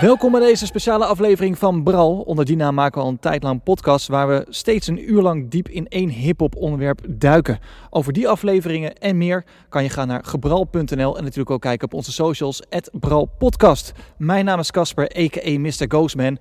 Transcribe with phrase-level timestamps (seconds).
[0.00, 2.20] Welkom bij deze speciale aflevering van Bral.
[2.20, 5.22] Onder die naam maken we al een tijd lang podcast waar we steeds een uur
[5.22, 7.58] lang diep in één hip-hop onderwerp duiken.
[7.90, 11.94] Over die afleveringen en meer kan je gaan naar gebral.nl en natuurlijk ook kijken op
[11.94, 12.62] onze socials,
[12.92, 13.92] @bralpodcast.
[14.16, 15.58] Mijn naam is Casper, a.k.a.
[15.58, 15.84] Mr.
[15.88, 16.38] Ghostman.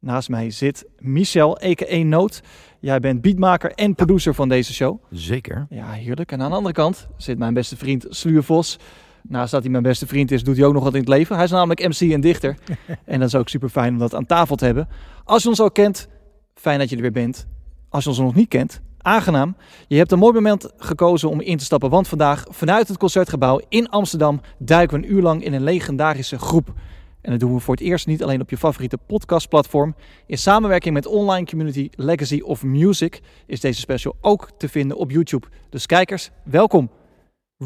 [0.00, 1.96] Naast mij zit Michel, a.k.a.
[1.96, 2.42] Noot.
[2.80, 5.02] Jij bent beatmaker en producer van deze show.
[5.10, 5.66] Zeker.
[5.70, 6.32] Ja, heerlijk.
[6.32, 8.78] En aan de andere kant zit mijn beste vriend Sluur Vos.
[9.22, 11.34] Naast dat hij mijn beste vriend is, doet hij ook nog wat in het leven.
[11.34, 12.56] Hij is namelijk MC en dichter.
[13.04, 14.88] en dat is ook super fijn om dat aan tafel te hebben.
[15.24, 16.08] Als je ons al kent,
[16.54, 17.46] fijn dat je er weer bent.
[17.88, 19.56] Als je ons nog niet kent, aangenaam.
[19.88, 21.90] Je hebt een mooi moment gekozen om in te stappen.
[21.90, 26.38] Want vandaag, vanuit het Concertgebouw in Amsterdam, duiken we een uur lang in een legendarische
[26.38, 26.74] groep.
[27.20, 29.94] En dat doen we voor het eerst niet alleen op je favoriete podcastplatform.
[30.26, 35.10] In samenwerking met online community Legacy of Music is deze special ook te vinden op
[35.10, 35.46] YouTube.
[35.70, 36.90] Dus kijkers, welkom.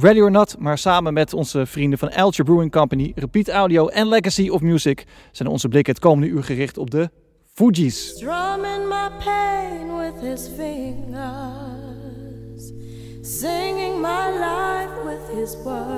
[0.01, 4.09] Ready or Not, maar samen met onze vrienden van Elcher Brewing Company, Repeat Audio en
[4.09, 7.11] Legacy of Music zijn onze blikken het komende uur gericht op de
[7.55, 8.09] Fugees.
[8.09, 11.13] Strumming my pain with his fingers,
[13.21, 15.93] singing my life with his words,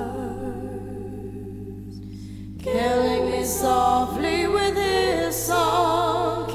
[2.63, 6.45] killing me softly with his song,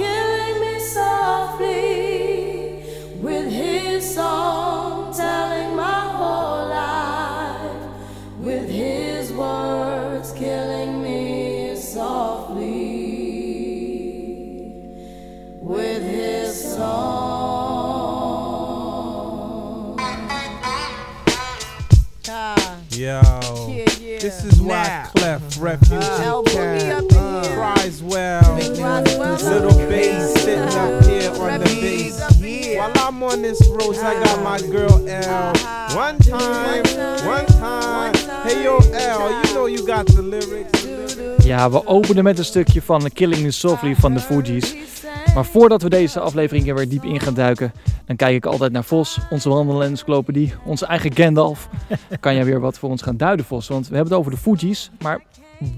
[23.01, 24.19] Yo, yeah, yeah.
[24.19, 25.11] this is why Now.
[25.15, 25.79] Clef uh-huh.
[25.79, 27.57] Boogie Cat up in here.
[27.57, 28.57] cries well.
[28.57, 32.21] Little bass sitting up here on the bass.
[32.21, 32.79] up in here.
[32.79, 34.67] While I'm on this road, I got my uh-huh.
[34.67, 35.49] girl L.
[35.49, 35.97] Uh-huh.
[35.97, 36.85] One time,
[37.27, 38.15] one time.
[38.47, 40.80] Hey yo, L, you know you got the lyrics.
[41.51, 44.75] Ja, we openen met een stukje van Killing Me Softly van de Fugees.
[45.35, 47.73] Maar voordat we deze aflevering er weer diep in gaan duiken,
[48.07, 51.69] dan kijk ik altijd naar Vos, onze wandelencyclopedie, onze eigen Gandalf.
[52.21, 53.69] Kan jij weer wat voor ons gaan duiden, Vos?
[53.69, 55.23] Want we hebben het over de Fugees, maar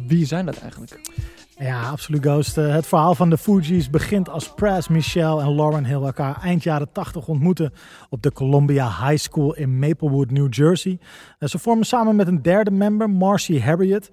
[0.07, 1.01] wie zijn dat eigenlijk?
[1.63, 2.59] Ja, absoluut Ghost.
[2.59, 6.63] Eh, het verhaal van de Fugees begint als Pras, Michelle en Lauren Hill elkaar eind
[6.63, 7.73] jaren 80 ontmoeten
[8.09, 10.99] op de Columbia High School in Maplewood, New Jersey.
[11.39, 14.11] Eh, ze vormen samen met een derde member, Marcy Harriet,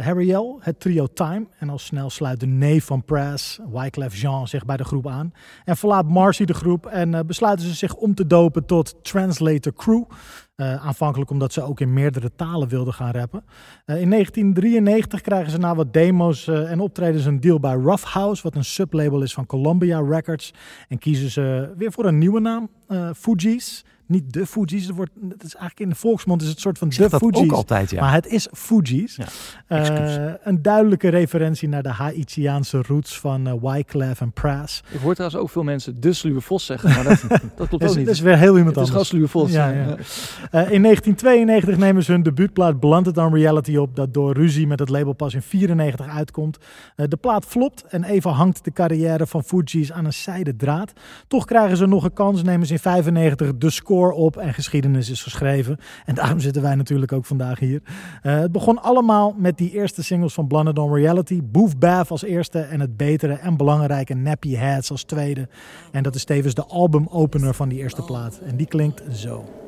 [0.00, 1.46] Harriel, het trio Time.
[1.58, 5.32] En al snel sluit de neef van Pras, Wyclef Jean, zich bij de groep aan.
[5.64, 10.04] En verlaat Marcy de groep en besluiten ze zich om te dopen tot Translator Crew.
[10.58, 13.44] Eh, aanvankelijk omdat ze ook in meerdere talen wilden gaan rappen.
[13.84, 17.74] Eh, in 1993 krijgen ze na wat demo's eh, en optreden ze een deal bij
[17.74, 20.54] Rough House, wat een sublabel is van Columbia Records.
[20.88, 22.70] En kiezen ze weer voor een nieuwe naam,
[23.16, 23.84] Fugees.
[24.08, 26.86] Niet de Fugees, het, wordt, het is eigenlijk in de volksmond is het soort van
[26.88, 27.42] Ik zeg de dat Fugees.
[27.50, 28.00] ook altijd, ja.
[28.00, 29.16] Maar het is Fugees.
[29.16, 29.26] Ja,
[29.66, 34.82] Eh, een duidelijke referentie naar de Haitiaanse roots van eh, Wyclef en Pras.
[34.90, 37.20] Ik hoor trouwens ook veel mensen de Sluwe Vos zeggen, maar dat,
[37.56, 38.06] dat klopt ook is, niet.
[38.06, 39.08] dat is weer heel iemand het is gewoon anders.
[39.08, 39.50] Sluwe Vos.
[39.52, 39.96] Ja, ja.
[40.50, 44.78] Eh, in 1992 nemen ze hun debuutplaat Blunted on Reality op, dat door ruzie met
[44.78, 46.58] het label pas in 94 uitkomt.
[46.96, 50.92] Eh, de plaat flopt en even hangt de carrière van Fugees aan een zijde draad.
[51.26, 55.10] Toch krijgen ze nog een kans, nemen ze in 95 de score op en geschiedenis
[55.10, 55.78] is geschreven.
[56.04, 57.82] En daarom zitten wij natuurlijk ook vandaag hier.
[58.22, 61.40] Eh, het begon allemaal met die eerste singles van Blunted on Reality.
[61.44, 65.48] Boof Bath als eerste en het betere en belangrijke Nappy Heads als tweede.
[65.92, 68.40] En dat is tevens de albumopener van die eerste plaat.
[68.46, 69.67] En die klinkt zo.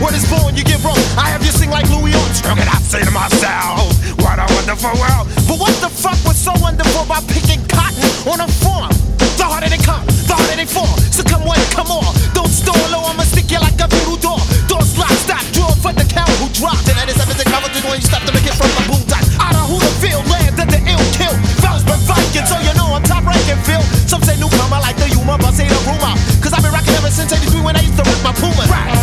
[0.00, 0.96] What is born, you get wrong.
[1.20, 3.92] I have you sing like Louis Armstrong, and I say to myself,
[4.24, 5.28] what a wonderful world.
[5.44, 8.88] But what the fuck was so wonderful about picking cotton on a farm?
[9.36, 10.88] The harder they come, the harder they fall.
[11.12, 12.08] So come what, come on.
[12.32, 14.40] Don't stall low, I'ma stick you like a voodoo door.
[14.72, 16.88] Doors lock, stop, draw for the cow who dropped.
[16.88, 19.20] And that is everything covered when you stop to make it from the boom dot.
[19.36, 21.36] Out of Hooterville, land that the ill kill.
[21.60, 23.84] Fellas been Viking, so you know I'm top ranking Phil.
[24.08, 26.16] Some say newcomer like the humor, but say the rumor.
[26.40, 28.64] Cause I've been rocking ever since 83 when I used to rip my Puma.
[28.68, 28.99] Right,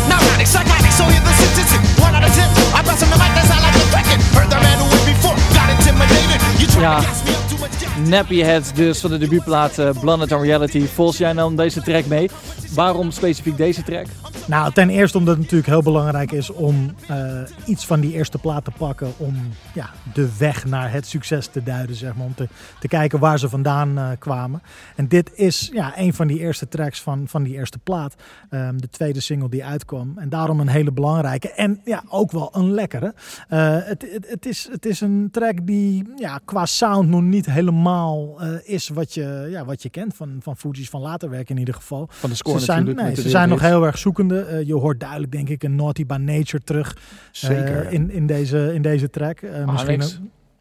[8.09, 10.85] Nappy Heads dus van de debuutplaat eh, Blunted on Reality.
[10.85, 12.29] Volgens jij nam deze track mee.
[12.73, 14.05] Waarom specifiek deze track?
[14.47, 18.37] Nou, ten eerste omdat het natuurlijk heel belangrijk is om eh, iets van die eerste
[18.37, 19.13] plaat te pakken.
[19.17, 19.35] Om
[19.73, 22.25] ja, de weg naar het succes te duiden, zeg maar.
[22.25, 22.47] Om te,
[22.79, 24.61] te kijken waar ze vandaan eh, kwamen.
[24.95, 28.15] En dit is ja, een van die eerste tracks van, van die eerste plaat.
[28.49, 30.13] Ehm, de tweede single die uitkwam.
[30.17, 31.51] En daarom een hele belangrijke.
[31.51, 33.13] En ja, ook wel een lekkere.
[33.47, 37.45] Eh, het, het, het, is, het is een track die ja, qua sound nog niet
[37.45, 41.57] helemaal is wat je, ja, wat je kent van, van Fuji's van later werk in
[41.57, 42.07] ieder geval.
[42.09, 43.07] Van de score Ze zijn, natuurlijk.
[43.07, 44.36] nee, ze zijn nog heel erg zoekende.
[44.39, 47.01] Eh, je hoort duidelijk, denk ik, een Naughty by Nature terug eh,
[47.31, 47.91] Zeker.
[47.91, 49.41] in, in, deze, in deze track.
[49.41, 50.09] Eh, misschien, ook,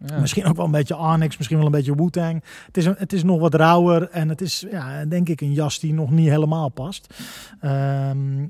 [0.06, 0.20] Ja.
[0.20, 2.42] misschien ook wel een beetje Onyx, misschien wel een beetje Wu-Tang.
[2.66, 5.52] Het is, een, het is nog wat rauwer en het is, ja, denk ik, een
[5.52, 7.14] jas die nog niet helemaal past.
[7.60, 8.44] Ehm,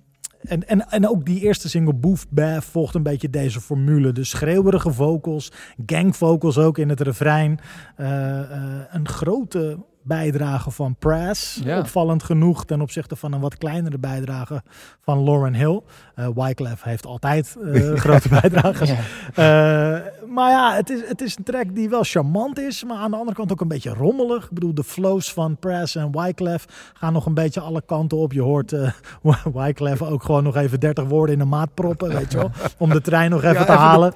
[0.46, 4.12] en, en, en ook die eerste single, Boof Bath, volgt een beetje deze formule.
[4.12, 5.52] De schreeuwerige vocals,
[5.86, 7.58] gang vocals ook in het refrein.
[7.96, 11.60] Eh, eh, een grote bijdrage van Press.
[11.64, 11.78] Ja.
[11.78, 14.62] Opvallend genoeg ten opzichte van een wat kleinere bijdrage
[15.00, 15.80] van Lauren Hill.
[16.14, 18.90] Eh Wyclef heeft altijd eh, grote bijdrages.
[18.90, 18.96] Ja.
[19.34, 23.10] Eh, maar ja, het is, het is een track die wel charmant is, maar aan
[23.10, 24.44] de andere kant ook een beetje rommelig.
[24.44, 28.32] Ik bedoel, de flows van Press en Wyclef gaan nog een beetje alle kanten op.
[28.32, 28.90] Je hoort eh
[29.54, 32.90] Wyclef ook gewoon nog even 30 woorden in de maat proppen, weet je wel, om
[32.90, 34.14] de trein nog even te halen.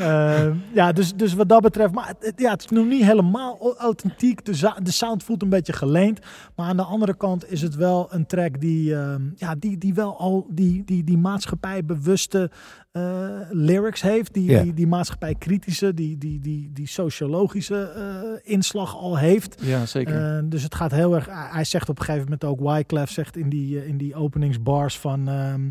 [0.00, 3.58] Eh, ja, dus, dus wat dat betreft, maar het, ja, het is nog niet helemaal
[3.60, 4.44] au- authentiek.
[4.44, 6.18] De, de sound voelt een beetje geleend.
[6.56, 9.94] Maar aan de andere kant is het wel een track die, ehm, ja, die, die
[9.94, 12.50] wel al die, die, die maatschappijbewuste
[12.92, 13.02] eh,
[13.50, 14.34] lyrics heeft.
[14.34, 14.62] Die, Ja.
[14.62, 19.56] die, die maatschappijkritische, die, die, die, die sociologische eh, inslag al heeft.
[19.60, 20.36] ja, zeker.
[20.36, 21.28] Eh, dus het gaat heel erg.
[21.30, 22.60] Hij zegt op een gegeven moment ook.
[22.60, 25.28] Wyclef zegt in die, eh, in die openingsbars van.
[25.28, 25.68] ehm,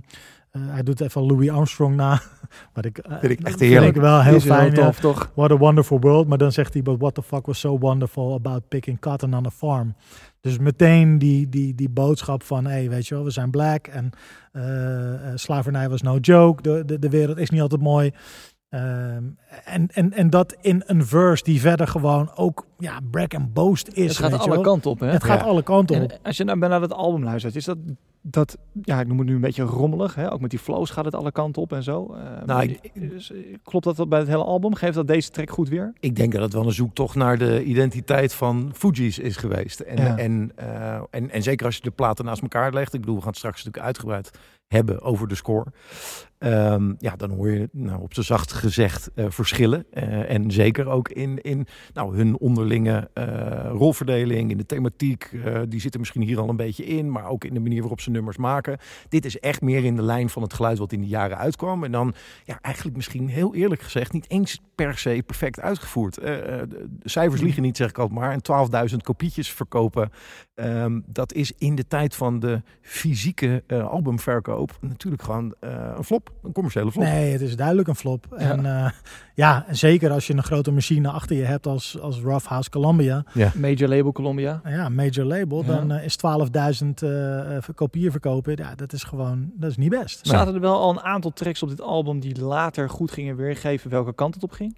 [0.54, 2.22] eh, hij doet even Louis Armstrong na.
[2.74, 3.96] Wat ik, eh, Vind ik echt vind heerlijk.
[3.96, 4.74] ik wel heel fijn.
[4.74, 5.32] tof, toch?
[5.34, 6.28] What a wonderful world.
[6.28, 9.46] Maar dan zegt hij, but what the fuck was so wonderful about picking cotton on
[9.46, 9.96] a farm.
[10.42, 14.10] Dus meteen die, die, die boodschap van, hey, weet je wel, we zijn black en
[14.52, 16.62] eh, slavernij was no joke.
[16.62, 18.12] De, de, de wereld is niet altijd mooi.
[18.74, 19.24] Ehm,
[19.66, 23.88] en, en, en dat in een verse die verder gewoon ook ja, brag en boast
[23.88, 24.18] is.
[24.18, 25.08] Het gaat alle kanten op, hè?
[25.08, 25.46] Het gaat Ja.
[25.46, 26.12] alle kanten op.
[26.12, 27.78] En als je nou naar het album luistert, is dat,
[28.22, 30.32] dat, ja, ik noem het nu een beetje rommelig, hè?
[30.32, 32.14] Ook met die flows gaat het alle kanten op en zo.
[32.14, 34.76] Eh, maar ik- dus, eh, klopt dat wel bij het hele album?
[34.76, 35.94] Geeft dat deze track goed weer?
[36.00, 39.80] Ik denk dat het wel een zoektocht naar de identiteit van Fuji's is geweest.
[39.80, 40.18] En, Ja.
[40.18, 42.94] en, eh, en, en zeker als je de platen naast elkaar legt.
[42.94, 44.32] Ik bedoel, we gaan het straks natuurlijk uitgebreid
[44.74, 45.66] hebben over de score.
[46.44, 49.86] Ehm, ja, dan hoor je nou, op z'n zacht gezegd eh, verschillen.
[49.92, 55.30] Eh, en zeker ook in, in nou, hun onderlinge eh, rolverdeling, in de thematiek.
[55.70, 58.10] die zitten misschien hier al een beetje in, maar ook in de manier waarop ze
[58.10, 58.78] nummers maken.
[59.10, 61.84] Dit is echt meer in de lijn van het geluid wat in de jaren uitkwam.
[61.84, 66.16] En dan ja, eigenlijk misschien heel eerlijk gezegd niet eens per se perfect uitgevoerd.
[66.16, 68.32] De cijfers liegen niet, zeg ik altijd maar.
[68.32, 70.12] En 12.000 kopietjes verkopen.
[70.56, 73.92] ehm, dat is in de tijd van de fysieke eh,
[74.82, 76.32] natuurlijk gewoon eh, een flop.
[76.44, 77.04] Een commerciële flop.
[77.04, 78.34] Nee, het is duidelijk een flop.
[78.34, 78.92] En eh,
[79.36, 82.70] ja, en zeker als je een grote machine achter je hebt als, als Rough House
[82.70, 83.24] Columbia.
[83.56, 84.62] Major Label Columbia.
[84.64, 85.64] Ja, major label.
[85.64, 85.68] Ja.
[85.68, 86.18] Dan eh, is
[86.84, 88.56] 12.000 eh, eh, kopieën verkopen.
[88.56, 90.28] Ja, dat is gewoon, dat is niet best.
[90.28, 93.90] Zaten er wel al een aantal tracks op dit album die later goed gingen weergeven
[93.90, 94.76] welke kant het op ging?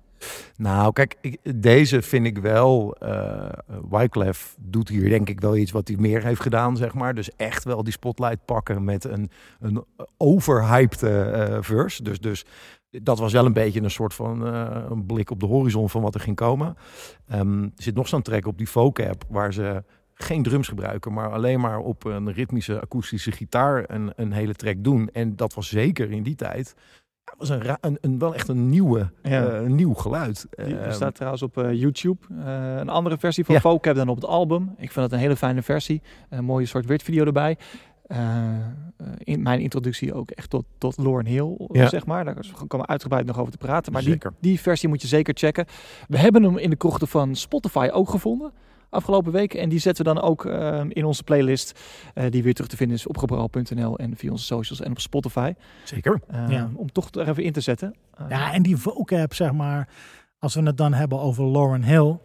[0.58, 2.96] Nou, kijk, deze vind ik wel.
[3.00, 3.50] eh
[3.90, 7.16] Wyclef doet hier denk ik wel iets wat hij meer heeft gedaan, zeg maar.
[7.16, 9.30] Dus echt wel die spotlight pakken met een,
[9.60, 9.84] een
[10.18, 12.04] overhyped eh, verse.
[12.04, 12.46] Dus, dus
[12.90, 16.02] dat was wel een beetje een soort van eh, een blik op de horizon van
[16.02, 16.76] wat er ging komen.
[17.28, 19.84] Ehm, er zit nog zo'n track op die vocab waar ze
[20.14, 24.76] geen drums gebruiken, maar alleen maar op een ritmische akoestische gitaar een, een hele track
[24.84, 25.10] doen.
[25.14, 26.76] En dat was zeker in die tijd.
[27.37, 29.45] Was een, een, een, wel echt een, nieuwe, Ja.
[29.47, 30.47] eh, een nieuw geluid.
[30.49, 32.18] Die, Ehm, staat trouwens op eh, YouTube.
[32.45, 33.61] Eh, een andere versie van Ja.
[33.61, 34.63] Vocab dan op het album.
[34.77, 36.01] Ik vind dat een hele fijne versie.
[36.30, 37.57] Een mooie soort wit video erbij.
[39.18, 41.87] In mijn introductie ook echt tot, tot Lauren Hill, Ja.
[41.87, 42.25] zeg maar.
[42.25, 42.35] Daar
[42.68, 43.92] komen we uitgebreid nog over te praten.
[43.94, 45.65] Maar die, die versie moet je zeker checken.
[46.07, 48.51] We hebben hem in de krochten van Spotify ook gevonden.
[48.95, 49.54] Afgelopen week.
[49.54, 51.80] En die zetten we dan ook eh, in onze playlist.
[52.14, 54.99] eh, die weer terug te vinden is op gebral.nl en via onze socials en op
[54.99, 55.54] Spotify.
[55.83, 56.21] Zeker.
[56.28, 56.69] Eh, Ja.
[56.75, 57.95] Om toch er even in te zetten.
[58.30, 59.87] Ja, en die vocab, zeg maar,
[60.40, 62.18] als we het dan hebben over Lauren Hill,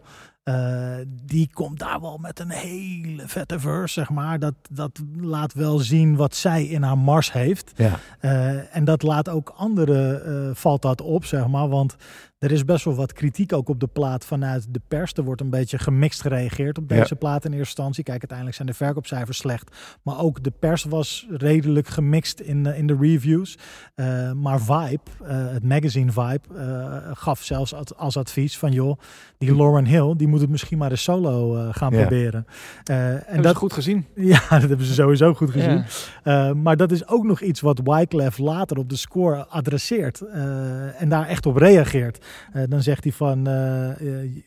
[0.43, 4.39] eh, die komt daar wel met een hele vette verse, zeg maar.
[4.39, 7.71] Dat, dat laat wel zien wat zij in haar mars heeft.
[7.75, 7.99] Ja.
[8.19, 11.69] Eh, en dat laat ook anderen, eh, valt dat op, zeg maar.
[11.69, 11.95] Want
[12.41, 15.13] Er is best wel wat kritiek ook op de plaat vanuit de pers.
[15.13, 16.97] Er wordt een beetje gemixt gereageerd op Ja.
[16.97, 18.03] deze plaat in eerste instantie.
[18.03, 19.75] Kijk, uiteindelijk zijn de verkoopcijfers slecht.
[20.01, 23.57] Maar ook de pers was redelijk gemixt in, eh, in de reviews.
[23.95, 28.71] Eh, maar Vibe, eh, het magazine Vibe, eh, gaf zelfs als, als advies van...
[28.71, 28.99] joh,
[29.37, 31.99] die Lauren Hill, die moet het misschien maar eens solo eh, gaan Ja.
[31.99, 32.45] proberen.
[32.83, 34.05] Eh, en En dat goed gezien.
[34.33, 35.83] ja, dat hebben ze sowieso goed gezien.
[36.23, 36.47] Ja.
[36.49, 41.01] Uh, maar dat is ook nog iets wat Wyclef later op de score adresseert uh,
[41.01, 42.25] en daar echt op reageert.
[42.55, 43.89] Uh, dan zegt hij van, uh,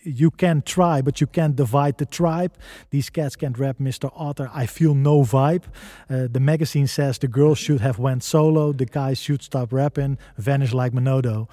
[0.03, 2.51] you can try, but you can't divide the tribe.
[2.89, 4.11] These cats can't rap Mr.
[4.13, 5.65] Otter, I feel no vibe.
[6.33, 10.73] The magazine says the girls should have went solo, the guys should stop rapping, vanish
[10.73, 11.49] like Manodo.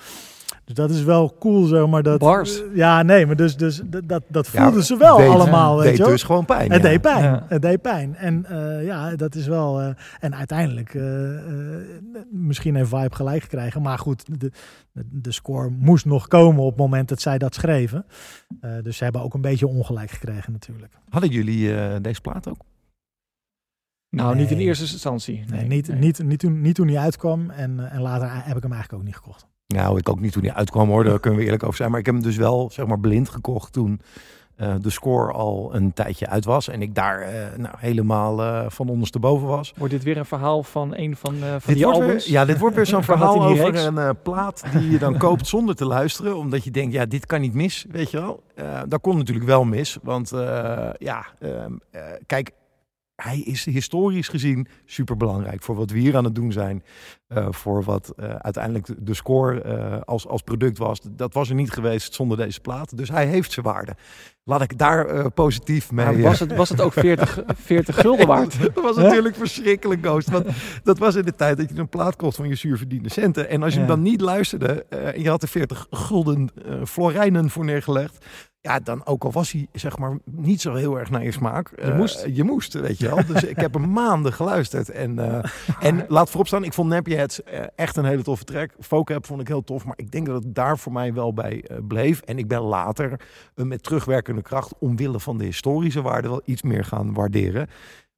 [0.72, 2.04] Dus dat is wel cool, zeg maar.
[2.04, 2.62] Dat, Bars.
[2.74, 5.98] Ja, nee, maar dus, dus dat, dat, Ja, voelden ze wel deed- allemaal, Het weet
[5.98, 6.72] deed je dus gewoon pijn.
[6.72, 6.90] Het ja.
[6.90, 7.24] deed pijn.
[7.24, 7.46] Ja.
[7.48, 8.16] Het deed pijn.
[8.16, 9.82] En eh, ja, dat is wel.
[9.82, 11.82] eh, en uiteindelijk, eh, eh,
[12.32, 13.82] misschien heeft Vibe gelijk gekregen.
[13.82, 14.52] Maar goed, de,
[15.10, 18.06] de score moest nog komen op het moment dat zij dat schreven.
[18.62, 20.94] Eh, dus ze hebben ook een beetje ongelijk gekregen, natuurlijk.
[21.10, 22.58] Hadden jullie eh, deze plaat ook?
[24.10, 25.44] Nou, niet in eerste instantie.
[25.50, 27.50] Nee, niet, Niet, niet, toen, niet toen hij uitkwam.
[27.50, 29.48] En, en later heb ik hem eigenlijk ook niet gekocht.
[29.72, 31.90] Nou, ik ook niet toen hij uitkwam hoor, daar kunnen we eerlijk over zijn.
[31.90, 34.02] Maar ik heb hem dus wel, zeg maar, blind gekocht toen
[34.56, 36.68] eh, de score al een tijdje uit was.
[36.68, 39.74] En ik daar eh, nou, helemaal eh, van ondersteboven was.
[39.78, 42.26] Wordt dit weer een verhaal van een van, van Dit die albums?
[42.26, 43.84] weer, ja, dit wordt weer zo'n verhaal over reeks?
[43.84, 46.38] een plaat die je dan koopt zonder te luisteren.
[46.38, 48.44] Omdat je denkt, ja, dit kan niet mis, weet je wel.
[48.88, 50.32] Dat kon natuurlijk wel mis, want
[50.98, 52.52] ja, ehm, eh, kijk,
[53.16, 56.84] hij is historisch gezien super belangrijk voor wat we hier aan het doen zijn.
[57.34, 61.00] Eh, voor wat eh, uiteindelijk de- score eh, als, als product was.
[61.12, 62.98] Dat was er niet geweest zonder deze plaat.
[62.98, 63.96] Dus hij heeft zijn waarde.
[64.44, 66.06] Laat ik daar positief mee.
[66.06, 68.60] Maar was, het, was het ook 40, 40 gulden waard?
[68.74, 70.30] dat was natuurlijk verschrikkelijk, Ghost.
[70.30, 70.48] Want
[70.84, 73.50] dat was in de tijd dat je een plaat kocht van je zuurverdiende centen.
[73.50, 73.86] En als je Ja.
[73.86, 76.50] hem dan niet luisterde en je had er 40 gulden
[76.86, 78.26] florijnen voor neergelegd.
[78.64, 81.68] Ja, dan ook al was hij zeg maar niet zo heel erg naar je smaak.
[81.72, 82.26] eh, moest.
[82.34, 83.26] Je moest, weet je wel.
[83.26, 84.90] Dus ik heb hem maanden geluisterd.
[84.90, 85.42] En,
[85.80, 88.72] en laat voorop staan, ik vond Nappy Eh, echt een hele toffe track.
[88.80, 89.86] Vocab vond ik heel tof.
[89.86, 92.22] Maar ik denk dat het daar voor mij wel bij eh, bleef.
[92.22, 93.20] En ik ben later
[93.56, 97.68] eh, met terugwerkende kracht omwille van de historische waarde wel iets meer gaan waarderen.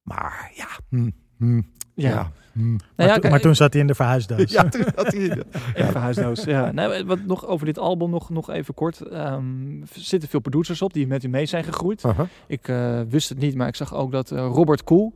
[0.02, 1.56] Maar ja, hm, hm,
[1.94, 2.08] Ja.
[2.10, 2.30] ja.
[2.52, 2.60] hm.
[2.60, 4.50] Nou maar, ja, maar toen zat hij in de verhuisdoos.
[4.52, 5.44] Ja, toen hij de-
[5.74, 6.44] Even huisdoos.
[6.44, 6.72] Ja.
[6.72, 9.00] Nee, wat nog over dit album nog, nog even kort.
[9.00, 12.02] Ehm, zitten veel producers op die met u mee zijn gegroeid.
[12.46, 15.12] Ik eh, wist het niet, maar ik zag ook dat eh, Robert Cool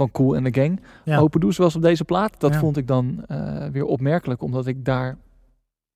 [0.00, 1.18] van Cool and the Gang Ja.
[1.18, 2.40] ook producer was op deze plaat.
[2.40, 2.58] Dat Ja.
[2.58, 5.16] vond ik dan eh, weer opmerkelijk, omdat ik daar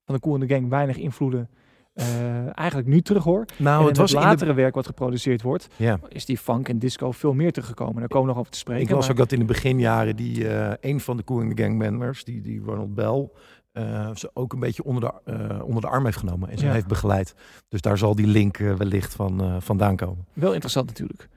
[0.05, 1.49] van de Cool and the Gang weinig invloeden
[1.95, 3.45] eh, eigenlijk nu terug hoor.
[3.57, 5.99] Nou, en het was het in de- latere werk wat geproduceerd wordt, Ja.
[6.09, 7.95] is die funk en disco veel meer teruggekomen.
[7.99, 8.83] Daar komen we nog over te spreken.
[8.83, 11.63] Ik maar- ook dat in de beginjaren die eh, een van de Cool in the
[11.63, 13.29] Gang members, die, die Ronald Bell,
[13.73, 16.73] eh, ze ook een beetje onder de, onder de arm heeft genomen en ze Ja.
[16.73, 17.35] heeft begeleid.
[17.69, 20.25] Dus daar zal die link wellicht van vandaan komen.
[20.33, 21.29] Wel interessant natuurlijk.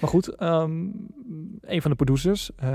[0.00, 0.70] Maar goed, ehm,
[1.60, 2.68] een van de producers, eh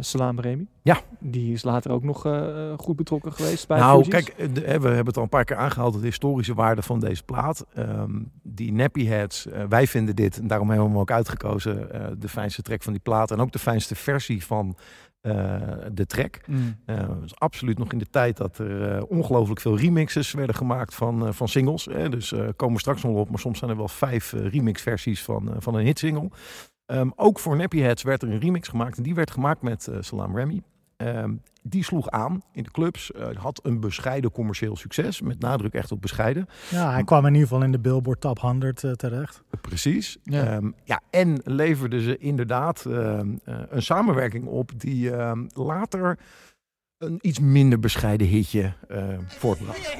[0.00, 0.66] Salam Remy.
[0.82, 1.00] Ja.
[1.20, 5.06] Die is later ook nog eh, goed betrokken geweest bij nou, kijk, de- we hebben
[5.06, 7.66] het al een paar keer aangehaald, de historische waarde van deze plaat.
[7.74, 8.10] Ehm,
[8.42, 11.88] die Nappy Heads, eh, wij vinden dit, en daarom hebben we hem ook uitgekozen,
[12.20, 13.30] de fijnste track van die plaat.
[13.30, 14.76] En ook de fijnste versie van
[15.92, 16.40] de track.
[16.46, 16.76] Mm.
[16.84, 20.94] Eh, is absoluut nog in de tijd dat er eh, ongelooflijk veel remixes werden gemaakt
[20.94, 21.84] van, eh, van singles.
[21.84, 22.08] Hè.
[22.08, 25.22] Dus eh, komen we straks nog op, maar soms zijn er wel vijf eh, remixversies
[25.22, 26.30] van, eh, van een hitsingle.
[26.86, 29.86] Ehm, ook voor Nappy Heads werd er een remix gemaakt en die werd gemaakt met
[29.86, 30.62] eh, Salam Remy.
[30.96, 35.74] Ehm, die sloeg aan in de clubs, eh, had een bescheiden commercieel succes, met nadruk
[35.74, 36.48] echt op bescheiden.
[36.70, 39.42] Ja, hij kwam in ieder geval in de Billboard Top 100 eh, terecht.
[39.60, 40.18] Precies.
[40.22, 40.44] Ja.
[40.44, 40.60] Ja.
[40.84, 46.18] ja, en leverden ze inderdaad ehm, eh, een samenwerking op die ehm, later
[46.98, 49.96] een iets minder bescheiden hitje eh, voortbracht.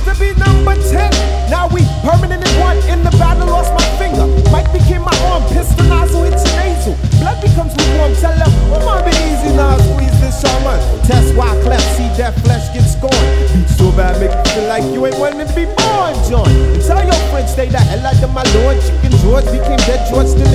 [0.00, 2.76] Used to be number 10, now we permanent in one.
[2.88, 4.26] In the battle, lost my finger.
[4.50, 6.96] Mike became my arm, pistol nozzle hits nasal.
[7.20, 8.52] Blood becomes lukewarm, tell them,
[8.84, 10.78] my be easy now, squeeze this shaman.
[11.04, 13.68] Test why cleft, see that flesh get scorned.
[13.76, 16.48] So bad, make you feel like you ain't wanting to be born, John.
[16.86, 18.80] Tell your friends, stay the hell out of my lord.
[18.80, 20.49] Chicken George became dead George, stealing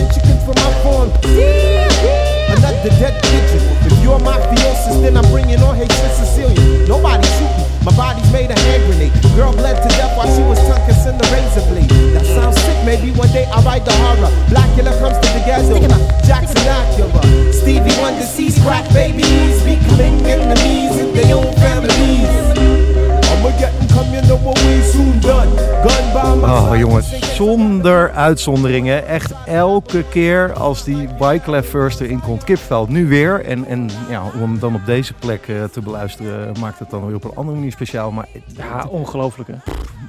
[27.35, 29.07] zonder uitzonderingen.
[29.07, 32.89] Echt elke keer als die Wyclef First erin komt, kipveld.
[32.89, 33.45] Nu weer.
[33.45, 37.05] En, en ja, om hem dan op deze plek eh, te beluisteren, maakt het dan
[37.05, 38.11] weer op een andere manier speciaal.
[38.11, 39.55] Maar Ja, ongelooflijk hè.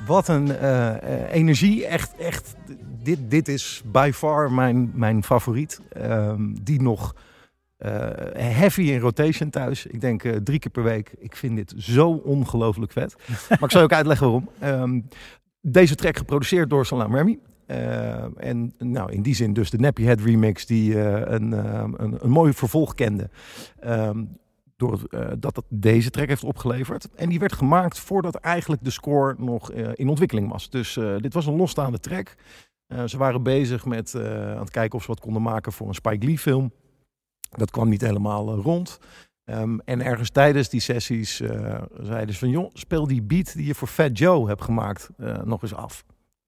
[0.07, 1.87] wat een eh, eh, energie.
[1.87, 2.55] Echt, echt.
[3.03, 5.81] Dit, dit is by far mijn, mijn favoriet.
[5.93, 7.15] Ehm, die nog
[8.37, 9.87] heavy in rotation thuis.
[9.87, 11.15] Ik denk drie keer per week.
[11.19, 13.17] Ik vind dit zo ongelooflijk vet.
[13.49, 14.49] maar ik zal je ook uitleggen waarom.
[14.59, 15.01] Ehm,
[15.73, 17.39] deze track geproduceerd door Salam Remy.
[17.67, 21.85] Eh, en nou, in die zin dus de Nappy Head remix die eh, een, eh,
[21.97, 23.31] een, een mooi vervolg kende.
[23.81, 24.25] Ehm,
[24.77, 27.09] door eh, dat deze track heeft opgeleverd.
[27.15, 30.71] En die werd gemaakt voordat eigenlijk de score nog in ontwikkeling was.
[30.71, 32.35] Dus dit was een losstaande track.
[33.07, 36.27] Ze waren bezig met aan het kijken of ze wat konden maken voor een Spike
[36.27, 36.73] Lee film.
[37.51, 38.99] Dat kwam niet helemaal rond.
[39.47, 42.51] Ehm, en ergens tijdens die sessies eh, zeiden ze van...
[42.51, 46.05] joh, speel die beat die je voor Fat Joe hebt gemaakt eh, nog eens af.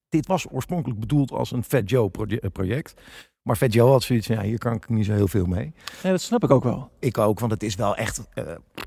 [0.09, 3.01] Dit was oorspronkelijk bedoeld als een Fat Joe proje- project.
[3.49, 5.73] Maar Fat Joe had zoiets van, ja, hier kan ik niet zo heel veel mee.
[6.03, 6.91] Ja, dat snap ik ook wel.
[6.99, 8.45] Ik ook, want het is wel echt eh,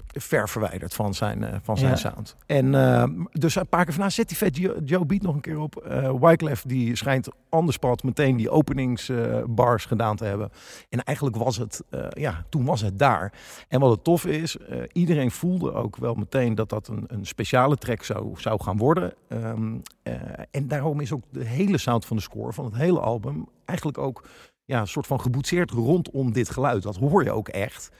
[0.07, 1.95] ver verwijderd van zijn, eh, van zijn Ja.
[1.95, 2.35] sound.
[2.45, 5.35] En eh, dus een paar keer van, nou, zet die Fat Joe, Joe beat nog
[5.35, 5.83] een keer op.
[6.21, 10.51] Wyclef die schijnt the spot meteen die openingsbars bars gedaan te hebben.
[10.89, 13.33] En eigenlijk was het, ja, toen was het daar.
[13.67, 14.57] En wat het tof is,
[14.91, 19.13] iedereen voelde ook wel meteen dat dat een, een speciale track zou, zou gaan worden.
[19.27, 20.13] Ehm, eh,
[20.51, 23.97] en daarom is ook de hele sound van de score, van het hele album, eigenlijk
[23.97, 24.23] ook
[24.65, 26.83] ja, een soort van geboetseerd rondom dit geluid.
[26.83, 27.91] Dat hoor je ook echt.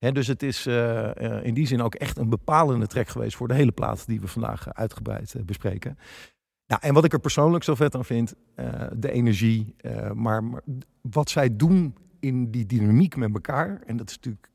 [0.00, 3.36] Hè, dus het is eh, eh, in die zin ook echt een bepalende track geweest
[3.36, 5.98] voor de hele plaat die we vandaag eh, uitgebreid bespreken.
[6.66, 8.34] Nou, en wat ik er persoonlijk zo vet aan vind,
[8.92, 9.74] de energie,
[10.14, 10.62] maar, maar
[11.00, 13.80] wat zij doen in die dynamiek met elkaar.
[13.86, 14.50] En dat is natuurlijk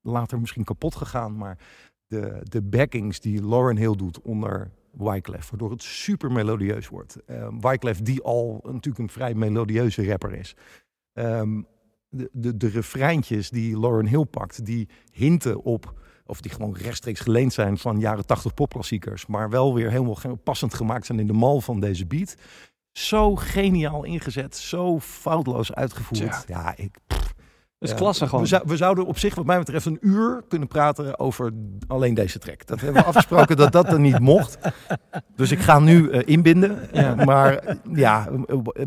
[0.00, 1.58] later misschien kapot gegaan, maar
[2.06, 7.16] de, de backings die Lauren Hill doet onder Wyclef, waardoor het super melodieus wordt.
[7.60, 10.56] Wyclef die al natuurlijk een vrij melodieuze rapper is.
[11.16, 11.62] Ehm,
[12.08, 15.94] de, de, de refreintjes die Lauren Hill pakt, die hinten op,
[16.26, 20.74] of die gewoon rechtstreeks geleend zijn van jaren 80 popklassiekers, maar wel weer helemaal passend
[20.74, 22.36] gemaakt zijn in de mal van deze beat.
[22.92, 26.44] Zo geniaal ingezet, zo foutloos uitgevoerd.
[26.46, 26.98] Ja, ik,
[27.78, 28.40] Dat is ja, klasse gewoon.
[28.40, 31.52] We, zou- we zouden op zich, wat mij betreft, een uur kunnen praten over
[31.86, 32.66] alleen deze track.
[32.66, 34.58] Dat hebben we afgesproken dat dat er niet mocht.
[35.36, 36.78] Dus ik ga nu eh, inbinden.
[36.92, 37.14] Ja.
[37.14, 38.28] Maar ja,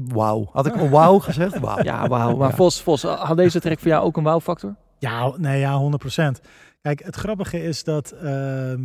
[0.08, 0.50] wauw.
[0.52, 1.60] Had ik al wauw gezegd?
[1.60, 1.84] Wauw.
[1.84, 2.36] Ja, wauw.
[2.36, 2.56] Maar Ja.
[2.56, 4.76] Vos, Vos, had deze track voor jou ook een wauw-factor?
[4.98, 6.40] Ja, nee, ja, 100%.
[6.82, 8.84] Kijk, het grappige is dat ehm,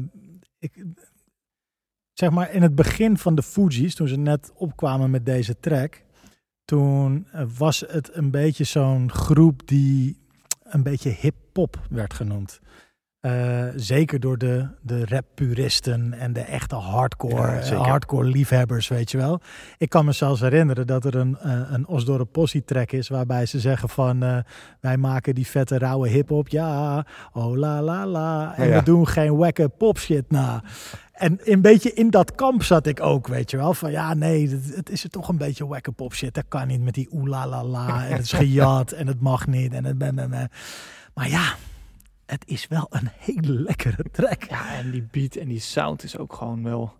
[0.58, 0.84] ik
[2.12, 6.02] zeg maar in het begin van de Fugees, toen ze net opkwamen met deze track,
[6.64, 7.26] toen
[7.58, 10.22] was het een beetje zo'n groep die
[10.62, 12.60] een beetje hip-hop werd genoemd.
[13.20, 19.16] Eh, zeker door de, de rap-puristen en de echte hardcore, Ja, hardcore liefhebbers, weet je
[19.16, 19.40] wel.
[19.78, 23.46] Ik kan me zelfs herinneren dat er een, eh, een Osdorp Possie track is waarbij
[23.46, 24.38] ze zeggen van eh,
[24.80, 28.54] wij maken die vette rauwe hip-hop, ja, oh la la la.
[28.56, 28.78] En Ja.
[28.78, 30.62] we doen geen wekke pop shit na.
[31.14, 33.74] En een beetje in dat kamp zat ik ook, weet je wel.
[33.74, 36.34] Van ja, nee, het, het is er toch een beetje wekke pop shit.
[36.34, 38.06] Dat kan niet met die oeh la la la.
[38.06, 39.72] En het is gejat en het mag niet.
[39.72, 40.50] En het ben, ben, ben.
[41.14, 41.54] Maar ja,
[42.26, 44.42] het is wel een hele lekkere track.
[44.42, 46.92] Ja, en die beat en die sound is ook gewoon wel...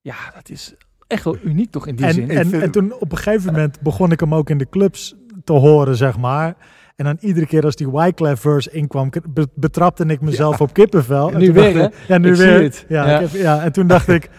[0.00, 0.74] Ja, dat is
[1.06, 2.30] echt wel uniek toch in die En, zin.
[2.30, 5.52] en, en toen op een gegeven moment begon ik hem ook in de clubs te
[5.52, 6.56] horen, zeg maar.
[6.98, 11.32] En dan iedere keer als die Wyclef verse inkwam, be- betrapte ik mezelf op kippenvel.
[11.32, 12.14] En Nu weer, dacht hè?
[12.14, 12.84] Ja, nu Ik weer.
[12.88, 13.18] Ja, Ja.
[13.20, 14.30] Ik heb- ja, en toen dacht ik,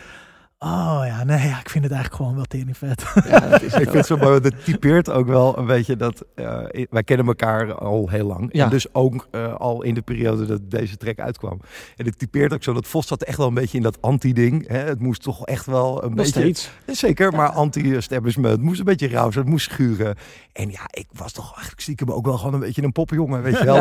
[0.59, 3.05] oh ja, nee, ja, ik vind het eigenlijk gewoon wel tering vet.
[3.27, 5.65] Ja, dat is het Ik vind het zo mooi, want het typeert ook wel een
[5.65, 8.49] beetje dat eh, wij kennen elkaar al heel lang.
[8.51, 8.63] Ja.
[8.63, 11.61] En dus ook eh, al in de periode dat deze track uitkwam.
[11.95, 14.67] En het typeert ook zo dat Vos zat echt wel een beetje in dat anti-ding.
[14.67, 14.77] Hè?
[14.77, 16.31] Het moest toch echt wel een Nog beetje...
[16.31, 16.71] steeds.
[16.85, 18.53] Zeker, maar anti-establishment.
[18.53, 20.15] Het moest een beetje rauw zijn, het moest schuren.
[20.53, 23.57] En ja, ik was toch eigenlijk stiekem ook wel gewoon een beetje een poppenjongen, weet
[23.57, 23.75] je wel.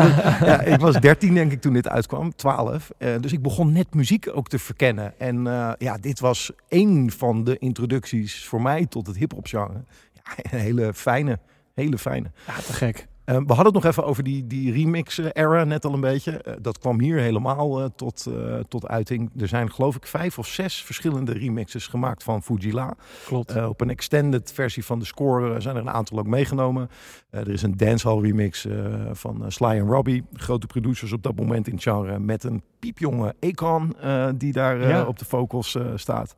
[0.49, 2.89] Ja, ik was 13 denk ik toen dit uitkwam, 12.
[2.97, 5.13] Eh, dus ik begon net muziek ook te verkennen.
[5.17, 9.83] En eh, ja, dit was één van de introducties voor mij tot het hip-hop genre.
[10.13, 11.39] Ja, een hele fijne,
[11.73, 12.31] hele fijne.
[12.47, 13.07] Ja, te gek.
[13.29, 16.31] Eh, we hadden het nog even over die, die remix-era net al een beetje.
[16.31, 19.29] Eh, dat kwam hier helemaal eh, tot, eh, tot uiting.
[19.37, 22.95] Er zijn geloof ik vijf of zes verschillende remixes gemaakt van Fujila.
[23.25, 23.65] Klopt.
[23.65, 26.89] Op een extended versie van de score zijn er een aantal ook meegenomen.
[27.29, 28.67] Er is een dancehall remix
[29.11, 30.23] van Sly en Robbie.
[30.33, 32.19] Grote producers op dat moment in het genre.
[32.19, 33.95] Met een piepjonge Akon
[34.37, 35.05] die daar Ja.
[35.05, 36.35] op de vocals staat.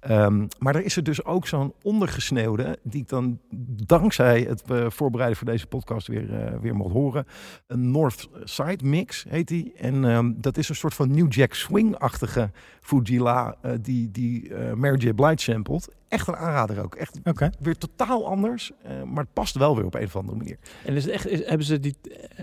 [0.00, 2.78] Ehm, maar er is er dus ook zo'n ondergesneeuwde.
[2.82, 3.38] Die ik dan
[3.86, 7.26] dankzij het voorbereiden voor deze podcast weer weer, eh, weer mocht horen.
[7.66, 9.72] Een North Side mix heet die.
[9.76, 14.72] En ehm, dat is een soort van New Jack Swing-achtige Fujila eh, die, die eh,
[14.74, 15.12] Mary J.
[15.12, 15.88] Blige sampled.
[16.08, 16.94] Echt een aanrader ook.
[16.94, 17.50] Echt Oké.
[17.58, 20.56] weer totaal anders, eh, maar het past wel weer op een of andere manier.
[20.84, 21.96] En is het echt, is- hebben ze die...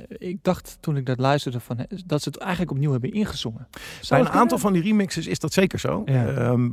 [0.07, 3.67] ik dacht toen ik dat luisterde van, dat ze het eigenlijk opnieuw hebben ingezongen.
[4.09, 6.01] Bij een aantal van die remixes is dat zeker zo.
[6.05, 6.27] Ja.
[6.27, 6.69] Ehm,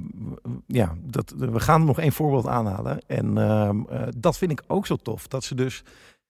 [0.66, 2.99] ja, dat, we gaan nog één voorbeeld aanhalen.
[3.07, 5.29] En ehm, eh, dat vind ik ook zo tof.
[5.29, 5.83] Dat ze dus.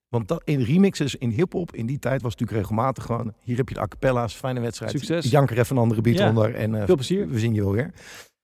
[0.08, 3.32] Want dat, in remixes in hip-hop in die tijd was het natuurlijk regelmatig gewoon.
[3.40, 4.90] Hier heb je de a cappella's, fijne wedstrijd.
[4.92, 5.30] Succes.
[5.30, 6.28] Jank er even een andere beat Ja.
[6.28, 6.54] onder.
[6.54, 7.28] En eh, Veel plezier.
[7.28, 7.92] we zien je wel weer.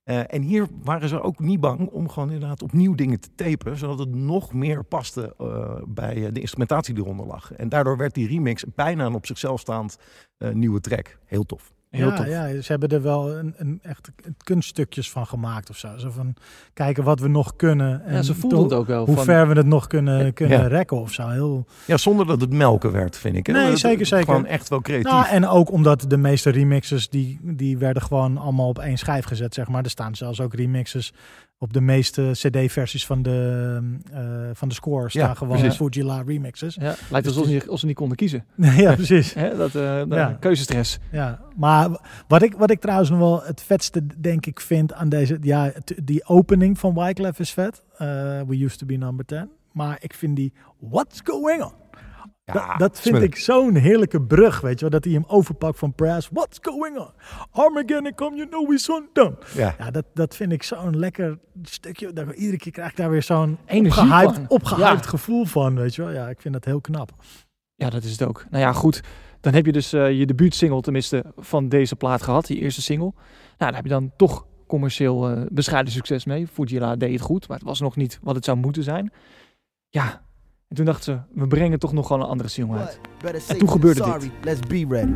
[0.02, 3.76] Eh, en hier waren ze ook niet bang om gewoon inderdaad opnieuw dingen te tapen.
[3.76, 7.52] Zodat het nog meer paste eh, bij de instrumentatie die eronder lag.
[7.52, 9.96] En daardoor werd die remix bijna een op zichzelf staand
[10.52, 11.18] nieuwe track.
[11.24, 11.72] Heel tof.
[11.92, 12.26] Heel ja, tof.
[12.26, 14.10] ja, ze hebben er wel een, een echt
[14.44, 15.88] kunststukjes van gemaakt of zo.
[15.98, 16.34] Zo van
[16.72, 18.04] kijken wat we nog kunnen.
[18.04, 19.04] En Ja, ze voelden het ook wel.
[19.06, 20.66] Hoe van, ver we het nog kunnen, kunnen Ja.
[20.66, 21.28] rekken of zo.
[21.28, 23.46] Heel, Ja, zonder dat het melken werd, vind ik.
[23.46, 23.52] hè.
[23.52, 24.24] Nee, Dat- zeker, zeker.
[24.24, 25.10] Gewoon echt wel creatief.
[25.12, 29.24] Nou, en ook omdat de meeste remixes, die, die werden gewoon allemaal op één schijf
[29.24, 29.82] gezet, zeg maar.
[29.84, 31.12] Er staan zelfs ook remixes
[31.62, 33.80] op de meeste cd-versies van de,
[34.12, 34.20] eh,
[34.52, 35.08] van de score.
[35.10, 35.76] Staan Ja, gewoon precies.
[35.76, 36.74] Fujila remixes.
[36.74, 38.44] Ja, lijkt alsof ze, niet, alsof ze niet konden kiezen.
[38.76, 39.34] ja, precies.
[39.34, 39.56] Hè?
[39.56, 40.36] Dat, eh, Ja.
[40.40, 40.98] Keuzestress.
[41.12, 41.88] Ja, maar
[42.28, 45.38] wat ik, wat ik trouwens nog wel het vetste, denk ik, vind aan deze...
[45.40, 45.72] Ja,
[46.02, 47.82] die opening van Wyclef is vet.
[47.96, 48.06] Eh,
[48.46, 49.48] We used to be number 10.
[49.72, 51.72] Maar ik vind die What's going on?
[52.44, 54.90] Ja, dat, dat vind ik zo'n heerlijke brug, weet je wel.
[54.90, 56.28] Dat hij hem overpakt van Brass.
[56.32, 57.10] What's going on?
[57.50, 59.38] Armageddon come, you know we son done.
[59.54, 59.74] Ja.
[59.78, 62.12] Ja, dat, dat vind ik zo'n lekker stukje.
[62.12, 64.48] Daar, iedere keer krijg ik daar weer zo'n Energie opgehyped, van.
[64.48, 65.10] opgehyped Ja.
[65.10, 66.10] gevoel van, weet je wel.
[66.12, 67.10] Ja, ik vind dat heel knap.
[67.74, 68.44] Ja, dat is het ook.
[68.50, 69.00] Nou ja, goed.
[69.40, 72.46] Dan heb je dus eh, je debuutsingle tenminste van deze plaat gehad.
[72.46, 73.12] Die eerste single.
[73.14, 73.14] Nou,
[73.56, 76.46] daar heb je dan toch commercieel eh, bescheiden succes mee.
[76.46, 79.12] Fujila deed het goed, maar het was nog niet wat het zou moeten zijn.
[79.88, 80.22] Ja,
[80.72, 83.00] en toen dachten ze, we brengen toch nog gewoon een andere single uit.
[83.48, 84.30] En toen gebeurde dit.
[84.42, 85.12] Let's be ready.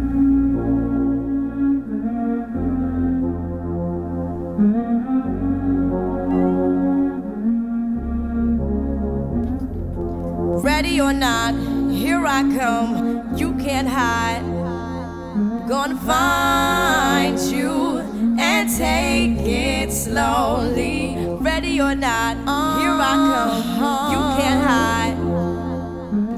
[10.63, 11.55] Ready or not,
[11.91, 13.23] here I come.
[13.37, 14.43] You can't hide.
[15.69, 18.01] Gonna find you
[18.39, 21.17] and take it slowly.
[21.41, 22.37] Ready or not,
[22.79, 24.11] here I come.
[24.11, 25.16] You can't hide.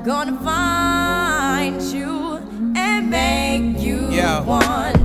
[0.08, 2.38] Gonna find you
[2.74, 4.40] and make you Yeah.
[4.40, 4.97] want me.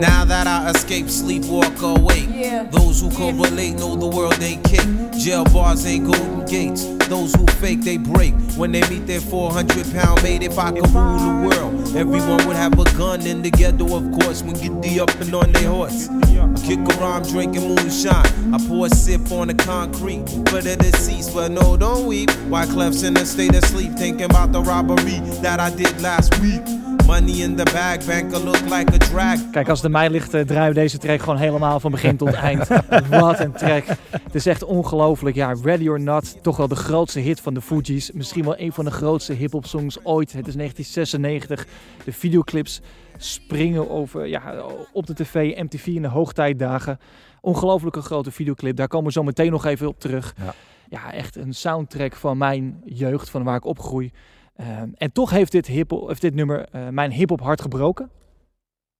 [0.00, 2.28] Now that I escape, sleep, walk awake.
[2.32, 2.62] Yeah.
[2.64, 4.86] Those who correlate know the world ain't kick.
[5.12, 6.86] Jail bars ain't golden gates.
[7.08, 8.32] Those who fake, they break.
[8.56, 12.56] When they meet their 400 pound mate, if I could rule the world, everyone would
[12.56, 14.42] have a gun in the ghetto, of course.
[14.42, 16.08] When get the up and on their horse.
[16.08, 18.54] I kick around drinking moonshine.
[18.54, 22.30] I pour a sip on the concrete for the deceased, but no, don't weep.
[22.48, 26.40] Why Clef's in a state of sleep, thinking about the robbery that I did last
[26.40, 26.62] week.
[27.10, 29.50] Money in the bag, banker look like a drag.
[29.50, 32.16] Kijk, als het aan mij ligt, eh, draaien we deze track gewoon helemaal van begin
[32.16, 32.68] tot eind.
[33.08, 33.84] Wat een track.
[34.10, 35.36] Het is echt ongelooflijk.
[35.36, 38.12] Ja, Ready or Not, toch wel de grootste hit van de Fugees.
[38.12, 40.32] Misschien wel een van de grootste hip-hop songs ooit.
[40.32, 41.66] Het is 1996.
[42.04, 42.80] De videoclips
[43.16, 44.54] springen over, ja,
[44.92, 46.98] op de tv, MTV in de hoogtijdagen.
[47.40, 48.76] Ongelooflijke grote videoclip.
[48.76, 50.34] Daar komen we zo meteen nog even op terug.
[50.44, 50.54] Ja.
[50.88, 54.12] Ja, echt een soundtrack van mijn jeugd, van waar ik opgroei.
[54.60, 58.10] Ehm, en toch heeft dit, hip heeft dit nummer eh, mijn hip-hop hart gebroken.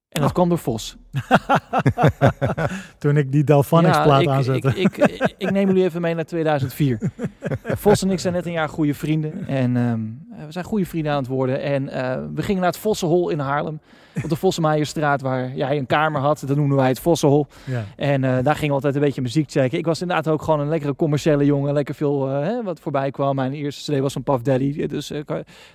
[0.09, 0.35] En dat Oh.
[0.35, 0.97] kwam door Vos.
[2.99, 4.69] Toen ik die Delphonics plaat ik, aanzette.
[4.69, 6.99] Ik, ik, ik, neem jullie even mee naar 2004.
[7.83, 9.47] Vos en ik zijn net een jaar goede vrienden.
[9.47, 10.01] En ehm,
[10.47, 11.63] we zijn goede vrienden aan het worden.
[11.63, 13.81] En eh, we gingen naar het Vossenhol in Haarlem.
[14.23, 16.43] Op de Vossenmaaierstraat, waar jij een kamer had.
[16.47, 17.47] Dat noemden wij het Vossenhol.
[17.65, 17.85] ja.
[17.97, 19.79] En eh, daar gingen we altijd een beetje muziek checken.
[19.79, 21.73] Ik was inderdaad ook gewoon een lekkere commerciële jongen.
[21.73, 23.35] Lekker veel eh, hè, wat voorbij kwam.
[23.35, 24.87] Mijn eerste CD was van Puff Daddy.
[24.87, 25.21] Dus eh,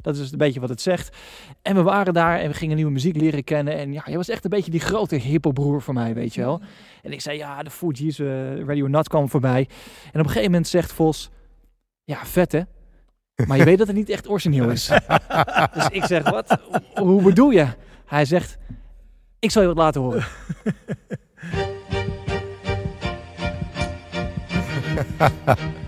[0.01, 1.17] dat is een beetje wat het zegt.
[1.61, 3.77] En we waren daar en we gingen nieuwe muziek leren kennen.
[3.77, 6.61] En ja, je was echt een beetje die grote hiphopbroer voor mij, weet je wel.
[7.01, 7.69] En ik zei, ja, de
[8.17, 9.67] eh Radio Not kwam voorbij.
[10.11, 11.29] En op een gegeven moment zegt Vos,
[12.03, 12.61] ja, vet hè?
[13.47, 14.87] Maar je weet dat het niet echt origineel is.
[15.73, 16.57] dus ik zeg, wat?
[16.95, 17.67] Hoe- bedoel je?
[18.05, 18.57] Hij zegt,
[19.39, 20.23] ik zal je wat laten horen.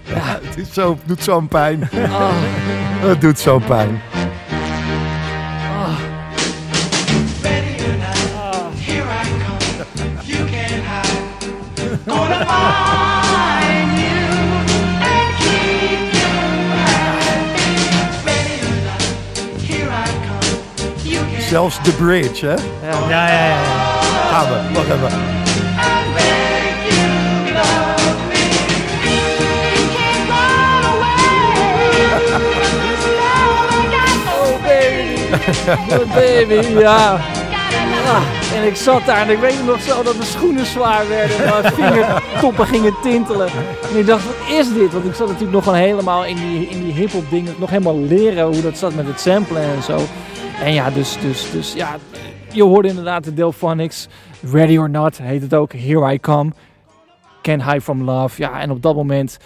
[0.04, 1.80] Ja, het is zo, doet zo'n pijn.
[1.92, 4.02] Het doet zo'n pijn.
[5.62, 6.00] ah.
[21.48, 22.54] Zelfs The Bridge, hè?
[22.54, 23.58] Ja, Ja, ja, ja.
[24.32, 24.74] Gaan we.
[24.74, 25.36] Wacht even.
[36.14, 37.20] baby, ja.
[38.06, 38.22] Ja,
[38.56, 41.38] En ik zat daar en ik weet nog zo dat mijn schoenen zwaar werden.
[41.38, 43.48] En mijn vingertoppen gingen tintelen.
[43.92, 44.94] En ik dacht, wat is dit?
[44.94, 47.56] Want ik zat natuurlijk nog gewoon helemaal in die, in die hip-hop dingen.
[47.58, 50.00] Nog helemaal leren hoe dat zat met het samplen en zo.
[50.64, 51.98] En ja, dus, dus, dus ja,
[52.54, 54.08] je hoorde inderdaad de Delphonics.
[54.52, 55.74] Ready or Not heet het ook.
[55.74, 56.52] Here I Come.
[57.42, 58.42] Can Hide From Love.
[58.42, 59.38] Ja, en op dat moment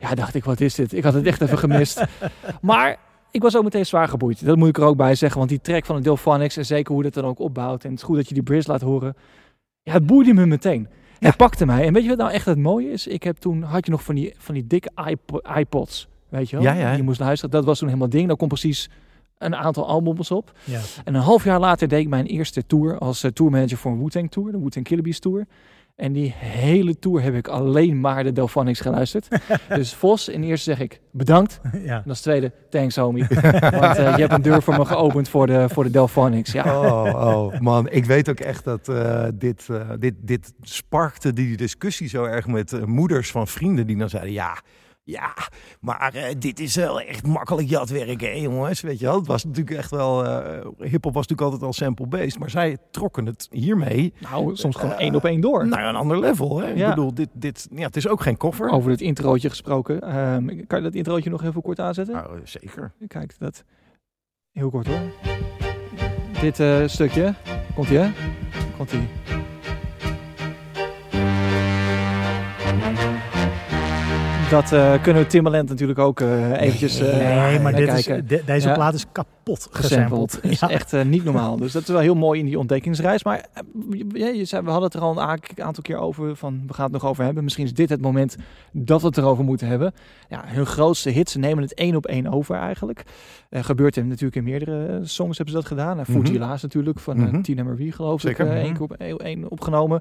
[0.00, 0.92] ja, dacht ik, wat is dit?
[0.92, 2.04] Ik had het echt even gemist.
[2.60, 2.96] Maar
[3.30, 4.44] ik was ook meteen zwaar geboeid.
[4.44, 5.38] Dat moet ik er ook bij zeggen.
[5.38, 7.84] Want die track van de Delphonics en zeker hoe dat dan ook opbouwt.
[7.84, 9.16] En het is goed dat je die Briz laat horen.
[9.82, 10.88] Ja, het boeide me meteen.
[11.18, 11.86] Het pakte mij.
[11.86, 13.06] En weet je wat nou echt het mooie is?
[13.06, 16.08] Ik heb toen, had je nog van die, van die dikke iPo- iPods.
[16.28, 16.64] Weet je wel?
[16.64, 16.92] Ja, ja.
[16.92, 17.50] Je moest luisteren.
[17.50, 18.26] Dat was toen helemaal ding.
[18.28, 18.90] Daar kon precies
[19.38, 20.52] een aantal albums op.
[20.64, 20.80] Ja.
[21.04, 23.98] En een half jaar later deed ik mijn eerste tour als eh, tourmanager voor een
[23.98, 24.52] Wu-Tang Tour.
[24.52, 24.86] De Wu-Tang
[25.18, 25.46] Tour.
[25.98, 29.28] En die hele tour heb ik alleen maar de Delphonics geluisterd.
[29.68, 31.60] dus Vos, in eerste zeg ik bedankt.
[31.84, 32.02] ja.
[32.04, 33.26] En als tweede, thanks homie.
[33.80, 36.52] Want eh, je hebt een deur voor me geopend voor de, voor de Delphonics.
[36.52, 36.80] Ja.
[36.80, 41.56] Oh, oh, man, ik weet ook echt dat eh, dit, eh, dit, dit sparkte die
[41.56, 44.58] discussie zo erg met moeders van vrienden die dan zeiden, ja,
[45.08, 45.34] ja,
[45.80, 49.16] maar eh, dit is wel echt makkelijk jatwerk, hè jongens, weet je wel.
[49.16, 53.26] Het was natuurlijk echt wel, eh hiphop was natuurlijk altijd al sample-based, maar zij trokken
[53.26, 55.66] het hiermee Nou, soms gewoon één op één door.
[55.66, 56.72] naar een ander level, hè.
[56.72, 58.70] Ik bedoel, dit, dit, ja, het is ook geen koffer.
[58.70, 60.00] Over het introotje gesproken.
[60.00, 62.14] Ehm, kan je dat introotje nog even kort aanzetten?
[62.14, 62.92] Nou, zeker.
[63.06, 63.64] Kijk, dat.
[64.52, 65.00] Heel kort hoor.
[66.40, 67.34] Dit eh, stukje.
[67.74, 68.10] Komt ie, hè?
[68.76, 68.92] Komt
[74.50, 78.26] Dat eh, kunnen we Timbaland natuurlijk ook eh, eventjes eh, nee, maar dit is, kijken.
[78.28, 78.74] de- deze Ja.
[78.74, 80.32] plaat is kapot gesampled.
[80.32, 80.68] Het is Ja.
[80.70, 81.56] echt niet normaal.
[81.56, 83.24] Dus dat is wel heel mooi in die ontdekkingsreis.
[83.24, 83.44] Maar
[84.12, 86.36] je, zei, we hadden het er al een aantal keer over.
[86.36, 87.44] Van, we gaan het nog over hebben.
[87.44, 88.36] Misschien is dit het moment
[88.72, 89.92] dat we het erover moeten hebben.
[90.28, 93.02] Ja, hun grootste hits, ze nemen het één op één over eigenlijk.
[93.50, 95.98] Gebeurt er natuurlijk in meerdere songs hebben ze dat gedaan.
[96.10, 96.38] Uh.
[96.38, 97.40] La's natuurlijk, van Mhm.
[97.40, 98.46] Tina Marie geloof Zeker.
[98.46, 98.52] ik.
[98.52, 98.72] één Mhm.
[98.72, 100.00] keer op één, één opgenomen.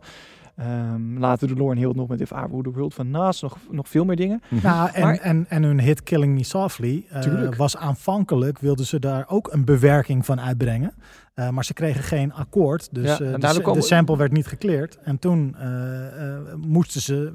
[0.58, 3.41] Ehm, later de Lauren Hill nog met If I Were The World van Nas.
[3.41, 4.41] Nog, nog veel meer dingen.
[4.63, 9.00] Nou, en, Maar- en, en hun hit Killing Me Softly eh, was aanvankelijk, wilden ze
[9.00, 10.93] daar ook een bewerking van uitbrengen.
[11.34, 14.98] Eh, maar ze kregen geen akkoord, dus Ja, eh, de, kwam- sample werd niet gekleerd.
[15.04, 17.34] En toen eh, eh, moesten ze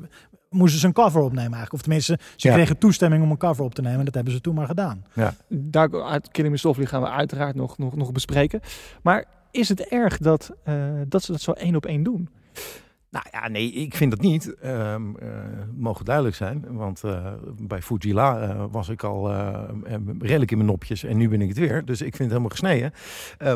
[0.51, 1.73] moesten ze een cover opnemen eigenlijk.
[1.73, 2.55] Of tenminste, ze Ja.
[2.55, 3.99] kregen toestemming om een cover op te nemen.
[3.99, 5.05] En dat hebben ze toen maar gedaan.
[5.49, 8.61] Daar uit Killing Me Softly gaan we uiteraard nog, nog, nog bespreken.
[9.03, 10.75] Maar is het erg dat, eh,
[11.09, 12.29] dat ze dat zo één op één doen?
[13.13, 14.55] Nou ja, nee, ik vind dat niet.
[14.55, 15.29] Ehm eh,
[15.77, 16.65] mogen duidelijk zijn.
[16.69, 19.31] Want eh, bij Fujila eh, was ik al
[20.19, 21.05] redelijk in mijn nopjes.
[21.05, 21.85] En nu ben ik het weer.
[21.85, 22.93] Dus ik vind het helemaal gesneden.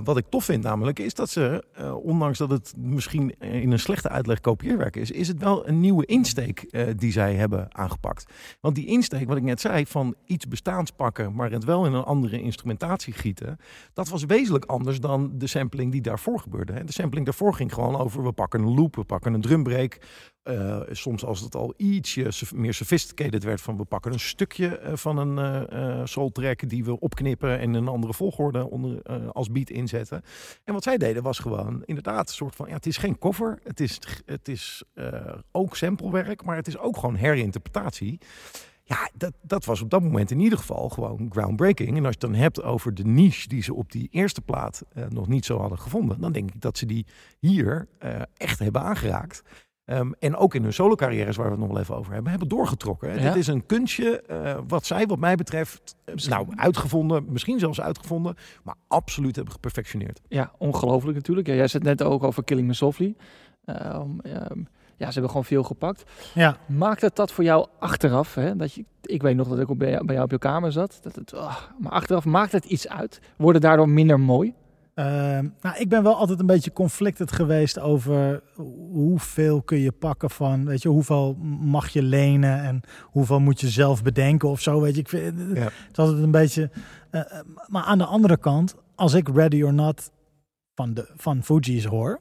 [0.05, 1.65] Wat ik tof vind namelijk, is dat ze,
[2.03, 6.07] ondanks dat het misschien in een slechte uitleg kopieerwerk is, is het wel een nieuwe
[6.07, 8.33] insteek die zij hebben aangepakt.
[8.61, 11.93] Want die insteek, wat ik net zei, van iets bestaans pakken, maar het wel in
[11.93, 13.59] een andere instrumentatie gieten,
[13.93, 16.73] dat was wezenlijk anders dan de sampling die daarvoor gebeurde.
[16.73, 16.85] hè.
[16.85, 19.99] De sampling daarvoor ging gewoon over, we pakken een loop, we pakken een drumbreak.
[20.43, 24.97] Eh, soms als het al ietsje meer sophisticated werd van we pakken een stukje eh,
[24.97, 29.71] van een eh, soul track die we opknippen en een andere volgorde onder, als beat
[29.71, 30.23] inzetten.
[30.65, 33.59] En wat zij deden was gewoon inderdaad een soort van, ja het is geen cover,
[33.65, 34.83] het is, het is
[35.53, 38.19] ook samplewerk, maar het is ook gewoon herinterpretatie.
[38.89, 41.89] Ja, dat, dat was op dat moment in ieder geval gewoon groundbreaking.
[41.89, 44.83] En als je het dan hebt over de niche die ze op die eerste plaat
[44.93, 47.07] eh, nog niet zo hadden gevonden, dan denk ik dat ze die
[47.39, 49.43] hier eh, echt hebben aangeraakt.
[49.85, 52.31] Ehm, en ook in hun solo carrières, waar we het nog wel even over hebben,
[52.31, 53.15] hebben doorgetrokken.
[53.15, 53.23] Ja.
[53.23, 55.97] Dit is een kunstje eh, wat zij, wat mij betreft,
[56.29, 60.21] nou uitgevonden, misschien zelfs uitgevonden, maar absoluut hebben geperfectioneerd.
[60.29, 61.47] Ja, ongelooflijk natuurlijk.
[61.47, 63.15] Ja, jij zit net ook over Killing Me Softly.
[63.65, 64.63] Ehm, ehm,
[64.97, 66.03] ja, ze hebben gewoon veel gepakt.
[66.35, 68.35] Ja, Maakt het dat voor jou achteraf?
[68.35, 70.39] Hè, dat je, ik weet nog dat ik op, bij, jou, bij jou op je
[70.39, 70.99] kamer zat.
[71.03, 73.21] Dat het, ah, maar achteraf maakt het iets uit?
[73.37, 74.55] Wordt het daardoor minder mooi?
[74.95, 78.43] Ehm, nou, ik ben wel altijd een beetje conflicted geweest over
[78.93, 83.69] hoeveel kun je pakken van, weet je, hoeveel mag je lenen en hoeveel moet je
[83.69, 85.01] zelf bedenken of zo, weet je.
[85.01, 85.63] Ik vind Ja.
[85.63, 86.71] het is altijd een beetje.
[87.11, 87.27] eh, eh,
[87.67, 90.11] maar aan de andere kant, als ik Ready or Not
[90.75, 92.21] van de van Fuji's hoor,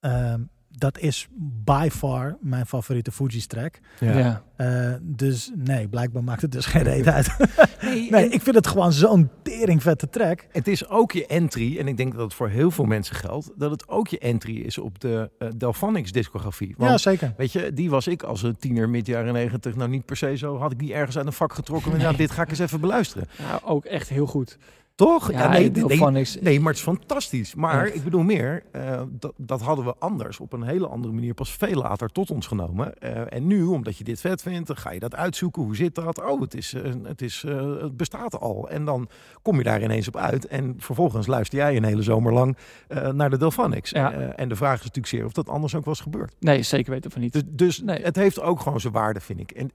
[0.00, 0.40] ehm,
[0.76, 1.28] dat is
[1.64, 3.80] by far mijn favoriete Fuji's track.
[3.98, 4.42] Ja.
[4.56, 7.36] Eh, dus nee, blijkbaar maakt het dus geen reden uit.
[8.10, 10.46] nee, ik vind het gewoon zo'n teringvette track.
[10.50, 13.50] Het is ook je entry, en ik denk dat het voor heel veel mensen geldt,
[13.56, 16.74] dat het ook je entry is op de eh Delphonics discografie.
[16.76, 17.34] Want ja, zeker.
[17.36, 20.36] Weet je, die was ik als een tiener mid jaren negentig nou niet per se
[20.36, 20.58] zo.
[20.58, 22.80] Had ik die ergens uit een vak getrokken en ja, dit ga ik eens even
[22.80, 23.28] beluisteren.
[23.48, 24.58] Nou, ook echt heel goed.
[24.94, 25.30] Toch?
[25.32, 27.54] Ja, nee, nee, nee, maar het is fantastisch.
[27.54, 27.94] Maar Echt.
[27.94, 31.52] ik bedoel meer, eh, dat, dat hadden we anders op een hele andere manier pas
[31.52, 32.94] veel later tot ons genomen.
[32.98, 35.62] Eh, en nu, omdat je dit vet vindt, dan ga je dat uitzoeken.
[35.62, 36.24] Hoe zit dat?
[36.24, 37.44] Oh, het, is, eh, het, is,
[37.80, 38.68] het bestaat al.
[38.68, 39.08] En dan
[39.42, 40.46] kom je daar ineens op uit.
[40.46, 42.56] En vervolgens luister jij een hele zomer lang
[43.12, 43.90] naar de Delphonics.
[43.90, 44.12] Ja.
[44.12, 46.34] Eh, en de vraag is natuurlijk zeer of dat anders ook was gebeurd.
[46.40, 47.32] Nee, zeker weten van niet.
[47.32, 48.02] Dus, dus Nee.
[48.02, 49.50] het heeft ook gewoon zijn waarde, vind ik.
[49.50, 49.70] En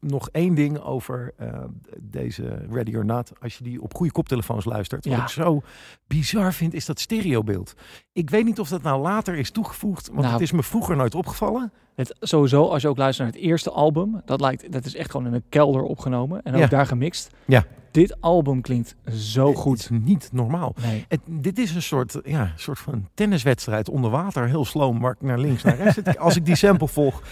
[0.00, 1.64] nog één ding over eh,
[2.00, 3.32] deze Ready or Not.
[3.40, 5.04] Als je die op goede koptelefoons luistert.
[5.04, 5.22] Wat Ja.
[5.22, 5.62] ik zo
[6.06, 7.74] bizar vind, is dat stereobeeld.
[8.12, 10.06] Ik weet niet of dat nou later is toegevoegd.
[10.08, 10.32] Want Nou.
[10.32, 11.72] het is me vroeger nooit opgevallen.
[11.94, 15.10] Het, sowieso, als je ook luistert naar het eerste album, dat, lijkt, dat is echt
[15.10, 16.66] gewoon in een kelder opgenomen en ook Ja.
[16.66, 17.30] daar gemixt.
[17.44, 17.64] Ja.
[17.90, 19.78] Dit album klinkt zo Het goed.
[19.78, 20.74] is niet normaal.
[20.82, 21.04] Nee.
[21.08, 24.46] Het, dit is een soort, ja, soort van tenniswedstrijd onder water.
[24.48, 26.18] Heel sloom, waar ik naar links, naar rechts zit.
[26.18, 27.22] Als ik die sample volg,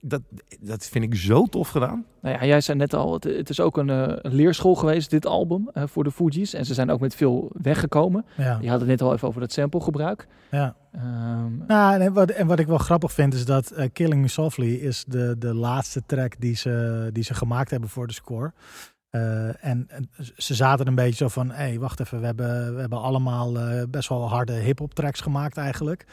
[0.00, 0.22] dat,
[0.60, 2.04] dat vind ik zo tof gedaan.
[2.22, 5.26] Nou ja, jij zei net al, het, het is ook een, eh, leerschool geweest, dit
[5.26, 6.54] album, eh, voor de Fugees.
[6.54, 8.24] En ze zijn ook met veel weggekomen.
[8.36, 10.26] Ja, Je had het net al even over dat samplegebruik.
[10.50, 10.74] ja.
[10.92, 14.28] Ehm, Nou, en wat, en wat ik wel grappig vind is dat eh, Killing Me
[14.28, 18.52] Softly is de, de laatste track die ze, die ze gemaakt hebben voor de score.
[19.10, 22.80] En, en ze zaten een beetje zo van, hé, hey, wacht even, we hebben, we
[22.80, 23.52] hebben allemaal
[23.88, 26.06] best wel harde hip-hop tracks gemaakt eigenlijk.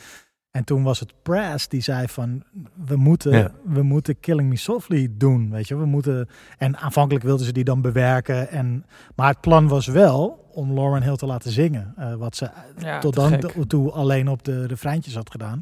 [0.52, 2.44] En toen was het Press die zei van,
[2.86, 3.52] we moeten, Ja.
[3.64, 5.76] we moeten Killing Me Softly doen, weet je.
[5.78, 8.50] We moeten, en aanvankelijk wilden ze die dan bewerken.
[8.50, 8.86] En,
[9.16, 11.94] maar het plan was wel om Lauren Hill te laten zingen.
[11.98, 13.54] eh, wat ze ja, tot dan gek.
[13.68, 15.62] toe alleen op de refreintjes had gedaan.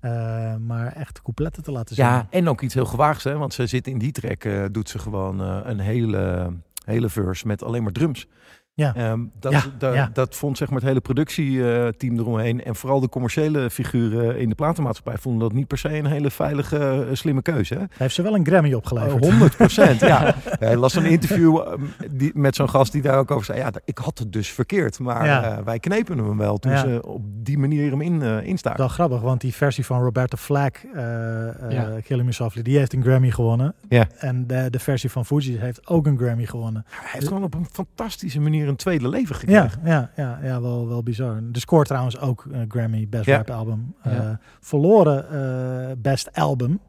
[0.00, 2.04] Eh, maar echt coupletten te laten zien.
[2.04, 3.36] Ja, en ook iets heel gewaagds, hè?
[3.38, 6.52] Want ze zit in die track, eh, doet ze gewoon eh, een hele,
[6.84, 8.26] hele verse met alleen maar drums.
[8.74, 8.94] Ja.
[8.94, 10.10] Ehm, dat, Ja, da- ja.
[10.12, 12.64] dat vond zeg maar het hele productieteam eromheen.
[12.64, 16.30] En vooral de commerciële figuren in de platenmaatschappij vonden dat niet per se een hele
[16.30, 17.74] veilige, eh, slimme keuze.
[17.74, 17.84] Hè?
[17.96, 19.24] Heeft ze wel een Grammy opgeleverd.
[19.24, 20.34] Eh, 100 procent, ja.
[20.44, 21.72] Hij las een interview eh,
[22.10, 23.58] die, met zo'n gast die daar ook over zei.
[23.58, 25.56] Ja, ik had het dus verkeerd, maar Ja.
[25.58, 26.78] eh, wij knepen hem wel toen Ja.
[26.78, 28.78] ze op die manier hem in, eh instaken.
[28.78, 32.00] Wel grappig, want die versie van Roberta Flack, eh eh, Ja.
[32.04, 33.74] Killing Me Softly, die heeft een Grammy gewonnen.
[33.88, 34.06] Ja.
[34.18, 36.84] En de, de versie van Fuji heeft ook een Grammy gewonnen.
[36.88, 39.80] Hij heeft gewoon op een fantastische manier een tweede leven gekregen.
[39.84, 41.40] Ja, ja, ja, ja wel, wel bizar.
[41.50, 43.36] De score trouwens ook eh, Grammy Best Ja.
[43.36, 43.94] Rap Album.
[44.02, 44.10] Ja.
[44.10, 46.80] Eh, verloren eh, Best Album.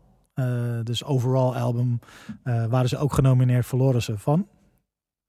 [0.84, 2.00] Dus overall album
[2.44, 4.48] waren ze ook genomineerd, verloren ze van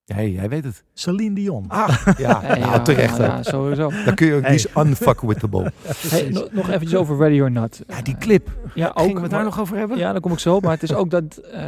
[0.05, 0.85] Hey, jij weet het.
[0.95, 1.65] Celine Dion.
[1.69, 3.17] Ah, ja, nou, terecht.
[3.17, 3.29] Ja, hè.
[3.37, 3.91] ja, sowieso.
[4.05, 4.51] Dan kun je ook Hey.
[4.53, 5.71] niet unfuck with the ball.
[6.11, 7.83] Hey, no- nog eventjes over Ready or Not.
[7.87, 8.51] Ja, die clip.
[8.75, 8.99] Ja, ook.
[8.99, 9.99] Gingen we het daar nog over hebben?
[9.99, 10.63] Ja, daar kom ik zo op.
[10.63, 11.63] Maar het is ook dat eh,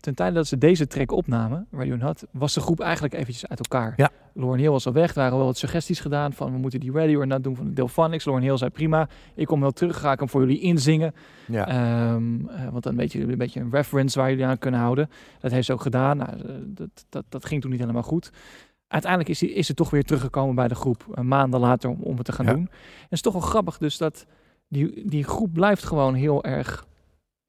[0.00, 3.46] ten tijde dat ze deze track opnamen, Ready or Not, was de groep eigenlijk eventjes
[3.46, 3.92] uit elkaar.
[3.96, 4.10] Ja.
[4.34, 5.08] Lauren Hill was al weg.
[5.08, 7.64] Er waren wel wat suggesties gedaan van we moeten die Ready or Not doen van
[7.66, 8.24] de Delphonics.
[8.24, 11.14] Lauren Hill zei prima, ik kom wel terug, ga ik hem voor jullie inzingen.
[11.46, 11.68] Ja.
[11.68, 15.10] Ehm, eh, want dan weet je een beetje een reference waar jullie aan kunnen houden.
[15.40, 16.16] Dat heeft ze ook gedaan.
[16.16, 18.30] Nou, eh, dat, dat, dat ging toen niet helemaal goed.
[18.88, 21.04] Uiteindelijk is, hij, is toch weer teruggekomen bij de groep.
[21.10, 22.52] Een maanden later om, om het te gaan Ja.
[22.52, 22.60] doen.
[22.66, 22.68] En
[23.02, 24.26] het is toch wel grappig dus dat
[24.68, 26.86] die, die groep blijft gewoon heel erg...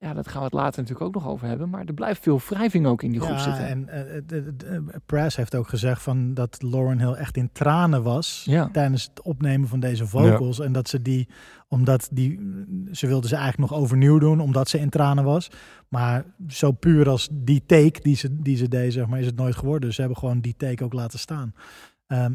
[0.04, 1.70] Ja, dat gaan we het later natuurlijk ook nog over hebben.
[1.70, 3.66] Maar er blijft veel wrijving ook in die groep ja, zitten.
[3.68, 7.50] en eh, de, de- de- Press heeft ook gezegd van dat Lauren Hill echt in
[7.52, 8.70] tranen was Ja.
[8.72, 10.60] tijdens het opnemen van deze vocals.
[10.60, 11.28] En dat ze die,
[11.68, 12.39] omdat die,
[12.92, 15.52] ze wilde ze eigenlijk nog overnieuw doen, omdat ze in tranen was.
[15.88, 19.36] Maar zo puur als die take die ze, die ze deed, zeg maar, is het
[19.36, 19.82] nooit geworden.
[19.88, 21.54] Dus ze hebben gewoon die take ook laten staan.
[22.08, 22.34] Ehm,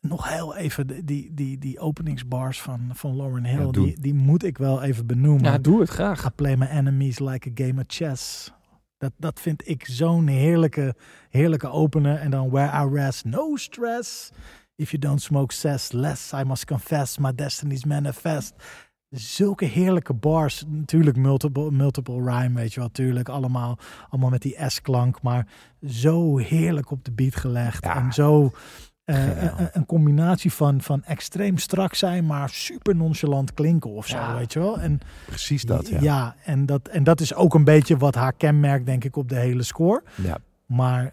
[0.00, 4.44] nog heel even die, die, die openingsbars van, van Lauren Hill, Ja, die, die moet
[4.44, 5.44] ik wel even benoemen.
[5.52, 6.26] ja, doe het graag.
[6.26, 8.52] I play my enemies like a game of chess.
[8.98, 10.94] Dat, dat vind ik zo'n heerlijke,
[11.28, 12.16] heerlijke opener.
[12.16, 14.30] En dan where I rest, no stress.
[14.76, 17.18] If you don't smoke cess, less I must confess.
[17.18, 18.54] My destiny's manifest.
[19.10, 20.64] Zulke heerlijke bars.
[20.68, 22.90] Natuurlijk multiple, multiple rhyme, weet je wel.
[22.90, 25.22] Tuurlijk allemaal, allemaal met die S-klank.
[25.22, 25.46] Maar
[25.86, 27.84] zo heerlijk op de beat gelegd.
[27.84, 27.96] Ja.
[27.96, 28.52] En zo...
[29.14, 29.58] eh, Geniaal.
[29.58, 34.36] een, een combinatie van, van extreem strak zijn, maar super nonchalant klinken of zo, Ja.
[34.36, 34.78] weet je wel.
[34.80, 35.98] En Precies dat, ja.
[36.00, 39.28] ja, en, dat, en dat is ook een beetje wat haar kenmerkt, denk ik, op
[39.28, 40.02] de hele score.
[40.22, 40.38] Ja.
[40.66, 41.12] Maar,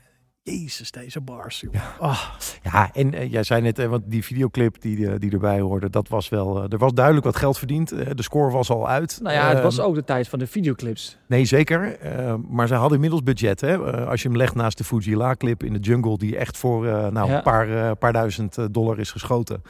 [0.51, 1.59] jezus, deze bars.
[1.59, 1.73] joh.
[1.99, 2.21] Ah,
[2.63, 5.89] Ja, en eh, jij zei net, eh, want die videoclip die, eh, die erbij hoorde,
[5.89, 7.89] dat was wel, er was duidelijk wat geld verdiend.
[7.89, 9.19] De score was al uit.
[9.21, 11.17] Nou ja, het was Ehm, ook de tijd van de videoclips.
[11.27, 11.99] Nee, zeker.
[11.99, 13.61] Eh, maar ze hadden inmiddels budget.
[13.61, 13.77] Hè?
[14.07, 16.85] Als je hem legt naast de Fuji La clip in de jungle, die echt voor
[17.11, 17.35] nou, Ja.
[17.37, 19.61] een paar, eh, paar duizend dollar is geschoten.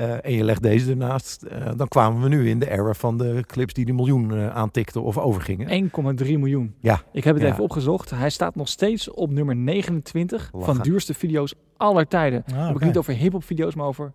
[0.00, 3.18] Eh, en je legt deze ernaast, eh, dan kwamen we nu in de era van
[3.18, 5.68] de clips die de miljoen eh, aantikten of overgingen.
[5.70, 6.74] 1,3 miljoen.
[6.80, 7.00] Ja.
[7.12, 7.50] Ik heb het Ja.
[7.50, 8.10] even opgezocht.
[8.10, 12.44] Hij staat nog steeds op nummer 29 van duurste video's aller tijden.
[12.52, 12.84] ah, Heb ik oké.
[12.84, 14.12] niet over hip-hop video's, maar over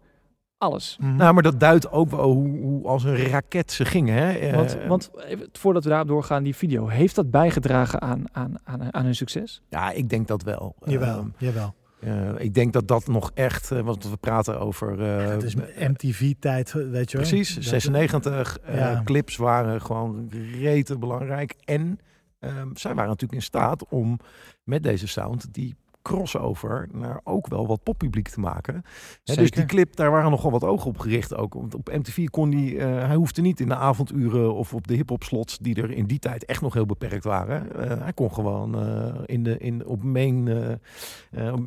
[0.57, 0.97] alles.
[0.99, 1.15] Mhm.
[1.15, 4.15] Nou, maar dat duidt ook wel hoe, hoe als een raket ze gingen.
[4.15, 4.31] Hè?
[4.31, 8.55] Eh, Want, want even, voordat we daarop doorgaan, die video, heeft dat bijgedragen aan, aan,
[8.63, 9.61] aan, aan hun succes?
[9.69, 10.75] ja, ik denk dat wel.
[10.85, 11.73] jawel, Ehm, jawel.
[12.05, 15.01] Eh, ik denk dat dat nog echt, eh, want we praten over...
[15.01, 17.27] eh, het is MTV-tijd, weet je wel.
[17.27, 19.01] Precies, Dat- 96 eh, Ja.
[19.05, 21.55] clips waren gewoon rete belangrijk.
[21.63, 21.99] En
[22.39, 24.19] ehm, zij waren natuurlijk in staat om
[24.63, 28.83] met deze sound die crossover naar ook wel wat poppubliek te maken.
[29.23, 31.53] Hè, dus die clip, daar waren nogal wat ogen op gericht ook.
[31.53, 34.93] Want op MTV kon die, eh, hij hoefde niet in de avonduren of op de
[34.93, 37.75] hip-hop slots die er in die tijd echt nog heel beperkt waren.
[37.75, 40.49] Eh, hij kon gewoon eh, in de, in, op main,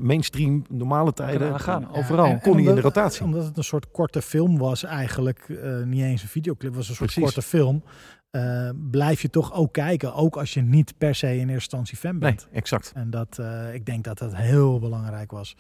[0.01, 1.61] mainstream normale tijden.
[1.61, 2.27] Gaan, overal.
[2.27, 3.25] en kon hij in de rotatie.
[3.25, 7.13] Omdat het een soort korte film was eigenlijk, niet eens een videoclip, was een soort
[7.13, 7.33] Precies.
[7.33, 7.83] korte film.
[8.31, 11.97] Eh, blijf je toch ook kijken, ook als je niet per se in eerste instantie
[11.97, 12.49] fan Nee, bent.
[12.53, 12.93] exact.
[12.95, 15.57] En dat, eh, ik denk dat dat heel belangrijk was.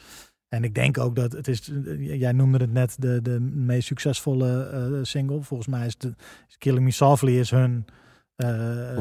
[0.48, 3.86] En ik denk ook dat het is, eh, jij noemde het net de, de meest
[3.86, 5.42] succesvolle single.
[5.42, 6.14] Volgens mij is, de,
[6.48, 7.84] is Killing Me Softly is hun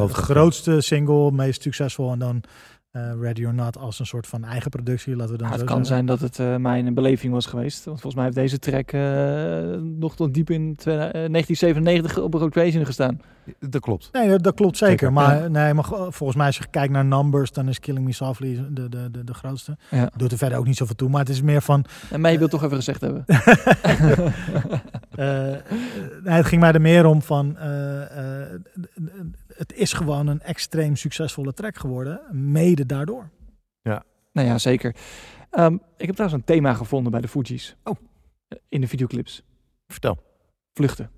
[0.07, 2.11] grootste single, meest succesvol.
[2.11, 2.43] En dan
[2.97, 5.59] eh, Ready or Not als een soort van eigen productie, laten we dan Ja, zo
[5.59, 5.95] het kan zeggen.
[5.95, 7.85] zijn dat het eh, mijn beleving was geweest.
[7.85, 12.33] Want volgens mij heeft deze track eh, nog tot diep in twe- eh, 1997 op
[12.33, 13.19] Rotation gestaan.
[13.59, 14.09] Dat klopt.
[14.11, 14.93] Nee, dat, dat klopt zeker.
[14.97, 15.47] Zeker, maar, ja.
[15.47, 18.89] nee, maar volgens mij als je kijkt naar numbers, dan is Killing Me Softly de,
[18.89, 19.77] de, de, de grootste.
[19.91, 20.09] Ja.
[20.15, 21.09] Doet er verder ook niet zoveel toe.
[21.09, 23.25] Maar het is meer van, En mij wil toch even gezegd hebben.
[26.23, 27.57] Nee, het ging mij er meer om van.
[29.58, 32.22] Het is gewoon een extreem succesvolle track geworden.
[32.51, 33.30] Mede daardoor.
[34.34, 34.95] Nou ja, zeker.
[35.49, 37.76] Ehm, ik heb trouwens een thema gevonden bij de Fugees.
[37.84, 37.95] Oh.
[38.70, 39.43] In de videoclips.
[39.88, 40.18] Vertel.
[40.74, 41.10] Vluchten.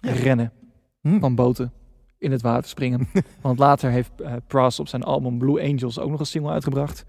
[0.00, 0.12] Ja.
[0.12, 0.52] Rennen.
[1.00, 1.18] Hm.
[1.18, 1.72] Van boten.
[2.18, 3.08] In het water springen.
[3.40, 7.04] Want later heeft eh Pras op zijn album Blue Angels ook nog een single uitgebracht.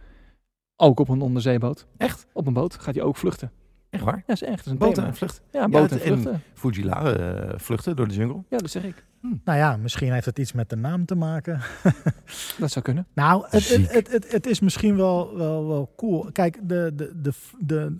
[0.75, 1.87] Ook op een onderzeeboot.
[1.97, 2.27] Echt?
[2.33, 3.51] Op een boot gaat hij ook vluchten.
[3.89, 4.23] Echt waar?
[4.27, 4.65] Ja, is echt.
[4.65, 5.07] Is een Boten thema.
[5.07, 5.43] en vluchten.
[5.51, 6.41] Ja, boten het- en en- vluchten.
[6.53, 8.43] Fujila eh, vluchten door de jungle.
[8.49, 9.05] Ja, dat zeg ik.
[9.43, 11.61] Nou ja, misschien heeft het iets met de naam te maken.
[12.59, 13.07] Dat zou kunnen.
[13.13, 16.29] Nou, het, het, het, het, het is misschien wel, wel, wel cool.
[16.31, 17.97] Kijk, de, de, de, de,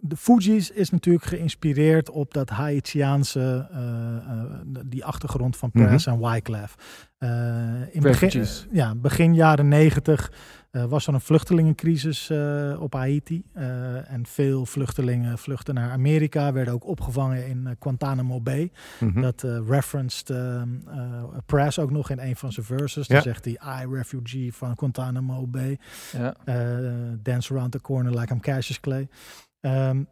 [0.00, 6.20] de Fugees is natuurlijk geïnspireerd op dat Haitiaanse, eh, eh, die achtergrond van Press en
[6.20, 6.74] Wyclef.
[7.22, 10.32] Eh, in begin, ja, begin jaren negentig
[10.70, 13.44] eh, was er een vluchtelingencrisis eh, op Haiti.
[14.06, 18.70] En veel vluchtelingen vluchtten naar Amerika, werden ook opgevangen in Guantanamo Bay.
[19.00, 19.20] Mhm.
[19.20, 23.06] Dat referenced ehm, eh, Press ook nog in een van zijn verses.
[23.08, 23.22] Dan Ja.
[23.22, 23.52] zegt hij,
[23.82, 25.78] I refugee van Guantanamo Bay.
[26.12, 26.34] Ja.
[27.22, 29.08] dance around the corner like I'm Cassius Clay.
[29.60, 30.02] Ehm,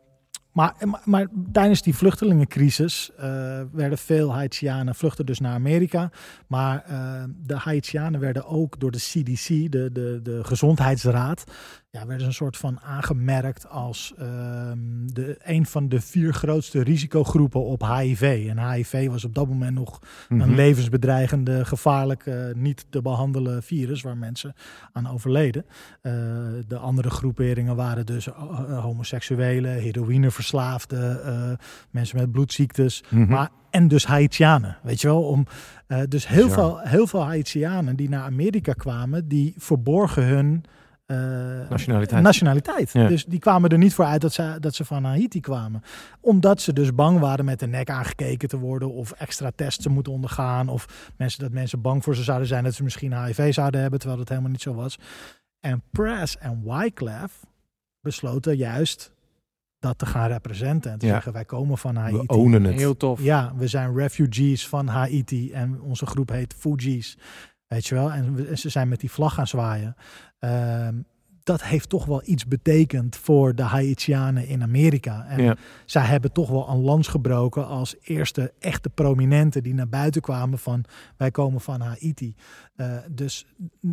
[0.53, 6.11] maar, maar, maar tijdens die vluchtelingencrisis eh, werden veel Haitianen vluchten dus naar Amerika.
[6.47, 11.45] Maar eh, de Haitianen werden ook door de CDC, de, de, de gezondheidsraad,
[11.91, 16.83] ja, werden ze een soort van aangemerkt als ehm, de, een van de vier grootste
[16.83, 18.47] risicogroepen op HIV.
[18.49, 19.99] En HIV was op dat moment nog
[20.29, 20.55] een Mhm.
[20.55, 24.55] levensbedreigende, gevaarlijk, eh, niet te behandelen virus waar mensen
[24.93, 25.65] aan overleden.
[26.01, 26.13] Eh,
[26.69, 28.85] de andere groeperingen waren dus eh, eh,
[30.41, 33.03] heroïneverslaafden, eh, mensen met bloedziektes.
[33.09, 33.31] Mhm.
[33.31, 35.23] Maar, en dus Haitianen, weet je wel.
[35.23, 35.47] Om,
[35.87, 40.65] eh, dus heel veel, heel veel Haitianen die naar Amerika kwamen, die verborgen hun
[41.07, 41.17] eh,
[41.71, 42.23] Nationaliteit.
[42.23, 42.93] nationaliteit.
[42.93, 43.09] Ja.
[43.09, 45.83] Dus die kwamen er niet voor uit dat ze, dat ze van Haiti kwamen.
[46.21, 49.89] Omdat ze dus bang waren met de nek aangekeken te worden of extra tests te
[49.89, 50.69] moeten ondergaan.
[50.69, 53.99] Of mensen, dat mensen bang voor ze zouden zijn dat ze misschien HIV zouden hebben,
[53.99, 54.99] terwijl dat helemaal niet zo was.
[55.61, 57.33] En Press en Wyclef
[58.01, 59.13] besloten juist
[59.81, 60.93] dat te gaan representen.
[60.93, 61.13] En te Ja.
[61.13, 62.27] zeggen, wij komen van We Haiti.
[62.27, 62.75] ownen het.
[62.75, 63.23] Heel tof.
[63.23, 67.19] Ja, we zijn refugees van Haiti en onze groep heet Fugees.
[67.67, 68.13] Weet je wel?
[68.13, 69.95] En we- en ze zijn met die vlag gaan zwaaien.
[70.39, 70.95] Ehm,
[71.51, 75.27] dat heeft toch wel iets betekend voor de Haitianen in Amerika.
[75.29, 75.57] En Ja.
[75.85, 80.59] zij hebben toch wel een lans gebroken als eerste echte prominenten die naar buiten kwamen
[80.59, 80.85] van
[81.17, 82.35] wij komen van Haiti.
[82.77, 83.47] Eh, dus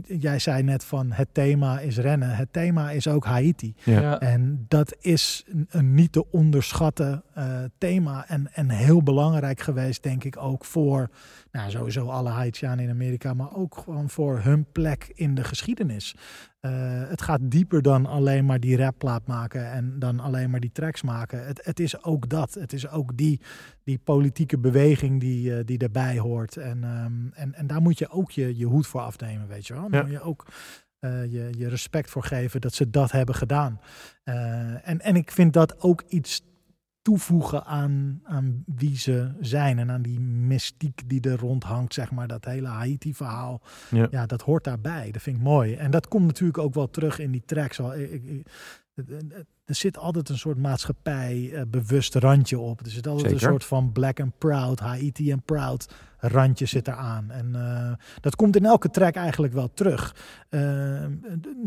[0.07, 2.35] jij zei net van het thema is rennen.
[2.35, 3.73] Het thema is ook Haiti.
[3.83, 4.19] Ja.
[4.19, 7.45] En dat is een, een niet te onderschatten eh,
[7.77, 8.27] thema.
[8.27, 11.09] En, en heel belangrijk geweest, denk ik, ook voor
[11.57, 16.15] nou, sowieso alle Haitianen in Amerika, maar ook gewoon voor hun plek in de geschiedenis.
[16.59, 16.71] Eh,
[17.09, 21.01] het gaat dieper dan alleen maar die rapplaat maken en dan alleen maar die tracks
[21.01, 21.45] maken.
[21.45, 22.53] Het, het is ook dat.
[22.53, 23.41] Het is ook die,
[23.83, 26.57] die politieke beweging die, eh, die daarbij hoort.
[26.57, 29.73] En, ehm, en, en daar moet je ook je, je hoed voor afnemen, weet je
[29.73, 29.87] wel.
[29.91, 30.01] Ja.
[30.01, 30.45] moet je ook
[30.99, 33.79] eh, je, je respect voor geven dat ze dat hebben gedaan.
[34.23, 36.46] En, en ik vind dat ook iets
[37.07, 42.11] toevoegen aan, aan wie ze zijn en aan die mystiek die er rond hangt, zeg
[42.11, 43.61] maar, dat hele Haiti-verhaal.
[43.91, 44.07] Ja.
[44.11, 44.25] Ja.
[44.25, 45.11] dat hoort daarbij.
[45.11, 45.73] Dat vind ik mooi.
[45.73, 47.79] En dat komt natuurlijk ook wel terug in die tracks.
[47.79, 48.47] Al- ik- ik-
[49.67, 52.79] Er zit altijd een soort maatschappij eh, bewust randje op.
[52.85, 53.45] Er zit altijd Zeker.
[53.45, 55.87] een soort van black and proud, Haiti and proud
[56.19, 57.31] randje zit eraan.
[57.31, 57.91] En eh,
[58.21, 60.15] dat komt in elke track eigenlijk wel terug.
[60.49, 60.59] Eh,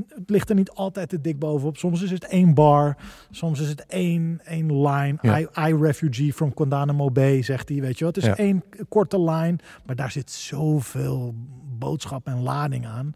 [0.09, 1.77] het ligt er niet altijd te dik bovenop.
[1.77, 2.97] Soms is het één bar,
[3.31, 5.19] soms is het één, één line.
[5.23, 5.39] Ja.
[5.39, 7.81] I, I refugee from Guantanamo Bay, zegt hij.
[7.81, 8.15] Weet je wat?
[8.15, 8.37] Het is Ja.
[8.37, 11.35] één korte line, maar daar zit zoveel
[11.79, 13.13] boodschap en lading aan.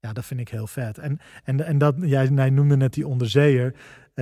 [0.00, 0.98] Ja, dat vind ik heel vet.
[0.98, 3.74] En, en, en dat, jij, jij noemde net die onderzeeër.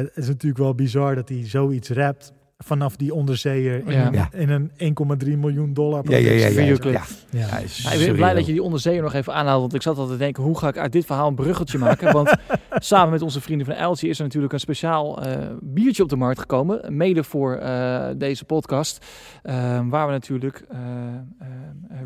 [0.05, 4.07] Het is natuurlijk wel bizar dat hij zoiets rapt vanaf die onderzeeër in, Ja.
[4.07, 4.29] een- Ja.
[4.33, 6.47] in een 1,3 miljoen dollar Ja, ja, ja.
[6.47, 6.93] ja, videoclip.
[6.95, 7.03] ja.
[7.31, 7.47] Ja.
[7.47, 9.61] Hij is Ja, ik ben blij dat je die onderzeeër nog even aanhaalt.
[9.61, 12.13] Want ik zat altijd te denken, hoe ga ik uit dit verhaal een bruggetje maken?
[12.13, 12.33] Want
[12.71, 16.17] samen met onze vrienden van LG is er natuurlijk een speciaal eh, biertje op de
[16.17, 16.97] markt gekomen.
[16.97, 19.05] Mede voor eh, deze podcast.
[19.43, 20.65] eh, waar we natuurlijk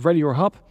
[0.03, 0.63] Ready Your Hub.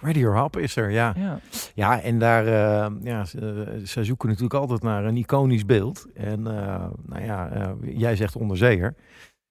[0.00, 1.12] Ready or Hop is er, ja.
[1.16, 1.40] Ja.
[1.74, 6.06] Ja, en daar, eh, ja, ze, ze zoeken natuurlijk altijd naar een iconisch beeld.
[6.14, 8.94] En eh, nou ja, eh, jij zegt onderzeeër.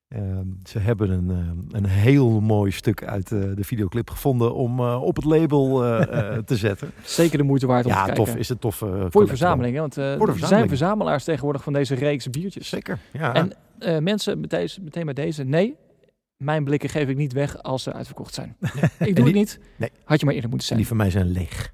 [0.08, 0.22] Eh,
[0.64, 5.02] ze hebben een, eh, een heel mooi stuk uit eh, de videoclip gevonden om eh,
[5.04, 6.92] op het label eh, eh, te zetten.
[7.04, 8.24] Zeker de moeite waard om te Ja, kijken.
[8.26, 8.36] tof.
[8.36, 8.82] Is het tof.
[8.82, 9.80] eh, Voor je verzameling, hè?
[9.82, 10.70] want eh, de er zijn verzameling.
[10.70, 12.70] verzamelaars tegenwoordig van deze reeks biertjes.
[12.70, 13.34] Zeker, ja.
[13.34, 15.76] En eh, mensen, met deze, meteen bij deze, nee,
[16.38, 18.56] mijn blikken geef ik niet weg als ze uitverkocht zijn.
[18.60, 19.60] ik doe die- het niet.
[19.76, 19.92] Nee.
[20.04, 20.80] Had je maar eerder moeten En zijn.
[20.80, 21.74] die van mij zijn leeg.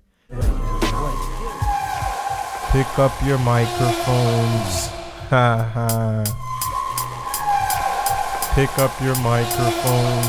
[2.71, 4.89] Pick up your microphones.
[5.29, 6.21] Ha ha.
[8.55, 10.27] Pick up your microphones.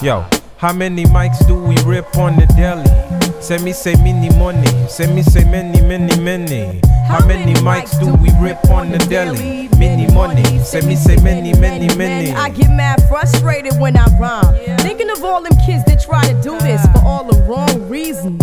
[0.00, 0.24] Yo,
[0.56, 3.03] how many mics do we rip on the deli?
[3.44, 4.88] Send me say many money.
[4.88, 6.80] Send me say many, many, many.
[7.06, 9.68] How many mics do we rip on the deli?
[9.76, 10.42] Many money.
[10.60, 12.30] Send me say many, many, many.
[12.30, 14.78] I get mad frustrated when I rhyme.
[14.78, 18.42] Thinking of all them kids that try to do this for all the wrong reasons.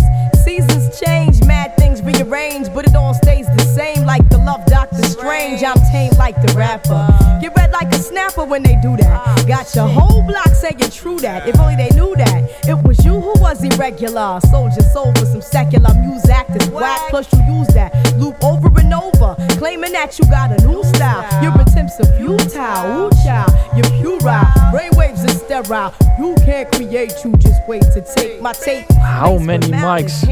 [0.92, 4.06] Change, mad things rearrange, but it all stays the same.
[4.06, 7.08] Like the love Doctor Strange, I'm tame like the rapper.
[7.42, 9.48] Get red like a snapper when they do that.
[9.48, 11.48] Got your whole block saying true that.
[11.48, 12.50] If only they knew that.
[12.68, 14.39] It was you who was irregular.
[14.50, 16.46] Sold your soul for some secular music.
[16.50, 17.10] That's whack.
[17.10, 21.26] Plus you use that loop over and over, claiming that you got a new style.
[21.42, 23.08] Your attempts are futile.
[23.08, 24.46] Ooh, child, you're puerile.
[24.72, 25.94] Brainwaves are sterile.
[26.20, 27.14] You can't create.
[27.24, 28.92] You just wait to take my tape.
[29.02, 30.28] How many mics?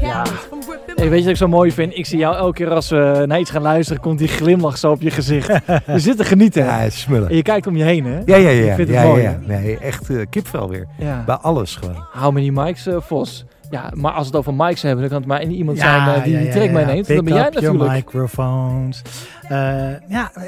[0.00, 1.96] Hey, weet je wat ik zo mooi vind?
[1.96, 4.90] Ik zie jou elke keer als we naar iets gaan luisteren, komt die glimlach zo
[4.90, 5.48] op je gezicht.
[5.86, 6.64] Je zit te genieten.
[6.64, 7.28] Ja, het is smullen.
[7.28, 8.20] En je kijkt om je heen, hè?
[8.24, 8.68] Ja, ja, ja.
[8.68, 9.54] Ik vind het ja, mooi, ja, hè?
[9.54, 9.60] ja.
[9.60, 10.86] Nee, echt eh, kipvel weer.
[10.98, 11.22] Ja.
[11.26, 12.04] Bij alles gewoon.
[12.12, 13.44] How many mics, eh, Vos?
[13.70, 16.24] Ja, maar als we het over mics hebben, dan kan het maar iemand zijn eh,
[16.24, 17.06] die die track meeneemt.
[17.06, 17.92] Dan ben jij natuurlijk.
[17.92, 19.02] microphones.
[19.42, 20.44] Eh, ja, eh,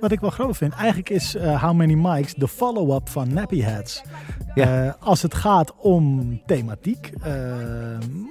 [0.00, 4.02] wat ik wel grappig vind, eigenlijk is How Many Mics de follow-up van Nappy Heads.
[4.54, 4.86] Ja.
[4.86, 7.12] Eh, als het gaat om thematiek.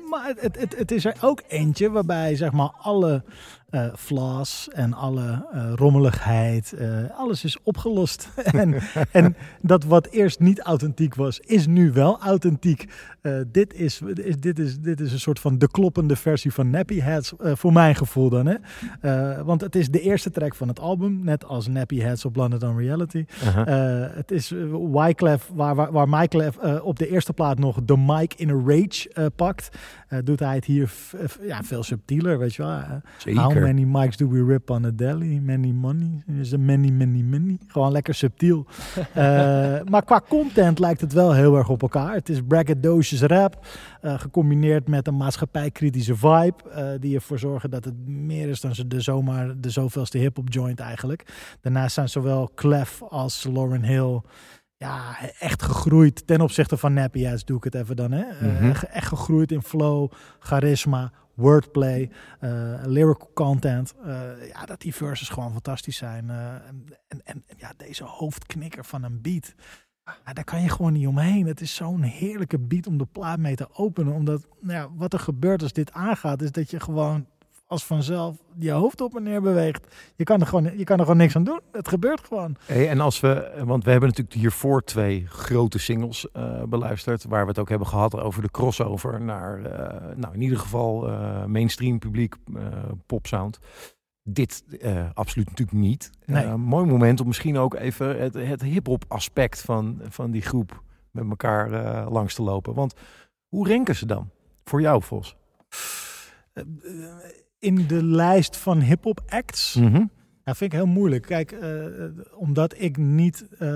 [0.09, 3.23] Maar het, het, het, het is er ook eentje waarbij zeg maar alle
[3.95, 8.29] flaws en alle eh, rommeligheid, eh, alles is opgelost.
[8.43, 8.75] en,
[9.11, 12.87] en dat wat eerst niet authentiek was, is nu wel authentiek.
[13.47, 16.99] Dit, is, is, dit, is, dit is een soort van de kloppende versie van Nappy
[16.99, 18.45] Heads, voor mijn gevoel dan.
[18.45, 19.43] Hè?
[19.43, 22.63] Want het is de eerste track van het album, net als Nappy Heads op Blinded
[22.63, 23.25] on Reality.
[23.43, 24.15] Uh-huh.
[24.15, 28.33] Het is uh, Wyclef, waar, waar, waar Wyclef op de eerste plaat nog de mic
[28.33, 29.69] in a rage pakt,
[30.23, 30.91] doet hij het hier
[31.41, 32.81] ja, veel subtieler, weet je wel.
[33.17, 33.62] Zeker.
[33.63, 35.39] Many mics do we rip on a deli?
[35.39, 36.23] Many money?
[36.39, 37.57] Is a many, many, many?
[37.67, 38.65] Gewoon lekker subtiel.
[39.13, 42.13] Eh, maar qua content lijkt het wel heel erg op elkaar.
[42.13, 43.65] Het is braggadocious rap,
[44.01, 48.75] eh, gecombineerd met een maatschappijkritische vibe, eh, die ervoor zorgen dat het meer is dan
[48.75, 51.25] ze de zomaar de zoveelste hip-hop joint eigenlijk.
[51.61, 54.21] Daarnaast zijn zowel Clef als Lauren Hill
[54.83, 58.11] ja, echt gegroeid ten opzichte van Nappy Heads, doe ik het even dan.
[58.11, 58.23] Hè?
[58.41, 58.71] Mhm.
[58.91, 62.09] echt gegroeid in flow, charisma, wordplay,
[62.39, 63.93] eh, lyrical content.
[64.05, 66.29] Eh, ja, dat die verses gewoon fantastisch zijn.
[66.29, 69.53] Eh, en, en, en ja, deze hoofdknikker van een beat.
[70.33, 71.47] Daar kan je gewoon niet omheen.
[71.47, 74.13] Het is zo'n heerlijke beat om de plaat mee te openen.
[74.13, 77.27] Omdat nou ja, wat er gebeurt als dit aangaat, is dat je gewoon
[77.73, 79.87] als vanzelf je hoofd op en neer beweegt.
[80.15, 81.59] Je kan er gewoon, je kan er gewoon niks aan doen.
[81.71, 82.55] Het gebeurt gewoon.
[82.65, 87.41] Hey, en als we, want we hebben natuurlijk hiervoor twee grote singles eh, beluisterd, waar
[87.43, 91.45] we het ook hebben gehad over de crossover naar, eh, nou in ieder geval eh,
[91.45, 92.63] mainstream publiek, eh
[93.05, 93.59] popsound.
[94.23, 96.09] Dit eh, absoluut natuurlijk niet.
[96.25, 96.43] Nee.
[96.43, 100.81] Eh, mooi moment om misschien ook even het, het hip-hop aspect van, van die groep
[101.11, 102.73] met elkaar eh, langs te lopen.
[102.73, 102.93] Want
[103.47, 104.29] hoe renken ze dan?
[104.63, 105.37] Voor jou, Vos.
[107.63, 109.75] In de lijst van hip-hop acts.
[109.75, 110.05] Mhm.
[110.45, 111.23] Ja, vind ik heel moeilijk.
[111.25, 111.69] Kijk, eh,
[112.35, 113.69] omdat ik niet, eh,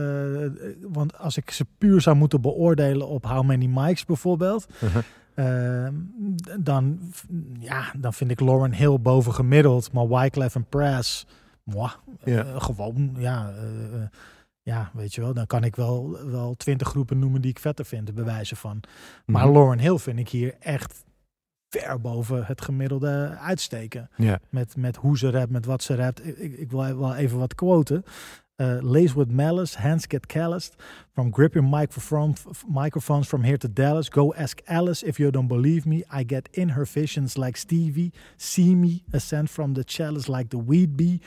[0.82, 5.00] want als ik ze puur zou moeten beoordelen op How Many Mics bijvoorbeeld, Mhm.
[5.34, 5.88] eh,
[6.60, 7.00] dan,
[7.60, 11.26] ja, dan vind ik Lauren Hill bovengemiddeld, maar Wyclef en Press,
[11.64, 13.54] mwah, eh, gewoon, ja,
[14.62, 17.86] ja, weet je wel, dan kan ik wel, wel twintig groepen noemen die ik vetter
[17.86, 18.80] vind, bij wijze van.
[19.26, 19.54] Maar Mhm.
[19.54, 21.04] Lauren Hill vind ik hier echt
[21.70, 24.10] ver boven het gemiddelde uitsteken.
[24.16, 24.40] Ja.
[24.50, 26.26] Met, met hoe ze rapt, met wat ze rapt.
[26.26, 28.04] Ik, ik, wil wel even wat quoten.
[28.60, 30.76] Uh, with malice, hands get calloused.
[31.14, 32.34] From gripping microphone,
[32.68, 34.10] microphones from here to Dallas.
[34.10, 36.04] Go ask Alice if you don't believe me.
[36.10, 38.12] I get in her visions like Stevie.
[38.38, 41.22] See me ascend from the chalice like the weed bee.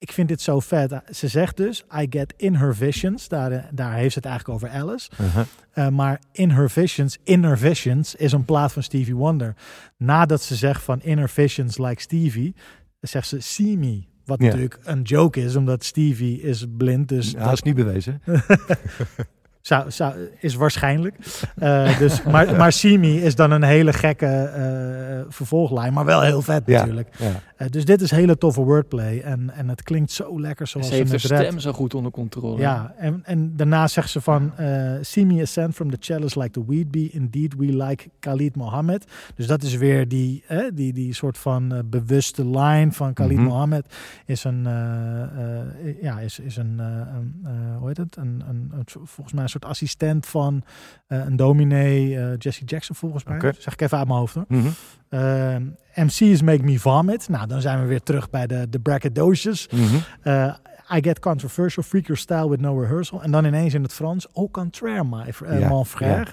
[0.00, 1.00] Ik vind dit zo vet.
[1.10, 3.28] Ze zegt dus, I get in her visions.
[3.28, 5.10] Daar, daar heeft ze het eigenlijk over Alice.
[5.20, 5.44] Uh-huh.
[5.74, 9.54] Uh, maar In Her Visions, Inner Visions is een plaat van Stevie Wonder.
[9.96, 12.54] Nadat ze zegt van Inner Visions like Stevie,
[13.00, 14.02] zegt ze See Me.
[14.24, 17.08] Wat natuurlijk een joke is, omdat Stevie is blind.
[17.08, 18.22] Dus Ja, dat is niet bewezen.
[19.60, 21.16] zou, zou, is waarschijnlijk.
[21.58, 26.20] Eh, dus, maar, maar See Me is dan een hele gekke eh, vervolglijn, maar wel
[26.22, 26.78] heel vet Ja.
[26.78, 27.08] natuurlijk.
[27.18, 27.30] Ja.
[27.56, 30.94] Eh, dus dit is hele toffe wordplay en, en het klinkt zo lekker zoals Ze
[30.94, 31.42] heeft haar het redt.
[31.44, 32.58] stem zo goed onder controle.
[32.60, 34.52] Ja, en, en daarna zegt ze van...
[34.56, 37.08] eh See me ascend from the chalice like the weed bee.
[37.12, 39.04] Indeed, we like Khalid Mohammed.
[39.34, 43.46] Dus dat is weer die, eh, die, die soort van bewuste line van Khalid Mhm.
[43.46, 43.94] Mohammed.
[44.26, 48.16] Is een, eh, eh, ja, is, is een, eh, een eh, hoe heet het?
[48.16, 50.64] Een, een, een volgens mij soort assistent van
[51.06, 53.52] eh, een dominee, eh, Jesse Jackson volgens mij.
[53.58, 54.44] Zeg ik even uit mijn hoofd hoor.
[54.48, 54.68] Mhm.
[55.08, 55.62] Ehm,
[55.94, 57.28] MC's Make Me Vomit.
[57.28, 59.68] Nou, dan zijn we weer terug bij de, de braggadocious.
[59.68, 59.84] Mhm.
[60.24, 60.54] Uh,
[60.96, 63.22] I get controversial, freak your style with no rehearsal.
[63.22, 66.24] En dan ineens in het Frans, au contraire, my, fr- Ja, mon frère.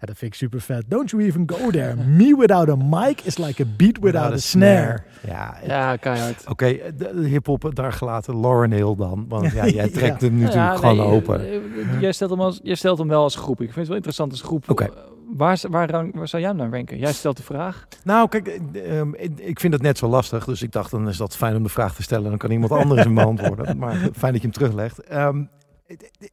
[0.00, 0.06] Ja.
[0.06, 0.84] dat vind ik super vet.
[0.88, 1.94] Don't you even go there.
[2.18, 4.98] Me without a mic is like a beat without, a snare.
[5.26, 6.44] Ja, Ja, keihard.
[6.48, 8.40] Oké, de, de hip-hop daar gelaten.
[8.40, 9.24] Lauren Hill dan.
[9.28, 10.26] Want ja, jij trekt Ja.
[10.26, 11.40] hem natuurlijk Ja, gewoon nee, open.
[11.40, 13.60] eh, eh, Jij stelt, hem als, jij stelt hem wel als groep.
[13.60, 14.70] Ik vind het wel interessant als groep.
[14.70, 14.84] Oké.
[14.84, 14.90] Eh,
[15.36, 16.98] Waar, waar, waar zou jij hem dan ranken?
[16.98, 17.86] Jij stelt de vraag.
[18.04, 20.44] Nou, kijk, eh, ehm, ik- vind het net zo lastig.
[20.44, 22.28] Dus ik dacht, dan is dat fijn om de vraag te stellen.
[22.28, 23.76] Dan kan iemand anders hem beantwoorden.
[23.78, 25.00] Maar fijn dat je hem teruglegt.
[25.00, 25.44] Ehm,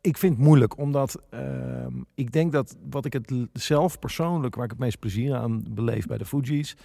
[0.02, 4.64] ik vind het moeilijk, omdat ehm, ik denk dat wat ik het zelf persoonlijk, waar
[4.64, 6.76] ik het meest plezier aan beleef bij de Fugees,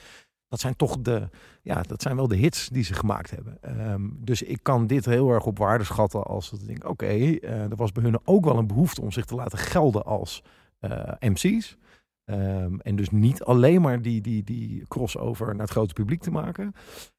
[0.49, 1.29] dat zijn toch de,
[1.63, 3.59] ja, dat zijn wel de hits die ze gemaakt hebben.
[4.25, 7.51] Dus ik kan dit heel erg op waarde schatten als dat ik denk, oké, eh,
[7.71, 10.43] er was bij hun ook wel een behoefte om zich te laten gelden als
[10.79, 11.77] eh, MC's.
[12.33, 16.31] Ehm, en dus niet alleen maar die, die, die crossover naar het grote publiek te
[16.31, 16.75] maken.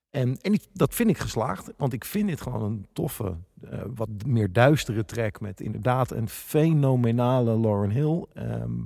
[0.09, 3.37] En, en dat vind ik geslaagd, want ik vind dit gewoon een toffe,
[3.69, 8.25] eh, wat meer duistere track met inderdaad een fenomenale Lauren Hill.
[8.33, 8.83] Ehm,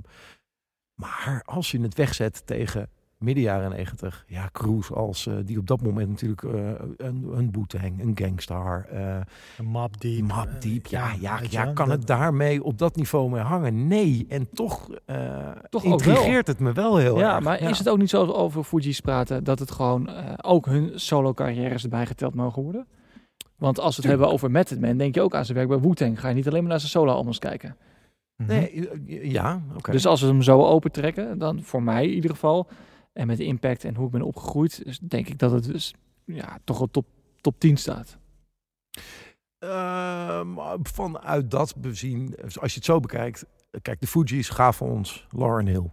[0.94, 5.66] maar als je het wegzet tegen midden jaren 90, ja, Cruise als eh, die op
[5.66, 6.50] dat moment natuurlijk eh,
[6.96, 9.16] een, een Wu-Tang, een Gangstar, eh
[9.58, 10.22] Een Mob Deep.
[10.22, 13.86] Map Deep, ja, ja, ja, kan het daarmee op dat niveau mee hangen?
[13.86, 16.14] Nee, en toch, eh Toch ook wel.
[16.14, 17.44] intrigeert het me wel heel ja, erg.
[17.44, 20.66] maar is het ook niet zo als over Fuji's praten dat het gewoon eh, ook
[20.66, 22.86] hun solo carrières erbij geteld mogen worden?
[23.56, 25.80] Want als we het hebben over Method Man, denk je ook aan zijn werk bij
[25.80, 26.20] Wu-Tang.
[26.20, 27.76] Ga je niet alleen maar naar zijn solo albums kijken.
[28.36, 28.48] Mhm.
[28.48, 29.90] Nee, eh, ja, oké.
[29.90, 32.68] Dus als we hem zo open trekken, dan voor mij in ieder geval,
[33.18, 35.94] en met de impact en hoe ik ben opgegroeid, dus denk ik dat het dus
[36.24, 37.06] ja, toch wel top,
[37.40, 38.18] top 10 staat.
[39.58, 40.48] Ehm,
[40.82, 43.44] vanuit dat bezien, dus als je het zo bekijkt,
[43.82, 45.90] kijk, de Fugees gaven ons Lauren Hill.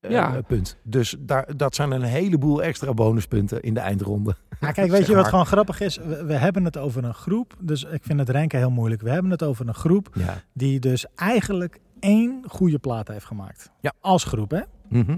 [0.00, 0.40] Eh, Ja.
[0.40, 0.76] punt.
[0.82, 4.36] Dus daar, dat zijn een heleboel extra bonuspunten in de eindronde.
[4.60, 5.96] Ja, kijk, weet je wat gewoon grappig is?
[5.96, 9.02] We, we hebben het over een groep, dus ik vind het ranken heel moeilijk.
[9.02, 10.42] We hebben het over een groep Ja.
[10.52, 13.70] die dus eigenlijk één goede plaat heeft gemaakt.
[13.80, 13.92] Ja.
[14.00, 14.62] Als groep, hè?
[14.90, 15.16] Eh,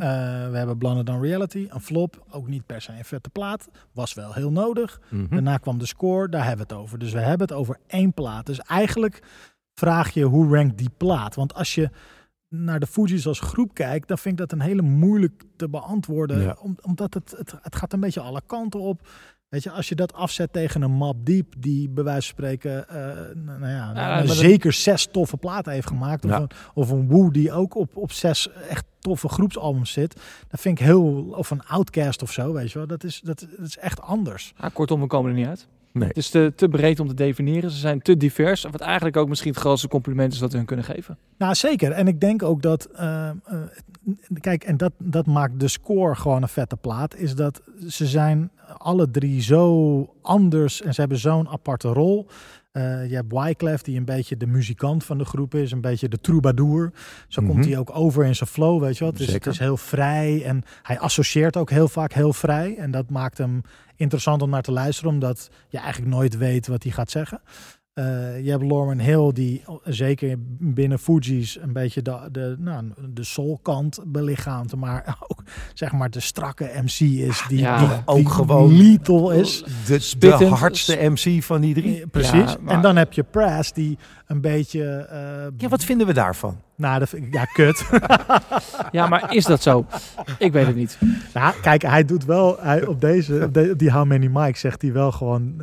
[0.50, 2.24] we hebben Blonder Than Reality, een flop.
[2.30, 3.68] Ook niet per se een vette plaat.
[3.92, 5.00] Was wel heel nodig.
[5.08, 5.28] Mhm.
[5.28, 6.98] Daarna kwam de score, daar hebben we het over.
[6.98, 8.46] Dus we hebben het over één plaat.
[8.46, 9.22] Dus eigenlijk
[9.74, 11.34] vraag je hoe rankt die plaat?
[11.34, 11.90] Want als je
[12.48, 16.40] naar de Fugees als groep kijkt, dan vind ik dat een hele moeilijk te beantwoorden.
[16.40, 16.56] Ja.
[16.60, 19.08] Om, omdat het, het, het gaat een beetje alle kanten op.
[19.50, 22.88] Weet je, als je dat afzet tegen een Map Deep, die bij wijze van spreken,
[22.88, 22.96] eh,
[23.34, 26.24] nou nou ja, dat- zeker zes toffe platen heeft gemaakt.
[26.24, 26.40] Of, Ja.
[26.40, 30.20] een, of een Woo die ook op, op zes echt toffe groepsalbums zit.
[30.48, 32.86] Dat vind ik heel, of een Outcast of zo, weet je wel.
[32.86, 34.52] Dat is, dat, dat is echt anders.
[34.60, 35.66] Ja, kortom, we komen er niet uit.
[35.92, 36.08] Nee.
[36.08, 37.70] Het is te, te breed om te definiëren.
[37.70, 38.62] Ze zijn te divers.
[38.62, 41.18] Wat eigenlijk ook misschien het grootste compliment is dat we hun kunnen geven.
[41.38, 41.92] Nou, zeker.
[41.92, 43.34] En ik denk ook dat, eh, eh,
[44.40, 48.50] kijk, en dat, dat maakt de score gewoon een vette plaat, is dat ze zijn
[48.78, 52.26] alle drie zo anders en ze hebben zo'n aparte rol.
[52.72, 56.08] Eh, je hebt Wyclef, die een beetje de muzikant van de groep is, een beetje
[56.08, 56.92] de troubadour.
[57.28, 57.50] Zo Mhm.
[57.50, 59.04] komt hij ook over in zijn flow, weet je.
[59.04, 62.76] Het is, het is heel vrij en hij associeert ook heel vaak heel vrij.
[62.76, 63.60] En dat maakt hem
[63.96, 67.40] interessant om naar te luisteren, omdat je eigenlijk nooit weet wat hij gaat zeggen.
[68.00, 72.84] Eh, je hebt Lauren Hill, die zeker binnen Fuji's een beetje de, de, nou,
[73.14, 74.76] de soulkant belichaamt.
[74.76, 75.42] Maar ook
[75.74, 77.44] zeg maar de strakke MC is.
[77.48, 79.64] Die, Ja, die, ook die gewoon- lethal is.
[80.18, 82.00] De, hardste MC van die drie.
[82.00, 82.32] Eh, Precies.
[82.52, 84.84] Ja, maar- En dan heb je Press, die een beetje...
[84.84, 85.18] eh,
[85.56, 86.56] Ja, wat vinden we daarvan?
[86.76, 87.84] Nou, dat vind ik, ja, kut.
[88.92, 89.86] Ja, maar is dat zo?
[90.38, 90.98] Ik weet het niet.
[91.34, 92.56] nou, kijk, hij doet wel...
[92.60, 95.62] Hij, op deze, op de- die How Many Mics zegt hij wel gewoon...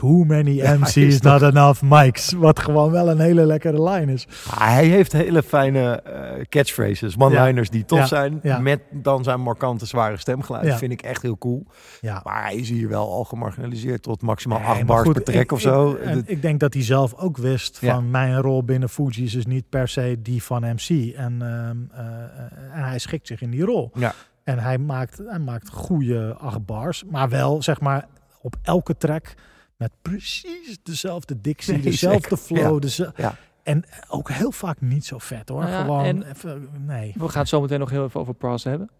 [0.00, 2.32] Too many Ja, MC's, is not enough mics.
[2.32, 4.26] Wat gewoon wel een hele lekkere lijn is.
[4.50, 8.38] Ah, Hij heeft hele fijne eh, catchphrases, one-liners die tof Ja, zijn.
[8.42, 8.58] ja.
[8.58, 10.66] Met dan zijn markante, zware stemgeluid.
[10.66, 10.76] Ja.
[10.76, 11.66] Vind ik echt heel cool.
[12.00, 12.20] Ja.
[12.24, 15.52] Maar hij is hier wel al gemarginaliseerd tot maximaal acht bars goed, per track ik-
[15.52, 15.90] of zo.
[15.92, 17.94] Ik, en ik denk dat hij zelf ook wist Ja.
[17.94, 21.14] van mijn rol binnen Fuji's is niet per se die van MC.
[21.14, 23.90] En, ehm, eh, en hij schikt zich in die rol.
[23.94, 24.14] Ja.
[24.44, 28.06] En hij maakt, hij maakt goede acht bars, maar wel zeg maar
[28.40, 29.34] op elke track
[29.76, 32.36] met precies dezelfde dictie, Nee, dezelfde zeker.
[32.36, 32.74] flow.
[32.74, 32.78] Ja.
[32.80, 33.36] deze- Ja.
[33.62, 35.60] En ook heel vaak niet zo vet hoor.
[35.60, 37.12] Nou ja, Gewoon en- even, nee.
[37.16, 38.90] We gaan het zo meteen nog heel even over Pras hebben.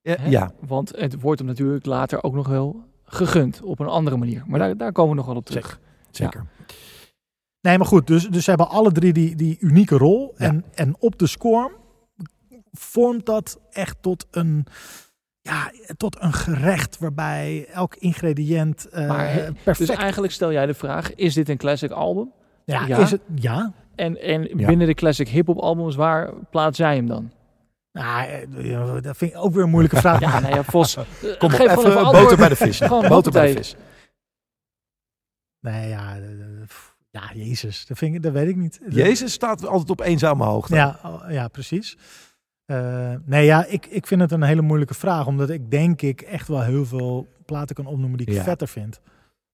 [0.00, 0.28] ja, Hè?
[0.28, 4.42] ja, Want het wordt hem natuurlijk later ook nog wel gegund op een andere manier.
[4.46, 5.80] Maar daar, daar komen we nog wel op terug.
[6.10, 6.46] zeker.
[7.60, 10.34] Nee, maar goed, dus, dus ze hebben alle drie die, die unieke rol.
[10.36, 10.46] Ja.
[10.46, 11.72] En, en op de score
[12.72, 14.66] vormt dat echt tot een,
[15.46, 20.66] ja, tot een gerecht waarbij elk ingrediënt eh, Maar, hè, perfect Dus eigenlijk stel jij
[20.66, 22.32] de vraag, is dit een classic album?
[22.64, 22.98] ja, ja.
[22.98, 23.72] Is het, ja.
[23.94, 24.66] En, en Ja.
[24.66, 27.30] binnen de classic hip-hop albums, waar plaats jij hem dan?
[27.92, 30.20] Nou, eh, dat vind ik ook weer een moeilijke vraag.
[30.26, 30.94] Ja, nee, ja, Vos.
[31.38, 32.78] Kom op, gewoon even boter bij de vis.
[32.80, 33.76] Gewoon boter bij de vis.
[35.60, 36.68] Nee, ja, eh, eh,
[37.10, 38.80] ja, Jezus, dat, vind ik, dat weet ik niet.
[38.88, 40.74] Jezus staat altijd op eenzame hoogte.
[40.74, 41.96] Ja, oh, ja precies.
[42.66, 46.20] Eh, nee, ja, ik, ik vind het een hele moeilijke vraag, omdat ik denk ik
[46.20, 48.42] echt wel heel veel platen kan opnoemen die ik Ja.
[48.42, 49.00] vetter vind.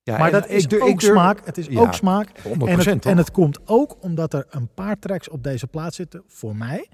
[0.02, 1.46] Ja, maar en dat is durf- ook durf- smaak.
[1.46, 2.28] Het is Ja, ook smaak.
[2.42, 3.12] 100%, En het, toch?
[3.12, 6.88] en het komt ook omdat er een paar tracks op deze plaat zitten, voor mij,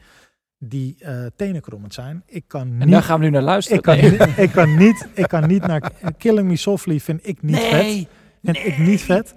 [0.59, 2.23] die eh tenenkrommend zijn.
[2.27, 2.91] Ik kan En niet...
[2.91, 3.79] daar gaan we nu naar luisteren.
[3.79, 4.11] ik, kan Nee.
[4.11, 8.07] niet, ik, kan niet, ik kan niet naar Killing Me Softly vind ik niet vet.
[8.43, 9.35] Vind ik niet vet.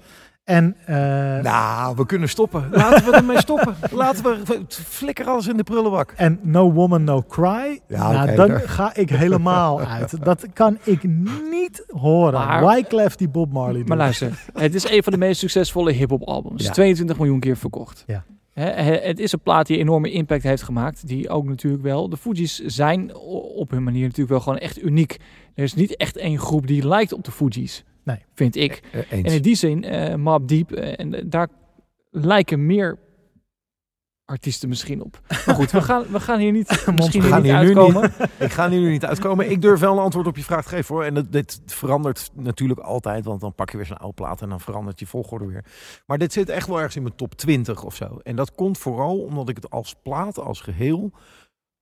[0.52, 0.96] En eh,
[1.44, 2.68] Nou, we kunnen stoppen.
[2.72, 3.76] Laten we ermee stoppen.
[3.92, 6.14] Laten we flikker alles in de prullenbak.
[6.16, 10.24] En No Woman No Cry, Ja, nou, dan ga ik helemaal uit.
[10.26, 11.04] Dat kan ik
[11.52, 12.34] niet horen.
[12.48, 13.88] Maar- Wyclef die Bob Marley doet.
[13.88, 16.64] Maar luister, het is een van de meest succesvolle hip-hop albums.
[16.64, 16.72] Ja.
[16.72, 18.04] 22 miljoen keer verkocht.
[18.08, 18.24] Ja.
[18.54, 21.08] Het is een plaat die enorme impact heeft gemaakt.
[21.08, 22.10] Die ook natuurlijk wel.
[22.10, 23.16] De Fugees zijn
[23.56, 25.18] op hun manier natuurlijk wel gewoon echt uniek.
[25.56, 27.84] Er is niet echt één groep die lijkt op de Fugees.
[28.04, 28.26] Nee.
[28.34, 28.82] Vind ik.
[28.92, 29.34] Eh, En eens.
[29.34, 31.48] in die zin, eh Mob Deep, eh, en eh, daar
[32.10, 33.00] lijken meer
[34.26, 35.22] artiesten misschien op.
[35.46, 38.14] Maar goed, we gaan, we gaan hier niet, misschien We hier niet hier nu uitkomen.
[38.40, 39.52] Ik ga nu niet uitkomen.
[39.52, 41.04] Ik durf wel een antwoord op je vraag te geven hoor.
[41.04, 43.26] En dat, dit verandert natuurlijk altijd.
[43.26, 45.66] Want dan pak je weer zo'n oude plaat en dan verandert je volgorde weer.
[46.06, 48.20] Maar dit zit echt wel ergens in mijn top 20 of zo.
[48.24, 51.12] En dat komt vooral omdat ik het als plaat, als geheel,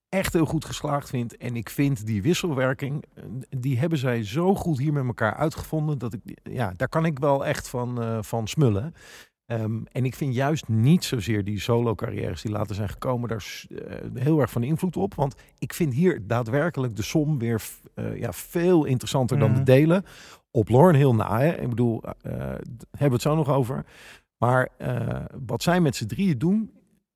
[0.10, 1.38] echt heel goed geslaagd vind.
[1.38, 5.98] En ik vind die wisselwerking, eh, die hebben zij zo goed hier met elkaar uitgevonden.
[5.98, 8.94] Dat ik, ja, daar kan ik wel echt van, eh, van smullen.
[9.46, 13.96] Ehm, en ik vind juist niet zozeer die solo-carrières die later zijn gekomen, daar eh,
[14.14, 15.16] heel erg van invloed op.
[15.16, 17.62] Want ik vind hier daadwerkelijk de som weer
[18.16, 19.64] ja, veel interessanter dan de Mhm.
[19.64, 20.04] delen.
[20.52, 21.62] Op Lauren Hill na, hè.
[21.62, 23.86] ik bedoel, hebben we het zo nog over.
[24.38, 24.70] Maar
[25.46, 26.72] wat zij met z'n drieën doen,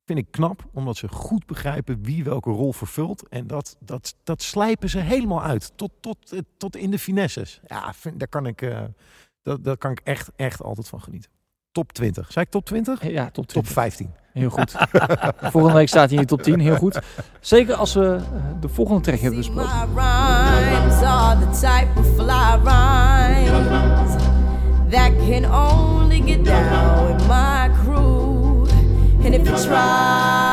[0.05, 0.65] vind ik knap.
[0.73, 3.27] Omdat ze goed begrijpen wie welke rol vervult.
[3.29, 5.71] En dat, dat, dat slijpen ze helemaal uit.
[5.75, 7.59] Tot, tot, eh, tot in de finesses.
[7.67, 8.81] Ja, vind, daar kan ik, eh,
[9.41, 11.31] dat, daar kan ik echt, echt altijd van genieten.
[11.71, 12.31] Top 20.
[12.31, 13.07] Zei ik top 20?
[13.07, 13.73] Ja, top Top 20.
[13.73, 14.13] 15.
[14.33, 14.75] Heel goed.
[15.51, 16.59] Volgende week staat hij in de top 10.
[16.59, 16.99] Heel goed.
[17.39, 19.71] Zeker als we eh, de volgende track hebben besproken.
[19.71, 24.23] my rhymes are the type of fly rhymes
[24.89, 28.12] that can only get down with my crew.
[29.25, 30.52] And if you try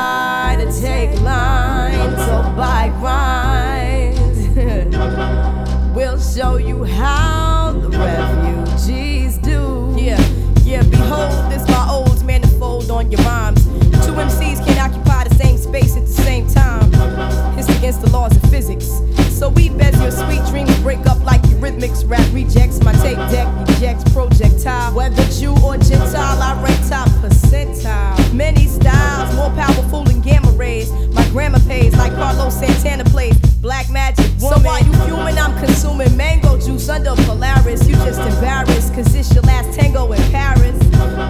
[32.51, 33.36] Santana plays.
[33.61, 34.59] Black magic woman.
[34.59, 37.86] So while you human, I'm consuming mango juice under Polaris.
[37.88, 40.76] You just embarrassed, cause it's your last tango in Paris.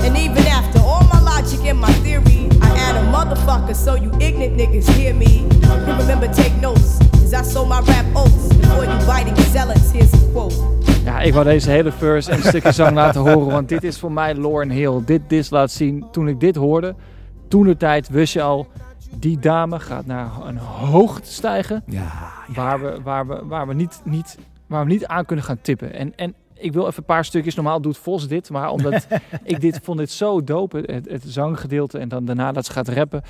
[0.05, 4.11] And even after all my logic and my theory, I add a motherfucker so you
[4.21, 5.47] ignorant niggas hear me.
[5.63, 9.91] And remember, take notes, cause I sold my rap oats before you biting zealots.
[9.91, 10.55] Here's a quote.
[11.05, 13.99] Ja, Ja, ik wou deze hele verse en stukje zang laten horen, want dit is
[13.99, 15.03] voor mij Lauren Hill.
[15.05, 16.95] Dit, dit laat zien, toen ik dit hoorde,
[17.49, 18.67] toen de tijd wist je al,
[19.21, 24.01] die dame gaat naar een hoogte stijgen Ja, waar we, waar we, waar we, niet,
[24.05, 25.93] niet, waar we niet aan kunnen gaan tippen.
[25.93, 29.07] En, en ik wil even een paar stukjes, normaal doet Vos dit, maar omdat
[29.43, 32.89] ik dit vond dit zo dope, het, het zanggedeelte en dan daarna dat ze gaat
[32.89, 33.23] rappen.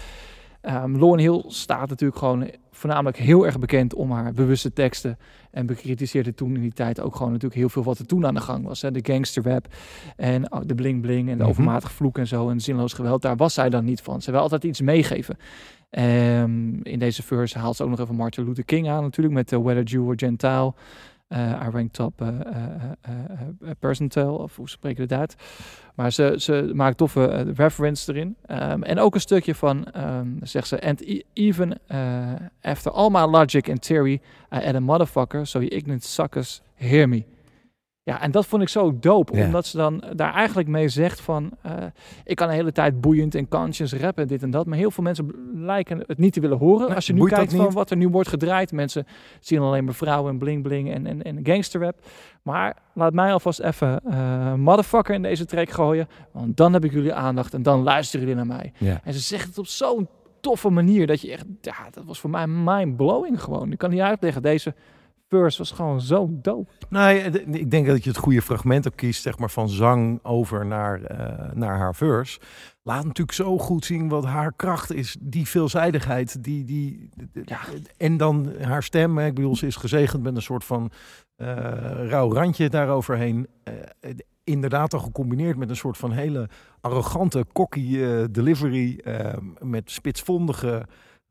[0.60, 5.18] Ehm Lauren Hill staat natuurlijk gewoon voornamelijk heel erg bekend om haar bewuste teksten.
[5.50, 8.34] En bekritiseerde toen in die tijd ook gewoon natuurlijk heel veel wat er toen aan
[8.34, 8.82] de gang was.
[8.82, 8.90] Hè.
[8.90, 9.66] De gangsterrap
[10.16, 11.50] en oh, de bling bling en de Mhm.
[11.50, 13.22] overmatig vloek en zo en zinloos geweld.
[13.22, 14.22] Daar was zij dan niet van.
[14.22, 15.36] Ze wil altijd iets meegeven.
[15.90, 19.52] Ehm, in deze verse haalt ze ook nog even Martin Luther King aan natuurlijk met
[19.52, 20.74] uh, Whether Jew or Gentile.
[21.28, 22.28] Uh, I rank top uh,
[23.78, 25.36] percentile, of hoe spreken uit?
[25.94, 28.36] Maar ze, ze maakt toffe reference erin.
[28.46, 31.80] Um, en ook een stukje van, um, zegt ze, and e even
[32.60, 34.20] after all my logic and theory,
[34.52, 37.24] I add a motherfucker, so you ignorant suckers hear me.
[38.10, 39.44] Ja, en dat vond ik zo dope, Ja.
[39.44, 41.72] omdat ze dan daar eigenlijk mee zegt van, uh,
[42.24, 45.04] ik kan de hele tijd boeiend en conscious rappen, dit en dat, maar heel veel
[45.04, 46.86] mensen lijken het niet te willen horen.
[46.86, 49.06] Nee, Als je nu kijkt van wat er nu wordt gedraaid, mensen
[49.40, 51.98] zien alleen maar vrouwen en bling bling en, en, en gangsterrap.
[52.42, 56.92] Maar laat mij alvast even uh, motherfucker in deze track gooien, want dan heb ik
[56.92, 58.72] jullie aandacht en dan luisteren jullie naar mij.
[58.78, 59.00] Ja.
[59.04, 60.08] En ze zegt het op zo'n
[60.40, 63.72] toffe manier dat je echt, ja, dat was voor mij mind blowing gewoon.
[63.72, 64.74] Ik kan niet uitleggen, deze
[65.30, 66.70] verse was gewoon zo dope.
[66.88, 70.66] Nee, ik denk dat je het goede fragment ook kiest, zeg maar, van zang over
[70.66, 72.40] naar, eh, naar haar verse.
[72.82, 75.16] Laat natuurlijk zo goed zien wat haar kracht is.
[75.20, 76.44] Die veelzijdigheid.
[76.44, 77.08] Die, die,
[77.44, 77.58] Ja.
[77.96, 79.18] En dan haar stem.
[79.18, 80.90] Ik bedoel, ze is gezegend met een soort van
[81.36, 81.48] eh
[82.08, 83.46] rauw randje daaroverheen.
[83.62, 83.74] Eh,
[84.44, 86.48] inderdaad al gecombineerd met een soort van hele
[86.80, 87.98] arrogante, cocky
[88.30, 89.00] delivery.
[89.58, 90.86] met spitsvondige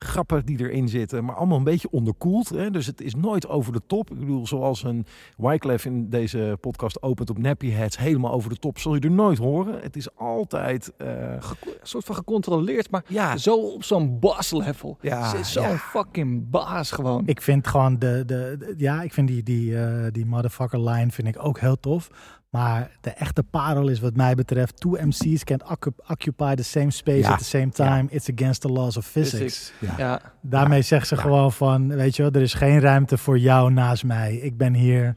[0.05, 2.49] grappen die erin zitten, maar allemaal een beetje onderkoeld.
[2.49, 2.71] Hè?
[2.71, 4.11] Dus het is nooit over de top.
[4.11, 5.05] Ik bedoel, zoals een
[5.37, 9.11] Wyclef in deze podcast opent op Nappy Heads, helemaal over de top, zul je er
[9.11, 9.81] nooit horen.
[9.81, 10.93] Het is altijd...
[10.97, 11.39] eh, Een
[11.81, 14.97] soort van gecontroleerd, maar ja, zo op zo'n boss level.
[15.01, 15.77] Ja, zo'n ja.
[15.77, 17.23] fucking baas gewoon.
[17.27, 21.11] Ik vind gewoon de, de, de- ja, ik vind die, die, eh, die motherfucker line
[21.11, 22.09] vind ik ook heel tof.
[22.49, 26.91] Maar de echte parel is wat mij betreft, two MC's can't occup- occupy the same
[26.91, 27.31] space Ja.
[27.31, 28.05] at the same time.
[28.09, 29.39] It's against the laws of physics.
[29.43, 29.73] Physics.
[29.79, 29.93] Ja.
[29.97, 30.21] Ja.
[30.41, 31.21] Daarmee zegt ze ja.
[31.21, 34.35] gewoon van, weet je wel, er is geen ruimte voor jou naast mij.
[34.35, 35.15] Ik ben hier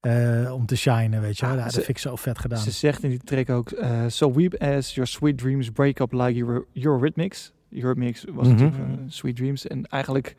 [0.00, 1.54] eh, om te shinen, weet je wel.
[1.56, 2.58] Ja, dat ze- vind ik zo vet gedaan.
[2.58, 6.12] Ze zegt in die track ook, eh, so weep as your sweet dreams break up
[6.12, 7.52] like your, Eurythmics.
[7.70, 8.48] Eurythmics was Mhm.
[8.48, 9.66] natuurlijk van, eh, Sweet Dreams.
[9.66, 10.36] En eigenlijk,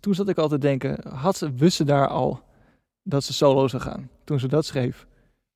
[0.00, 2.42] toen zat ik altijd te denken, had ze, wist ze daar al
[3.02, 4.08] dat ze solo zou gaan?
[4.24, 5.06] Toen ze dat schreef.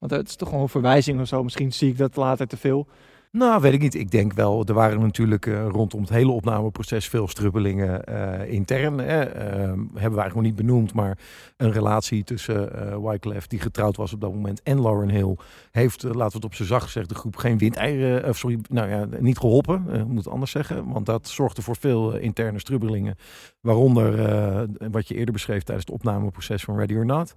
[0.04, 1.42] Want het is toch gewoon een verwijzing of zo.
[1.42, 2.86] Misschien zie ik dat later te veel.
[3.30, 3.94] Nou, weet ik niet.
[3.94, 8.98] Ik denk wel, er waren natuurlijk eh, rondom het hele opnameproces veel strubbelingen eh, intern.
[8.98, 9.22] Hè.
[9.22, 11.18] Ehm, hebben we eigenlijk nog niet benoemd, maar
[11.56, 15.36] een relatie tussen eh Wyclef, die getrouwd was op dat moment, en Lauren Hill,
[15.70, 18.58] heeft, eh, laten we het op zijn zacht gezegd, de groep geen windeieren, of sorry,
[18.68, 20.92] nou ja, niet geholpen, eh, moet anders zeggen.
[20.92, 23.16] Want dat zorgde voor veel eh, interne strubbelingen.
[23.64, 27.34] Waaronder eh, wat je eerder beschreef tijdens het opnameproces van Ready or Not.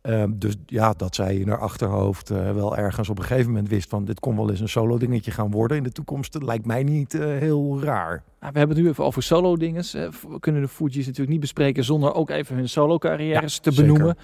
[0.00, 3.68] Ehm, dus ja, dat zij in haar achterhoofd eh, wel ergens op een gegeven moment
[3.68, 6.32] wist van dit kon wel eens een solo dingetje gaan worden in de toekomst.
[6.32, 8.22] Dat lijkt mij niet eh, heel raar.
[8.40, 9.92] Nou, we hebben het nu even over solo dinges.
[9.92, 13.70] We kunnen de Fugees natuurlijk niet bespreken zonder ook even hun solo carrières Ja, te
[13.70, 13.92] zeker.
[13.92, 14.16] benoemen.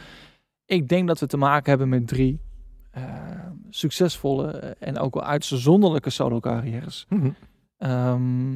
[0.66, 2.40] Ik denk dat we te maken hebben met drie
[3.70, 7.06] succesvolle en ook wel uitzonderlijke solo carrières.
[7.84, 8.52] Ehm,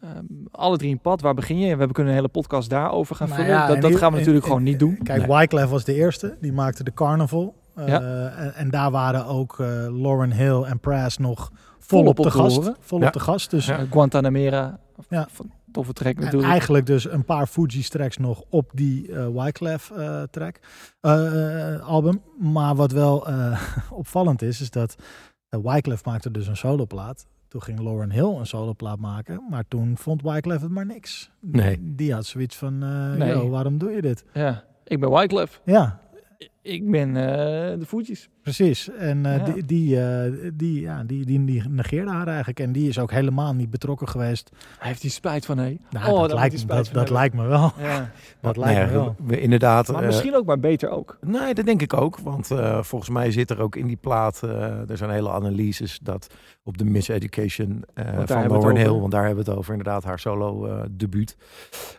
[0.00, 1.76] ehm, alle drie een pad, waar begin je?
[1.76, 3.46] We kunnen een hele podcast daarover gaan vullen.
[3.46, 4.98] ja, dat en dat gaan we en- natuurlijk en- gewoon niet doen.
[5.02, 5.36] Kijk, Nee.
[5.38, 6.36] Wyclef was de eerste.
[6.40, 7.54] Die maakte de Carnival.
[7.74, 8.00] Eh, Ja.
[8.36, 9.66] en, en daar waren ook eh,
[10.02, 12.56] Lauren Hill en Pras nog Volop op te gast.
[12.56, 12.76] horen.
[12.80, 13.10] Volop Ja.
[13.10, 13.50] te gast.
[13.50, 14.78] Dus Eh, Guantanamera,
[15.08, 15.28] Ja.
[15.72, 16.50] toffe track En natuurlijk.
[16.52, 20.58] eigenlijk dus een paar Fuji's tracks nog op die eh Wyclef eh, track
[21.82, 22.22] album.
[22.38, 23.26] Maar wat wel
[23.90, 24.94] opvallend is, is dat
[25.50, 27.26] uh, Wyclef maakte dus een soloplaat.
[27.52, 29.46] Toen ging Lauren Hill een soloplaat maken.
[29.50, 31.30] Maar toen vond Wyclef het maar niks.
[31.40, 31.78] Nee.
[31.80, 33.28] Die had zoiets van, eh Nee.
[33.32, 34.24] yo, waarom doe je dit?
[34.32, 35.60] Ja, ik ben Wyclef.
[35.64, 36.00] Ja,
[36.62, 38.28] Ik ben eh, de Fugees.
[38.42, 38.90] precies.
[38.90, 39.44] En eh, Ja.
[39.52, 42.60] die, die, eh, die, ja, die, die, die negeerde haar eigenlijk.
[42.60, 44.50] En die is ook helemaal niet betrokken geweest.
[44.78, 45.76] Hij heeft die spijt van, hé.
[45.90, 47.72] Nou, Oh, dat lijkt, spijt dat, van dat lijkt me wel.
[47.78, 48.10] Ja.
[48.40, 49.14] Dat lijkt me wel.
[49.26, 49.92] we- inderdaad.
[49.92, 51.18] Maar misschien ook maar beter ook.
[51.20, 52.18] Nee, dat denk ik ook.
[52.18, 55.98] Want eh, volgens mij zit er ook in die plaat, eh, er zijn hele analyses
[56.02, 56.34] dat
[56.64, 60.04] op de Miseducation eh daar van Lauren Hill, want daar hebben we het over inderdaad,
[60.04, 61.36] haar solo eh debuut.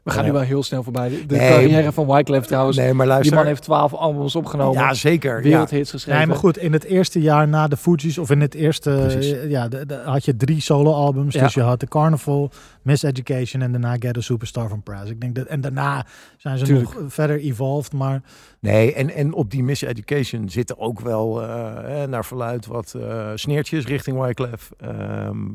[0.03, 1.09] We gaan Eh, nu wel heel snel voorbij.
[1.09, 2.77] De, de nee, carrière van Wyclef trouwens.
[2.77, 3.35] nee, maar die luister.
[3.37, 4.71] man heeft twaalf albums opgenomen.
[4.73, 4.93] genomen.
[4.93, 5.35] Ja, zeker.
[5.37, 5.41] Ja.
[5.49, 6.19] Wereldhits geschreven.
[6.19, 9.31] Nee, maar goed, in het eerste jaar na de Fugees, of in het eerste, Precies.
[9.31, 11.33] eh, ja, de, de- had je drie solo-albums.
[11.33, 11.43] Ja.
[11.43, 12.51] Dus je had de Carnival,
[12.81, 15.09] Miss Education en daarna Get a Superstar van Praz.
[15.09, 16.05] Ik denk dat, en daarna
[16.37, 16.93] zijn ze Tuurlijk.
[16.99, 18.21] nog verder evolved, maar
[18.63, 23.31] Nee, en, en op die Miss Education zitten ook wel eh, naar verluid wat eh,
[23.35, 24.71] sneertjes richting Wyclef.
[24.77, 25.45] Ehm,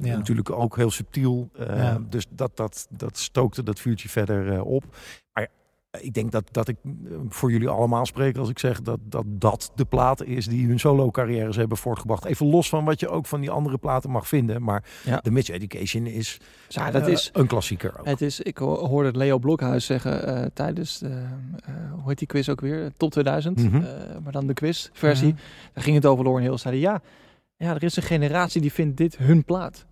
[0.00, 0.16] Ja.
[0.16, 1.50] Natuurlijk ook heel subtiel.
[1.58, 1.98] eh, Ja.
[2.08, 4.84] Dus dat, dat, dat stookte dat vuurtje verder eh, op.
[6.00, 6.90] Ik denk dat, dat ik eh,
[7.28, 10.78] voor jullie allemaal spreek als ik zeg dat dat, dat de plaat is die hun
[10.78, 12.24] solo carrières hebben voortgebracht.
[12.24, 14.62] Even los van wat je ook van die andere platen mag vinden.
[14.62, 15.20] Maar Ja.
[15.22, 18.06] de Miss Education is, Ja, dat eh, is, een klassieker ook.
[18.06, 21.22] het is, ik ho- hoorde Leo Blokhuis zeggen eh, tijdens, de,
[21.92, 22.92] hoe heet die quiz ook weer?
[22.96, 23.82] Top 2000, Mhm.
[24.22, 25.28] maar dan de quizversie.
[25.32, 25.36] Mhm.
[25.72, 26.56] Daar ging het over Lauren Hill.
[26.56, 27.00] Zeiden ja,
[27.56, 29.86] ja, er is een generatie die vindt dit hun plaat.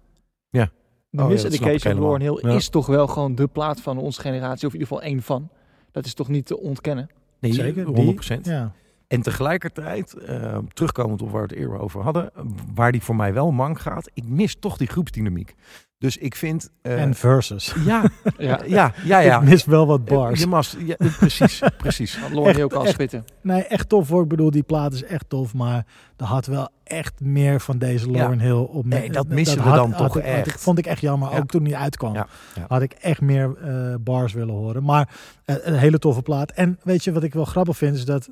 [0.51, 0.65] Ja.
[1.11, 2.39] De Oh ja, Miss Education van Lauren Hill.
[2.43, 2.57] Ja.
[2.57, 4.67] is toch wel gewoon de plaat van onze generatie.
[4.67, 5.49] Of in ieder geval één van.
[5.95, 7.09] Dat is toch niet te ontkennen.
[7.41, 7.85] Nee, zeker.
[7.87, 7.91] 100%.
[7.93, 8.73] Die, ja.
[9.09, 12.31] En tegelijkertijd, eh, terugkomend op waar we het eerder over hadden,
[12.75, 15.55] waar die voor mij wel mank gaat, ik mis toch die groepsdynamiek.
[15.99, 16.71] Dus ik vind...
[16.83, 17.75] eh, en Versus.
[17.85, 18.05] ja,
[18.39, 19.41] Ja, ja, ja, ja.
[19.41, 20.41] Ik mis wel wat Eh, bars.
[20.41, 22.19] Je mas, ja, precies, precies.
[22.19, 22.93] had Hill kan echt.
[22.93, 23.25] spitten.
[23.43, 24.23] Nee, echt tof hoor.
[24.23, 25.87] Ik bedoel, die plaat is echt tof, maar
[26.17, 28.85] er had wel echt meer van deze Lauren Hill op.
[28.85, 30.61] Nee, dat missen we had- dan had toch ik- echt.
[30.62, 31.39] vond ik echt jammer, Ja.
[31.39, 32.27] ook toen die uitkwam.
[32.69, 34.83] Had ik echt meer eh, bars willen horen.
[34.85, 35.09] Maar
[35.45, 36.51] eh, een hele toffe plaat.
[36.53, 38.29] En weet je wat ik wel grappig vind, is dat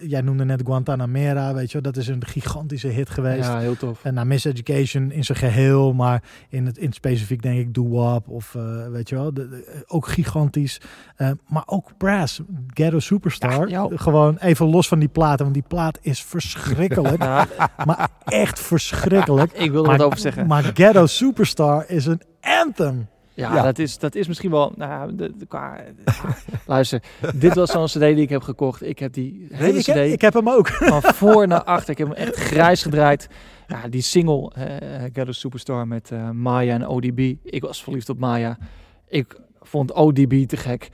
[0.00, 3.48] jij noemde net Guantanamera, weet je, wel, dat is een gigantische hit geweest.
[3.48, 4.04] Ja, heel tof.
[4.04, 7.74] En naar Miss Education in zijn geheel, maar in het, in het specifiek denk ik
[7.74, 10.80] Doo Wop of eh, weet je wel, de, de- ook gigantisch.
[11.16, 12.40] Eh, maar ook Brass,
[12.74, 13.68] Ghetto Superstar.
[13.68, 13.88] Ja.
[13.94, 17.22] Gewoon even los van die platen, want die plaat is verschrikkelijk.
[17.24, 17.46] Ja,
[17.86, 19.52] maar echt verschrikkelijk.
[19.52, 20.46] ik wil er Maar, wat over zeggen.
[20.46, 23.08] maar Ghetto Superstar is een anthem.
[23.34, 23.62] Ja, Ja.
[23.62, 24.72] Dat, is, dat is misschien wel.
[24.76, 25.76] Nou, de, de- qua,
[26.66, 27.02] luister,
[27.34, 28.82] dit was zo'n CD die ik heb gekocht.
[28.82, 30.68] Ik heb die hele CD heb, ik heb hem ook.
[30.68, 31.90] van voor naar achter.
[31.90, 33.28] Ik heb hem echt grijs gedraaid.
[33.66, 37.32] Ja, die single, eh Ghetto Superstar met eh, Maya en ODB.
[37.42, 38.58] Ik was verliefd op Maya.
[39.08, 40.88] Ik vond ODB te gek.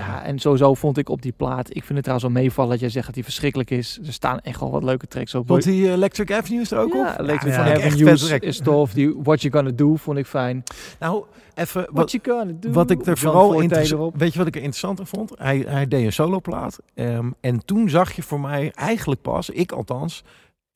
[0.00, 1.68] Ja, en sowieso vond ik op die plaat.
[1.68, 3.98] Ik vind het trouwens wel meevallen dat jij zegt dat die verschrikkelijk is.
[4.06, 5.48] Er staan echt wel wat leuke tracks op.
[5.48, 7.20] Want die Electric Avenue is er ook ja, op?
[7.20, 8.42] Electric Ja, vet track.
[8.42, 8.92] is tof.
[8.92, 10.62] Die What You Gonna Do vond ik fijn.
[10.98, 11.24] Nou,
[11.54, 11.80] even...
[11.80, 12.70] What Wat, You Gonna Do.
[12.70, 14.12] wat ik er vooral interessant...
[14.16, 15.32] Weet je wat ik er interessanter vond?
[15.38, 16.78] Hij, hij deed een soloplaat.
[16.94, 20.24] ehm, en toen zag je voor mij eigenlijk pas, ik althans...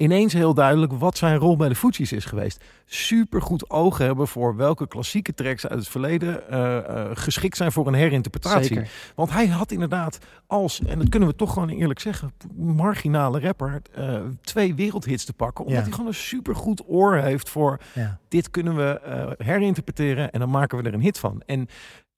[0.00, 2.64] Ineens heel duidelijk wat zijn rol bij de Fugees is geweest.
[2.84, 7.72] Super goed oog hebben voor welke klassieke tracks uit het verleden eh, eh, geschikt zijn
[7.72, 8.74] voor een herinterpretatie.
[8.74, 8.90] Zeker.
[9.14, 13.82] Want hij had inderdaad als, en dat kunnen we toch gewoon eerlijk zeggen, marginale rapper,
[13.94, 15.64] eh, twee wereldhits te pakken.
[15.64, 15.84] Omdat Ja.
[15.84, 18.18] hij gewoon een supergoed oor heeft voor Ja.
[18.28, 19.00] dit kunnen we
[19.38, 21.42] herinterpreteren en dan maken we er een hit van.
[21.46, 21.68] En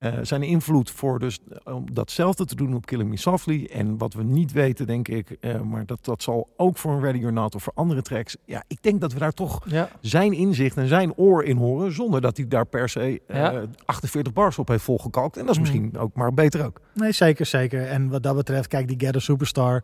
[0.02, 3.98] eh, zijn invloed voor dus eh, om datzelfde te doen op Killing Me Softly en
[3.98, 7.24] wat we niet weten denk ik, eh, maar dat, dat zal ook voor een Ready
[7.24, 8.36] or Not of voor andere tracks.
[8.44, 9.88] Ja, ik denk dat we daar toch Ja.
[10.00, 13.62] zijn inzicht en zijn oor in horen zonder dat hij daar per se eh, Ja.
[13.84, 15.36] 48 bars op heeft volgekalkt.
[15.36, 15.70] En dat is Mhm.
[15.72, 16.80] misschien ook maar beter ook.
[16.94, 17.86] Nee, zeker, zeker.
[17.86, 19.82] En wat dat betreft, kijk, die Ghetto Superstar,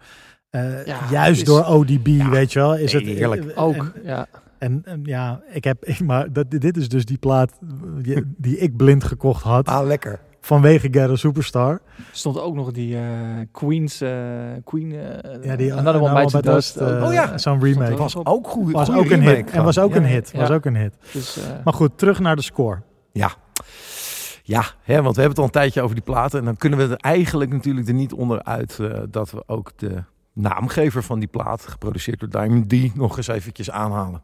[0.51, 3.45] eh, Ja, juist is- door ODB, weet je wel, is nee, het heerlijk.
[3.47, 4.27] eh, Ook, En, ja.
[4.59, 7.53] En, en ja, ik heb, maar dat, dit is dus die plaat
[8.03, 10.21] die, die ik blind gekocht had Ah, lekker.
[10.41, 11.81] vanwege Ghetto Superstar.
[12.13, 13.03] stond ook nog die eh,
[13.53, 14.11] Queens, eh,
[14.65, 16.77] Queen, eh Ja, die Another One Bites the Dust.
[16.77, 17.03] eh.
[17.07, 17.39] Oh ja.
[17.39, 17.97] zo'n remake.
[17.97, 18.73] Was ook goed.
[18.73, 19.51] Was ook een hit.
[19.51, 19.97] En was ook Ja.
[19.97, 20.31] een hit.
[20.33, 20.39] Ja.
[20.39, 20.95] Was ook een hit.
[21.13, 22.83] Dus, eh, Maar goed, terug naar de score.
[23.13, 23.31] Ja.
[24.43, 26.39] Ja, hè, want we hebben het al een tijdje over die platen.
[26.39, 30.03] En dan kunnen we er eigenlijk natuurlijk er niet onderuit eh, dat we ook de
[30.33, 34.23] naamgever van die plaat, geproduceerd door Diamond D, nog eens eventjes aanhalen.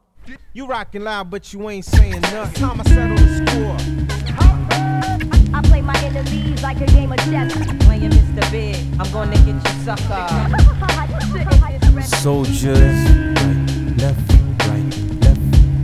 [0.53, 2.62] You rockin' loud, but you ain't saying nothing.
[2.62, 3.77] Time I settle the score.
[5.53, 7.53] I play my enemies like a game of chess.
[7.85, 8.51] Playing Mr.
[8.51, 10.27] Big, I'm gonna get you sucker.
[12.03, 13.57] Soldiers, right,
[13.99, 14.33] left,
[14.68, 15.41] right, left,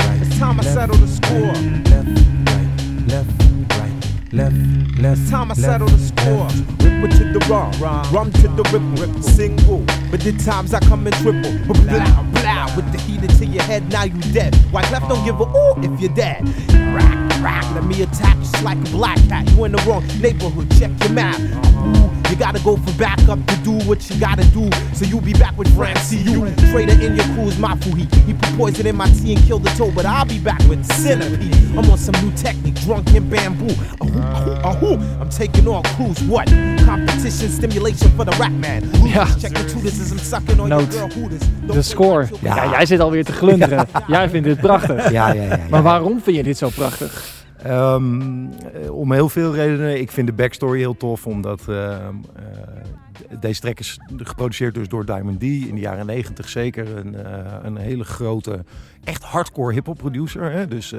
[0.06, 0.20] right.
[0.22, 1.52] It's time I settle the score.
[1.90, 2.08] Left,
[2.48, 2.68] right,
[3.08, 3.30] left,
[3.78, 3.99] right,
[4.32, 4.54] left,
[4.98, 5.20] left.
[5.20, 6.46] It's time I settle the score.
[6.84, 9.22] Ripple to the rum, rum to the ripple, ripple.
[9.22, 11.52] Single, but the times I come in triple.
[11.66, 14.54] Blah, blah, with the heat into your head, now you dead.
[14.72, 16.42] White left don't give a ooh if you're dead.
[16.94, 19.50] Rock, rock, let me attack just like a black cat.
[19.50, 21.38] You in the wrong neighborhood, check your map.
[21.40, 24.70] Ooh, you gotta go for backup to do what you gotta do.
[24.94, 26.18] So you'll be back with Francie.
[26.18, 29.64] You Traitor in your crew's my he He put poison in my tea and killed
[29.64, 31.54] the toe, but I'll be back with centipede.
[31.76, 33.74] I'm on some new technique, drunk in bamboo.
[35.20, 36.26] I'm taking all clues.
[36.26, 36.52] What?
[36.86, 39.08] Competition stimulation for the rap man.
[39.08, 39.26] Ja.
[40.66, 40.92] Noot.
[41.72, 42.26] de score.
[42.40, 42.70] Ja.
[42.70, 43.86] jij zit alweer te glunderen.
[44.06, 45.10] Jij vindt dit prachtig.
[45.10, 45.58] Ja, ja, ja.
[45.70, 47.38] Maar waarom vind je dit zo prachtig?
[47.62, 50.00] Ehm, eh, om heel veel redenen.
[50.00, 52.42] Ik vind de backstory heel tof, omdat ehm, eh,
[53.40, 55.42] Deze track is geproduceerd dus door Diamond D.
[55.42, 58.64] In de jaren 90 zeker een, eh, een hele grote,
[59.04, 60.52] echt hardcore hip-hop producer.
[60.52, 60.68] Hè?
[60.68, 60.94] Dus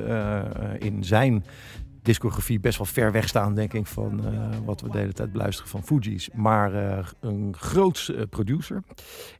[0.79, 1.43] in zijn
[2.01, 5.31] discografie best wel ver weg staan, denk ik, van eh, wat we de hele tijd
[5.31, 6.29] beluisteren van Fuji's.
[6.33, 8.83] Maar eh, een groots eh, producer.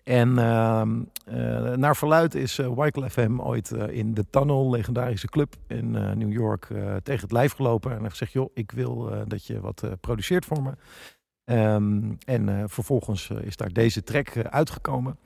[0.03, 5.91] En ehm, eh, naar verluid is Wyclef hem ooit in de Tunnel, legendarische club in
[5.91, 6.67] New York,
[7.03, 7.91] tegen het lijf gelopen.
[7.91, 10.71] En heeft gezegd, joh, ik wil dat je wat produceert voor me.
[11.43, 15.17] Ehm, en vervolgens is daar deze track uitgekomen.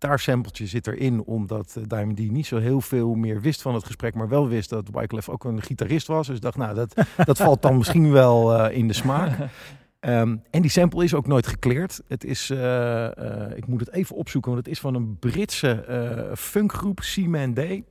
[0.00, 3.84] Gitaarsampletje zit erin, omdat uh, Diamond D niet zo heel veel meer wist van het
[3.84, 6.26] gesprek, maar wel wist dat Wyclef ook een gitarist was.
[6.26, 6.94] Dus dacht, nou, dat,
[7.24, 9.38] dat valt dan misschien wel eh, in de smaak.
[10.00, 12.00] Ehm, en die sample is ook nooit gekleerd.
[12.08, 15.70] Het is, eh, eh, ik moet het even opzoeken, want het is van een Britse
[15.70, 17.84] eh, funkgroep, Seaman Day.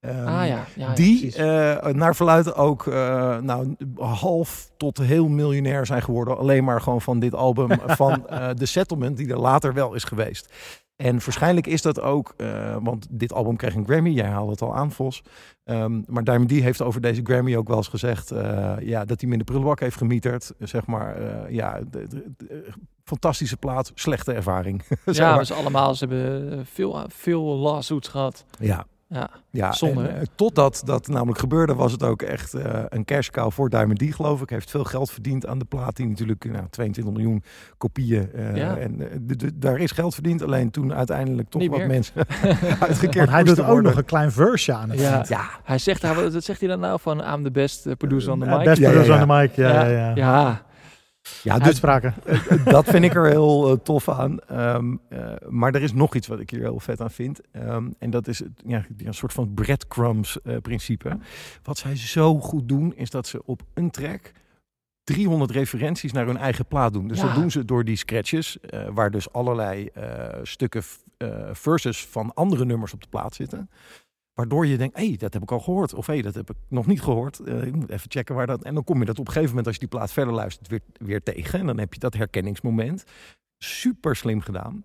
[0.00, 5.86] Ehm, Ah ja, ja, die eh, naar verluid ook eh, nou, half tot heel miljonair
[5.86, 6.38] zijn geworden.
[6.38, 7.68] Alleen maar gewoon van dit album
[8.02, 10.52] van eh The Settlement, die er later wel is geweest.
[10.96, 14.10] En waarschijnlijk is dat ook, eh, want dit album kreeg een Grammy.
[14.10, 15.22] Jij haalde het al aan, Vos.
[15.64, 18.30] Ehm, maar Diamond D heeft over deze Grammy ook wel eens gezegd...
[18.30, 20.52] eh, ja, dat hij hem in de prullenbak heeft gemieterd.
[20.58, 22.68] Zeg maar, eh, ja, de, de- de-
[23.04, 24.82] fantastische plaat, slechte ervaring.
[25.04, 25.46] Ja, maar.
[25.46, 25.94] ze allemaal.
[25.94, 28.44] Ze hebben veel, veel lawsuits gehad.
[28.58, 28.86] Ja.
[29.14, 30.06] Ja, Ja, zonde.
[30.08, 33.68] en, eh, totdat dat namelijk gebeurde, was het ook echt eh, een cash cow voor
[33.70, 34.48] Diamond D, geloof ik.
[34.48, 37.42] Hij heeft veel geld verdiend aan de plaat, die natuurlijk nou, 22 miljoen
[37.78, 38.32] kopieën.
[38.32, 38.76] eh, Ja.
[38.76, 41.88] En eh, de- de- daar is geld verdiend, alleen toen uiteindelijk toch Niet wat meer.
[41.88, 42.14] mensen
[42.80, 43.84] uitgekeerd Want hij doet ook worden.
[43.84, 45.24] nog een klein verse aan het Ja.
[45.28, 48.32] Ja, Hij zegt, hij, wat zegt hij dan nou van I'm the best eh, producer
[48.32, 48.64] on the mic?
[48.64, 49.22] best Ja, ja, producer ja.
[49.22, 49.56] on the mic.
[49.56, 50.62] Ja, ja,
[51.42, 51.58] ja.
[51.58, 52.14] dus Uitspraken.
[52.24, 54.40] Eh, dat vind ik er heel eh, tof aan.
[54.40, 57.40] Ehm, eh, maar er is nog iets wat ik hier heel vet aan vind.
[57.52, 61.18] Ehm, en dat is het, ja, een soort van breadcrumbs eh, principe.
[61.62, 64.32] Wat zij zo goed doen, is dat ze op een track
[65.04, 67.08] 300 referenties naar hun eigen plaat doen.
[67.08, 67.26] Dus Ja.
[67.26, 70.82] dat doen ze door die scratches, eh, waar dus allerlei eh, stukken
[71.16, 73.70] eh, verses van andere nummers op de plaat zitten.
[74.34, 75.94] Waardoor je denkt, hé, hey, dat heb ik al gehoord.
[75.94, 77.38] Of hé, hey, dat heb ik nog niet gehoord.
[77.38, 78.64] Eh, ik moet even checken waar dat...
[78.64, 80.68] En dan kom je dat op een gegeven moment, als je die plaat verder luistert,
[80.68, 81.58] weer, weer tegen.
[81.58, 83.04] En dan heb je dat herkenningsmoment.
[83.58, 84.84] Super slim gedaan.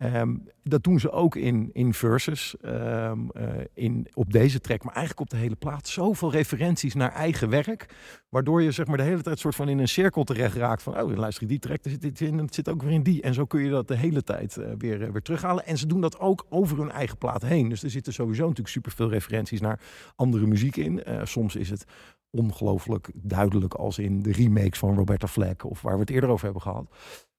[0.00, 4.94] Ehm, dat doen ze ook in, in verses, ehm, eh, in, op deze track, maar
[4.94, 5.88] eigenlijk op de hele plaat.
[5.88, 7.94] Zoveel referenties naar eigen werk,
[8.28, 11.00] waardoor je zeg maar de hele tijd soort van in een cirkel terecht raakt van,
[11.00, 13.22] oh, luister die track, er zit dit in, het zit ook weer in die.
[13.22, 15.66] En zo kun je dat de hele tijd eh, weer, eh, weer terughalen.
[15.66, 17.68] En ze doen dat ook over hun eigen plaat heen.
[17.68, 19.80] Dus er zitten sowieso natuurlijk superveel referenties naar
[20.16, 21.02] andere muziek in.
[21.22, 21.84] Soms is het
[22.30, 26.44] ongelooflijk duidelijk als in de remakes van Roberta Flack of waar we het eerder over
[26.44, 26.86] hebben gehad.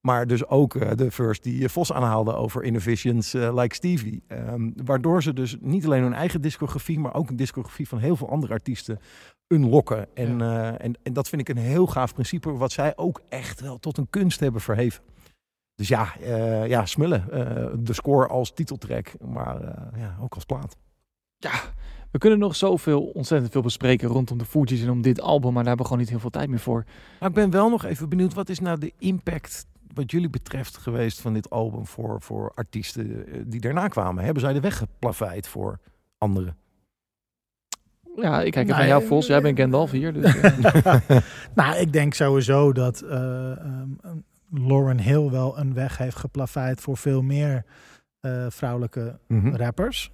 [0.02, 4.24] Maar dus ook eh, de verse die eh, Vos aanhaalde over Innovations eh, like Stevie.
[4.28, 8.16] Ehm, waardoor ze dus niet alleen hun eigen discografie, maar ook een discografie van heel
[8.16, 8.99] veel andere artiesten
[9.47, 10.16] unlocken.
[10.16, 10.41] En,
[10.80, 13.97] en, en dat vind ik een heel gaaf principe, wat zij ook echt wel tot
[13.97, 15.04] een kunst hebben verheven.
[15.76, 16.14] Dus ja,
[16.66, 17.26] ja smullen.
[17.84, 19.62] De score als titeltrack, maar
[19.95, 20.78] ja, ook als plaat.
[21.38, 21.52] Ja,
[22.12, 25.64] we kunnen nog zoveel, ontzettend veel bespreken rondom de Fugees en om dit album, maar
[25.64, 26.86] daar hebben we gewoon niet heel veel tijd meer voor.
[27.20, 30.78] Maar ik ben wel nog even benieuwd, wat is nou de impact wat jullie betreft
[30.78, 34.24] geweest van dit album voor, voor artiesten eh, die daarna kwamen?
[34.24, 35.80] Hebben zij de weg geplaveid voor
[36.18, 36.56] anderen?
[38.16, 39.28] Ja, ik kijk even Nee, naar jou, Vos.
[39.28, 40.14] Jij bent Gandalf hier.
[40.14, 40.96] Dus, eh,
[41.56, 43.89] Nou, ik denk sowieso dat eh, ehm,
[44.50, 47.66] Lauren Hill wel een weg heeft geplaveid voor veel meer
[48.22, 49.55] eh, vrouwelijke Mhm.
[49.55, 50.11] rappers.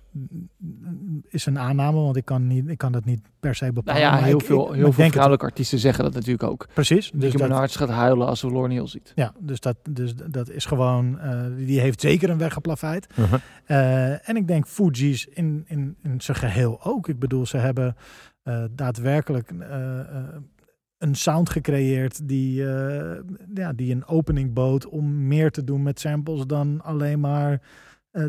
[1.27, 4.01] Is een aanname, want ik kan, niet, ik kan dat niet per se nou bepalen.
[4.01, 6.67] ja, maar heel ik- veel, heel veel het- vrouwelijke artiesten zeggen dat natuurlijk ook.
[6.73, 7.11] Precies.
[7.11, 9.11] Dus Nicki dat, Minaj gaat huilen als ze Lauren Hill ziet.
[9.15, 13.07] ja, dus dat, dus dat is gewoon, eh, die heeft zeker een weg geplaveid.
[13.19, 13.39] Uh-huh.
[13.65, 17.07] Eh, en ik denk Fuji's in, in, in zijn geheel ook.
[17.07, 17.95] Ik bedoel, ze hebben
[18.43, 19.51] eh, daadwerkelijk
[20.97, 23.19] een sound gecreëerd die, eh,
[23.53, 27.61] ja, die een opening bood om meer te doen met samples dan alleen maar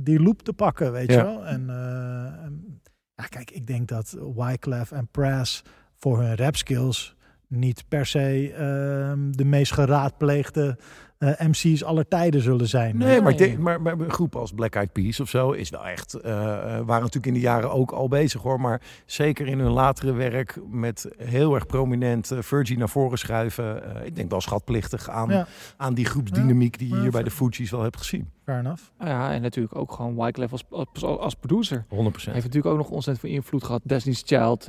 [0.02, 1.16] die loop te pakken, weet Ja.
[1.18, 1.46] je wel.
[1.46, 2.80] En eh, en-
[3.14, 5.62] ja, kijk, ik denk dat Wyclef en Press
[5.96, 7.16] voor hun rap skills
[7.46, 10.78] niet per se ehm, de meest geraadpleegde
[11.18, 12.96] eh, MC's aller tijden zullen zijn.
[12.96, 15.70] Nee, maar, ik denk- maar, maar een groep als Black Eyed Peas of zo is
[15.70, 18.60] wel echt, eh, eh, waren natuurlijk in de jaren ook al bezig hoor.
[18.60, 23.94] Maar zeker in hun latere werk met heel erg prominent Virgin naar voren schuiven.
[24.00, 25.46] eh, ik denk wel schatplichtig aan, Ja.
[25.76, 27.30] aan die groepsdynamiek die je Ja, hier bij de.
[27.30, 28.30] Fugees wel hebt gezien.
[28.44, 28.82] Fair enough.
[28.98, 31.84] Ja, en natuurlijk ook gewoon Wyclef als, als, als producer.
[31.88, 32.34] 100%.
[32.34, 33.80] Heeft natuurlijk ook nog ontzettend veel invloed gehad.
[33.84, 34.68] Destiny's Child,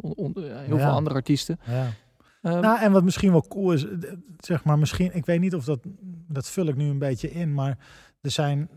[0.00, 0.82] on- on- heel Ja.
[0.82, 1.60] veel andere artiesten.
[1.66, 1.86] Ja.
[2.42, 3.92] Ehm, Nou, en wat misschien wel cool is, eh,
[4.38, 5.78] zeg maar, misschien, ik weet niet of dat,
[6.28, 7.78] dat vul ik nu een beetje in, maar
[8.20, 8.68] er zijn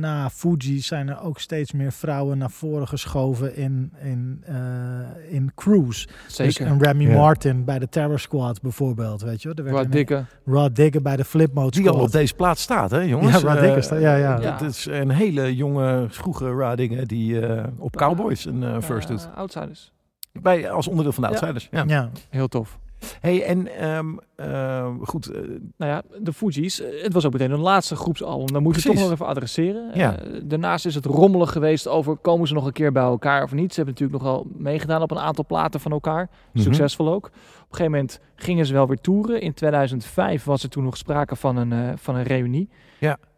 [0.00, 5.52] na Fuji zijn er ook steeds meer vrouwen naar voren geschoven in, in, eh, in
[5.54, 6.08] crews.
[6.26, 6.64] zeker.
[6.64, 7.16] Dus een Remy Ja.
[7.16, 9.56] Martin bij de Terror Squad bijvoorbeeld, weet je wel.
[9.56, 10.24] Er werd Rod Dikke.
[10.44, 13.40] Rod Digger bij de Flipmode Die al op deze plaats staat, hè jongens?
[13.42, 14.40] Ja, Rod Eh, staat- ja, ja.
[14.40, 14.56] Ja.
[14.58, 19.28] Dat is een hele jonge, vroege Radingen die eh, op Cowboys een eh, first doet.
[19.32, 19.92] Eh, Outsiders.
[20.32, 21.34] Bij, als onderdeel van de Ja.
[21.34, 21.68] Outsiders.
[21.70, 21.84] Ja.
[21.86, 22.78] Ja, Heel tof.
[23.20, 25.40] Hey, en ehm, eh, goed, eh,
[25.76, 26.80] Nou ja, de Fugees.
[26.80, 28.46] eh, Het was ook meteen hun laatste groepsalbum.
[28.52, 29.00] Dan moeten we Precies.
[29.00, 29.90] toch nog even adresseren.
[29.94, 30.18] Ja.
[30.18, 33.52] Eh, daarnaast is het rommelig geweest over komen ze nog een keer bij elkaar of
[33.52, 33.74] niet.
[33.74, 36.28] Ze hebben natuurlijk nogal meegedaan op een aantal platen van elkaar.
[36.52, 36.62] Mhm.
[36.64, 37.26] Succesvol ook.
[37.26, 39.40] Op een gegeven moment gingen ze wel weer toeren.
[39.40, 42.68] In 2005 was er toen nog sprake van een, van een reunie.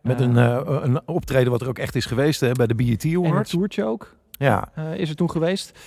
[0.03, 0.37] met Eh, een,
[0.85, 3.51] een optreden wat er ook echt is geweest hè, bij de BET En een Awards.
[3.51, 4.15] toertje ook.
[4.31, 5.79] Ja, is er toen geweest.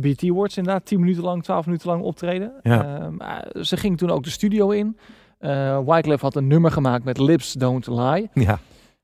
[0.00, 2.52] BET Awards inderdaad, 10 minuten lang, 12 minuten lang optreden.
[2.62, 3.00] Ja.
[3.00, 4.98] Ehm, eh, ze ging toen ook de studio in.
[5.38, 8.30] Eh Wyclef had een nummer gemaakt met Lips Don't Lie.
[8.34, 8.58] ja.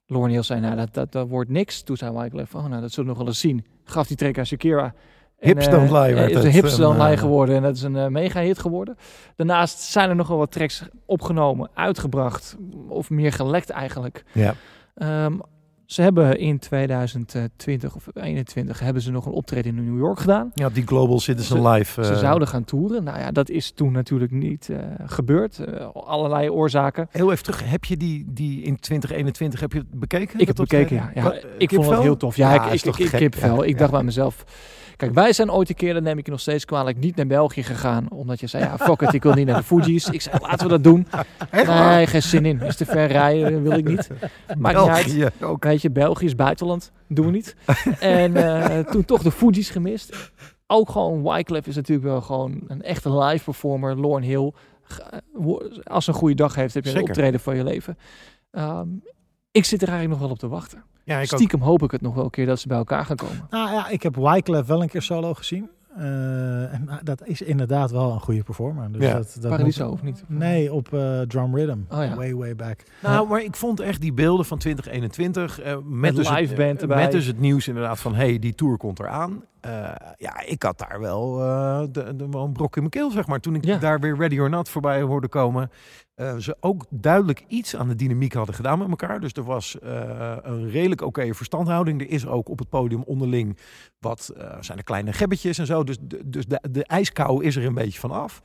[0.07, 1.83] Lauren Hill zei, nou, dat, dat, dat wordt niks.
[1.83, 3.65] Toen zei Wyclef, oh, nou, dat zullen we nog wel eens zien.
[3.85, 4.95] Gaf die track aan Shakira.
[5.39, 7.57] Hips Don't Lie eh, werd is een het, Hips Don't Lie eh, geworden.
[7.57, 8.97] En dat is een eh, mega hit geworden.
[9.37, 12.57] Daarnaast zijn er nog wel wat tracks opgenomen, uitgebracht.
[12.89, 14.25] Of meer gelekt eigenlijk.
[14.33, 14.55] ja.
[14.95, 15.39] Ehm,
[15.95, 20.51] ze hebben in 2020 of 2021 hebben ze nog een optreden in New York gedaan.
[20.55, 22.05] Ja, die Global Citizen Live.
[22.05, 23.05] Ze eh, zouden gaan toeren.
[23.05, 25.59] Nou ja, dat is toen natuurlijk niet eh, gebeurd.
[25.59, 27.09] Eh, allerlei oorzaken.
[27.11, 30.41] Heel even terug, heb je die, die in 2021 heb je het bekeken?
[30.41, 31.03] Ik heb bekeken, ja.
[31.03, 31.25] optreden?
[31.25, 32.37] ja Wat, ik vond het heel tof.
[32.37, 33.35] Ja, Ja, ik, is ik, toch ik, ik gek?
[33.35, 33.77] Ja, Ik ja.
[33.79, 34.45] dacht bij mezelf...
[34.97, 37.27] Kijk, wij zijn ooit een keer, dat neem ik je nog steeds kwalijk, niet naar
[37.27, 38.07] België gegaan.
[38.11, 40.09] Omdat je zei, ja, fuck it, ik wil niet naar de Fugees.
[40.09, 41.07] Ik zei, laten we dat doen.
[41.51, 41.67] Echt?
[41.67, 42.61] Nee, geen zin in.
[42.61, 44.09] Is te ver rijden, wil ik niet.
[44.59, 45.05] Maakt niet uit.
[45.05, 45.65] België ook.
[45.65, 46.93] Weet je, België is buitenland.
[47.09, 47.57] Doen we niet.
[48.01, 50.33] en eh, toen toch de Fugees gemist.
[50.67, 54.01] Ook gewoon Wyclef is natuurlijk wel gewoon een echte live performer.
[54.01, 54.53] Lauren Hill.
[54.89, 55.47] Eh,
[55.85, 57.99] Als ze een goede dag heeft, heb je een optreden van je leven.
[58.51, 58.89] Ehm,
[59.51, 60.85] ik zit er eigenlijk nog wel op te wachten.
[61.05, 61.39] Ja, ik ook.
[61.39, 63.47] Stiekem hoop ik het nog wel een keer dat ze bij elkaar gaan komen.
[63.51, 65.71] Nou ja, ik heb Wyclef wel een keer solo gezien.
[65.97, 68.93] Eh, en dat is inderdaad wel een goede performer.
[68.93, 69.15] Dus Ja.
[69.15, 70.25] dat, dat Paradiso, moet- of niet?
[70.27, 71.79] Nee, op eh, Drum Rhythm.
[71.89, 72.15] Oh ja.
[72.17, 72.81] Way, way back.
[73.03, 76.57] Nou, maar ik vond echt die beelden van 2021 eh, met, Met dus live het,
[76.57, 77.03] band erbij.
[77.03, 79.43] Met dus het nieuws inderdaad van hey, die tour komt eraan.
[79.65, 83.11] Eh, ja, ik had daar wel, eh, de, de, wel een brok in mijn keel,
[83.11, 83.41] zeg maar.
[83.41, 83.77] Toen ik Ja.
[83.79, 85.71] daar weer Ready or Not voorbij hoorde komen.
[86.15, 89.21] eh, ze ook duidelijk iets aan de dynamiek hadden gedaan met elkaar.
[89.21, 92.01] Dus er was een redelijk oké verstandhouding.
[92.01, 93.59] Er is ook op het podium onderling
[93.99, 95.85] wat zijn er kleine gebbetjes en zo.
[95.85, 98.43] Dus, de, dus de, de ijskou is er een beetje van af.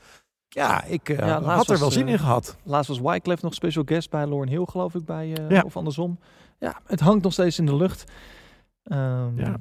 [0.48, 2.58] Ja, ik Ja, had er wel zin in gehad.
[2.64, 5.62] Laatst was Wyclef nog special guest bij Lauren Hill, geloof ik, bij, Ja.
[5.66, 6.20] of andersom.
[6.60, 8.12] Ja, het hangt nog steeds in de lucht.
[8.84, 9.56] Ehm, Ja.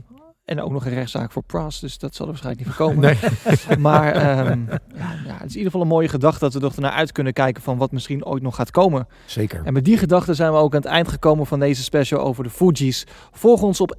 [0.48, 3.04] En ook nog een rechtszaak voor Pras, dus dat zal er waarschijnlijk niet voorkomen.
[3.04, 3.16] Nee.
[3.78, 6.80] Maar ehm, ja, ja, het is in ieder geval een mooie gedachte dat we er
[6.80, 9.06] naar uit kunnen kijken van wat misschien ooit nog gaat komen.
[9.26, 9.60] Zeker.
[9.64, 12.44] En met die gedachte zijn we ook aan het eind gekomen van deze special over
[12.44, 13.06] de Fugees.
[13.32, 13.96] Volg ons op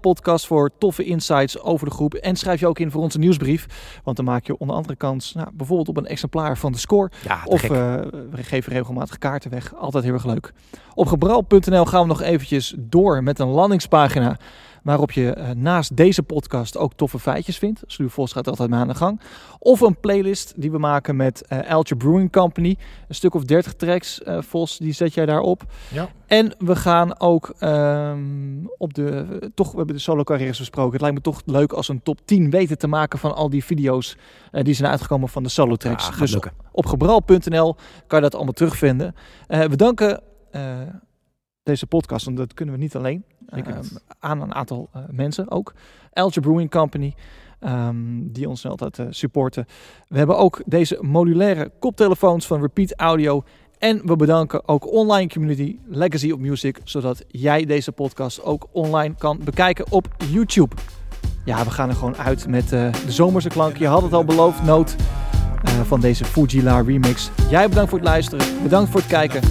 [0.00, 2.14] Podcast voor toffe insights over de groep.
[2.14, 3.66] En schrijf je ook in voor onze nieuwsbrief.
[4.04, 7.10] Want dan maak je onder andere kans nou, bijvoorbeeld op een exemplaar van de score.
[7.24, 7.68] Ja, Of eh,
[8.30, 9.74] we geven regelmatig kaarten weg.
[9.74, 10.52] Altijd heel erg leuk.
[10.94, 14.36] Op gebral.nl gaan we nog eventjes door met een landingspagina.
[14.82, 17.82] Waarop je eh, naast deze podcast ook toffe feitjes vindt.
[17.86, 19.20] Sluw Vos gaat altijd mee aan de gang.
[19.58, 22.76] Of een playlist die we maken met eh Eltje Brewing Company.
[23.08, 25.62] Een stuk of 30 tracks, eh, Vos, die zet jij daarop.
[25.92, 26.08] Ja.
[26.26, 29.50] En we gaan ook ehm, op de...
[29.54, 30.92] toch, we hebben de solo carrières besproken.
[30.92, 33.50] Het lijkt me toch leuk als we een top 10 weten te maken van al
[33.50, 34.16] die video's
[34.52, 36.04] eh, die zijn uitgekomen van de solo tracks.
[36.04, 36.52] Gaat dus lukken.
[36.72, 37.76] op gebral.nl
[38.06, 39.14] kan je dat allemaal terugvinden.
[39.46, 40.80] Eh, we danken eh,
[41.62, 43.24] deze podcast, want dat kunnen we niet alleen.
[44.20, 45.74] Aan een aantal eh, mensen ook.
[46.12, 47.14] Elge Brewing Company,
[47.60, 49.66] ehm, die ons altijd eh, supporten.
[50.08, 53.44] We hebben ook deze modulaire koptelefoons van Repeat Audio.
[53.78, 59.14] En we bedanken ook online community Legacy of Music, zodat jij deze podcast ook online
[59.18, 60.76] kan bekijken op YouTube.
[61.44, 63.76] Ja, we gaan er gewoon uit met eh, de zomerse klank.
[63.76, 64.96] Je had het al beloofd, Noot,
[65.62, 67.30] eh, van deze Fujila remix.
[67.50, 69.42] Jij bedankt voor het luisteren, bedankt voor het kijken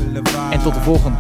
[0.52, 1.18] en tot de volgende.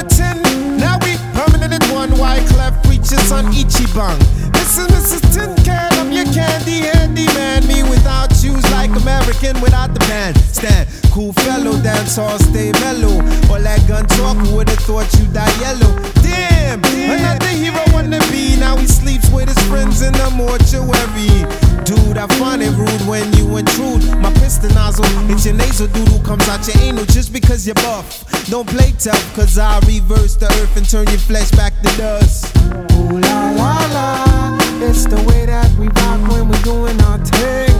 [0.00, 2.10] We used to be number 10, now we permanent at one.
[2.10, 4.18] Wyclef preachers on Ichiban.
[4.52, 5.22] This is Mrs.
[5.32, 7.66] Tin Can, I'm your candy handy man.
[7.66, 10.36] Me without shoes, like American without the band.
[10.38, 13.16] Stand, cool fellow, dance all stay mellow.
[13.50, 15.92] All that gun talk, who would've thought you die yellow?
[16.22, 18.56] Damn, another hero wanna be.
[18.56, 21.46] Now he sleeps with his friends in the mortuary.
[21.84, 24.04] Dude, I find it rude when you intrude.
[24.18, 28.26] My piston nozzle, it's your nasal doodle comes out your anal just because you're buff.
[28.50, 32.56] Don't play tough, cause I reverse the earth and turn your flesh back to dust.
[32.92, 37.70] Ooh la la la, it's the way that we rock when we're doing our thing.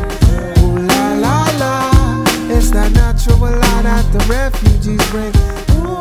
[0.63, 5.35] Ooh la la la, it's that natural light that the refugees bring.
[5.83, 6.00] Ooh,